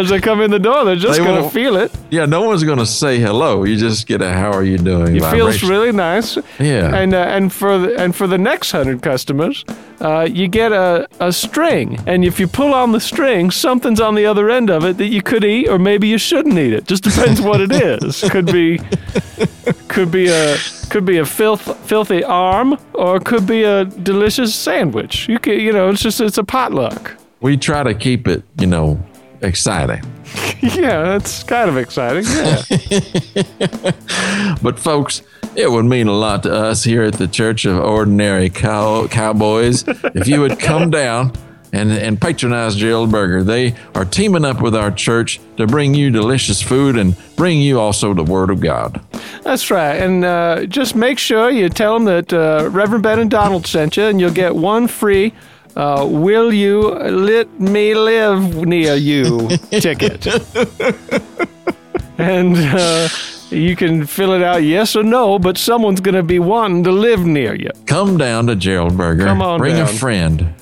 as 0.00 0.08
they 0.10 0.20
come 0.20 0.40
in 0.40 0.50
the 0.50 0.58
door. 0.58 0.84
They're 0.84 0.96
just 0.96 1.18
They 1.18 1.24
gonna 1.24 1.50
feel 1.50 1.76
it. 1.76 1.90
Yeah, 2.10 2.26
no 2.26 2.42
one's 2.42 2.62
going 2.64 2.78
to 2.78 2.86
say 2.86 3.18
hello. 3.18 3.64
You 3.64 3.76
just 3.76 4.06
get 4.06 4.22
a 4.22 4.32
"How 4.32 4.50
are 4.52 4.62
you 4.64 4.78
doing?" 4.78 5.16
It 5.16 5.24
feels 5.30 5.62
really 5.62 5.92
nice. 5.92 6.36
Yeah. 6.58 6.94
And 6.94 7.14
uh, 7.14 7.18
and 7.18 7.52
for 7.52 7.78
the, 7.78 7.96
and 7.98 8.14
for 8.14 8.26
the 8.26 8.38
next 8.38 8.70
hundred 8.72 9.02
customers, 9.02 9.64
uh, 10.00 10.28
you 10.30 10.48
get 10.48 10.72
a, 10.72 11.08
a 11.20 11.32
string, 11.32 11.98
and 12.06 12.24
if 12.24 12.38
you 12.38 12.46
pull 12.46 12.72
on 12.74 12.92
the 12.92 13.00
string, 13.00 13.50
something's 13.50 14.00
on 14.00 14.14
the 14.14 14.26
other 14.26 14.50
end 14.50 14.70
of 14.70 14.84
it 14.84 14.98
that 14.98 15.06
you 15.08 15.22
could 15.22 15.44
eat, 15.44 15.68
or 15.68 15.78
maybe 15.78 16.06
you 16.08 16.18
shouldn't 16.18 16.58
eat 16.58 16.72
it. 16.72 16.86
Just 16.86 17.02
depends 17.04 17.40
what 17.40 17.60
it 17.60 17.72
is. 18.04 18.22
Could 18.30 18.46
be 18.46 18.78
could 19.88 20.10
be 20.10 20.28
a 20.28 20.56
could 20.90 21.04
be 21.04 21.18
a 21.18 21.24
filth, 21.26 21.76
filthy 21.86 22.22
arm, 22.22 22.78
or 22.94 23.16
it 23.16 23.24
could 23.24 23.46
be 23.46 23.64
a 23.64 23.84
delicious 23.84 24.54
sandwich. 24.54 25.28
You 25.28 25.38
can, 25.38 25.58
you 25.60 25.72
know, 25.72 25.88
it's 25.90 26.02
just 26.02 26.20
it's 26.20 26.38
a 26.38 26.44
potluck. 26.44 27.16
we 27.40 27.56
try 27.56 27.82
to 27.82 27.94
keep 27.94 28.28
it, 28.28 28.42
you 28.60 28.66
know, 28.66 28.98
exciting. 29.46 30.02
yeah, 30.60 31.02
that's 31.02 31.42
kind 31.42 31.70
of 31.70 31.76
exciting. 31.76 32.24
Yeah. 32.26 32.62
But 34.62 34.78
folks, 34.78 35.22
it 35.54 35.70
would 35.70 35.84
mean 35.84 36.08
a 36.08 36.12
lot 36.12 36.42
to 36.44 36.52
us 36.52 36.82
here 36.82 37.02
at 37.02 37.14
the 37.14 37.28
Church 37.28 37.64
of 37.66 37.78
Ordinary 37.78 38.50
Cow- 38.50 39.06
Cowboys 39.06 39.84
if 39.86 40.26
you 40.26 40.40
would 40.40 40.58
come 40.58 40.90
down 41.02 41.32
and, 41.72 41.92
and 41.92 42.20
patronize 42.20 42.74
Gerald 42.74 43.10
Burger. 43.10 43.42
They 43.42 43.74
are 43.94 44.04
teaming 44.04 44.44
up 44.44 44.60
with 44.62 44.74
our 44.74 44.90
church 44.90 45.40
to 45.56 45.66
bring 45.66 45.94
you 45.94 46.10
delicious 46.10 46.62
food 46.62 46.96
and 46.96 47.16
bring 47.36 47.60
you 47.60 47.78
also 47.78 48.14
the 48.14 48.24
Word 48.24 48.50
of 48.50 48.60
God. 48.60 49.00
That's 49.42 49.70
right. 49.70 49.96
And 49.96 50.24
uh, 50.24 50.66
just 50.66 50.96
make 50.96 51.18
sure 51.18 51.50
you 51.50 51.68
tell 51.68 51.94
them 51.94 52.04
that 52.06 52.32
uh, 52.32 52.68
Reverend 52.70 53.02
Ben 53.02 53.18
and 53.18 53.30
Donald 53.30 53.66
sent 53.66 53.96
you, 53.96 54.04
and 54.04 54.20
you'll 54.20 54.32
get 54.32 54.54
one 54.56 54.88
free 54.88 55.32
uh, 55.76 56.06
Will 56.08 56.52
You 56.52 56.90
Let 56.90 57.60
Me 57.60 57.94
Live 57.94 58.66
Near 58.66 58.94
You 58.94 59.48
ticket. 59.70 60.26
and 62.18 62.56
uh, 62.56 63.08
you 63.50 63.76
can 63.76 64.06
fill 64.06 64.32
it 64.32 64.42
out 64.42 64.62
yes 64.62 64.96
or 64.96 65.02
no, 65.02 65.38
but 65.38 65.58
someone's 65.58 66.00
going 66.00 66.14
to 66.14 66.22
be 66.22 66.38
wanting 66.38 66.84
to 66.84 66.92
live 66.92 67.24
near 67.24 67.54
you. 67.54 67.70
Come 67.86 68.16
down 68.18 68.46
to 68.46 68.56
Gerald 68.56 68.96
Burger. 68.96 69.24
Come 69.24 69.42
on 69.42 69.58
Bring 69.58 69.76
down. 69.76 69.84
a 69.88 69.92
friend. 69.92 70.54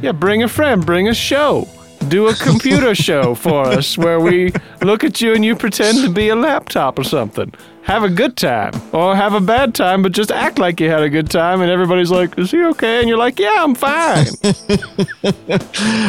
Yeah, 0.00 0.12
bring 0.12 0.42
a 0.42 0.48
friend, 0.48 0.84
bring 0.84 1.08
a 1.08 1.14
show. 1.14 1.66
Do 2.08 2.28
a 2.28 2.34
computer 2.34 2.94
show 2.94 3.34
for 3.34 3.62
us 3.66 3.96
where 3.96 4.20
we 4.20 4.52
look 4.82 5.02
at 5.04 5.20
you 5.20 5.34
and 5.34 5.44
you 5.44 5.54
pretend 5.56 5.98
to 5.98 6.10
be 6.10 6.28
a 6.28 6.36
laptop 6.36 6.98
or 6.98 7.04
something. 7.04 7.52
Have 7.84 8.02
a 8.02 8.08
good 8.08 8.36
time. 8.36 8.72
Or 8.92 9.16
have 9.16 9.34
a 9.34 9.40
bad 9.40 9.74
time, 9.74 10.02
but 10.02 10.12
just 10.12 10.30
act 10.30 10.58
like 10.58 10.78
you 10.80 10.90
had 10.90 11.02
a 11.02 11.08
good 11.08 11.30
time 11.30 11.60
and 11.62 11.70
everybody's 11.70 12.10
like, 12.10 12.36
Is 12.38 12.50
he 12.50 12.62
okay? 12.64 13.00
And 13.00 13.08
you're 13.08 13.18
like, 13.18 13.38
Yeah, 13.38 13.64
I'm 13.64 13.74
fine. 13.74 14.26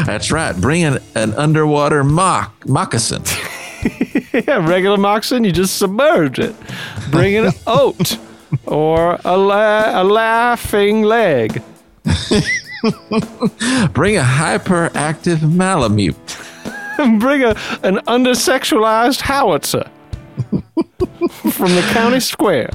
That's 0.06 0.32
right. 0.32 0.56
Bring 0.56 0.84
an, 0.84 1.00
an 1.16 1.34
underwater 1.36 2.04
mock 2.04 2.66
moccasin. 2.66 3.24
yeah, 4.34 4.66
regular 4.68 4.98
moccasin, 4.98 5.44
you 5.44 5.52
just 5.52 5.78
submerge 5.78 6.40
it. 6.40 6.56
Bring 7.12 7.36
an 7.38 7.52
oat 7.68 8.18
or 8.66 9.20
a, 9.24 9.38
la- 9.38 10.02
a 10.02 10.04
laughing 10.04 11.04
leg. 11.04 11.62
Bring 13.94 14.18
a 14.18 14.22
hyperactive 14.22 15.42
Malamute. 15.42 16.16
Bring 17.20 17.44
a, 17.44 17.56
an 17.84 17.98
undersexualized 18.08 19.22
howitzer 19.22 19.90
from 21.52 21.72
the 21.76 21.90
county 21.94 22.20
square. 22.20 22.70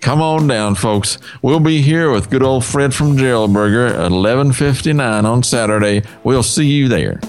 Come 0.00 0.20
on 0.20 0.46
down, 0.46 0.74
folks. 0.74 1.16
We'll 1.40 1.60
be 1.60 1.80
here 1.80 2.10
with 2.10 2.28
good 2.28 2.42
old 2.42 2.64
Fred 2.66 2.94
from 2.94 3.16
Jailburger 3.16 3.90
at 3.90 4.12
11:59 4.12 5.24
on 5.24 5.42
Saturday. 5.42 6.02
We'll 6.24 6.42
see 6.42 6.66
you 6.66 6.88
there. 6.88 7.20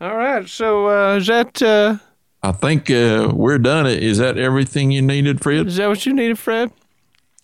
All 0.00 0.14
right, 0.16 0.48
so 0.48 0.88
uh, 0.88 1.16
is 1.16 1.26
that 1.26 1.60
uh, 1.60 1.96
I 2.44 2.52
think 2.52 2.88
uh, 2.88 3.32
we're 3.34 3.58
done. 3.58 3.86
Is 3.86 4.18
that 4.18 4.38
everything 4.38 4.92
you 4.92 5.02
needed, 5.02 5.42
Fred? 5.42 5.66
is 5.66 5.76
that 5.78 5.88
what 5.88 6.06
you 6.06 6.14
needed, 6.14 6.38
Fred? 6.38 6.70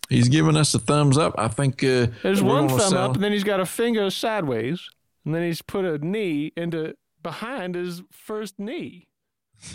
He's 0.08 0.28
giving 0.28 0.56
us 0.56 0.74
a 0.74 0.78
thumbs 0.78 1.16
up. 1.16 1.34
I 1.38 1.48
think 1.48 1.82
uh, 1.82 2.08
There's 2.22 2.42
one 2.42 2.68
thumb 2.68 2.78
sell- 2.78 3.10
up, 3.10 3.14
and 3.14 3.24
then 3.24 3.32
he's 3.32 3.44
got 3.44 3.60
a 3.60 3.66
finger 3.66 4.10
sideways, 4.10 4.88
and 5.24 5.34
then 5.34 5.42
he's 5.42 5.62
put 5.62 5.84
a 5.84 5.98
knee 5.98 6.52
into 6.56 6.94
behind 7.22 7.74
his 7.74 8.02
first 8.12 8.58
knee. 8.58 9.08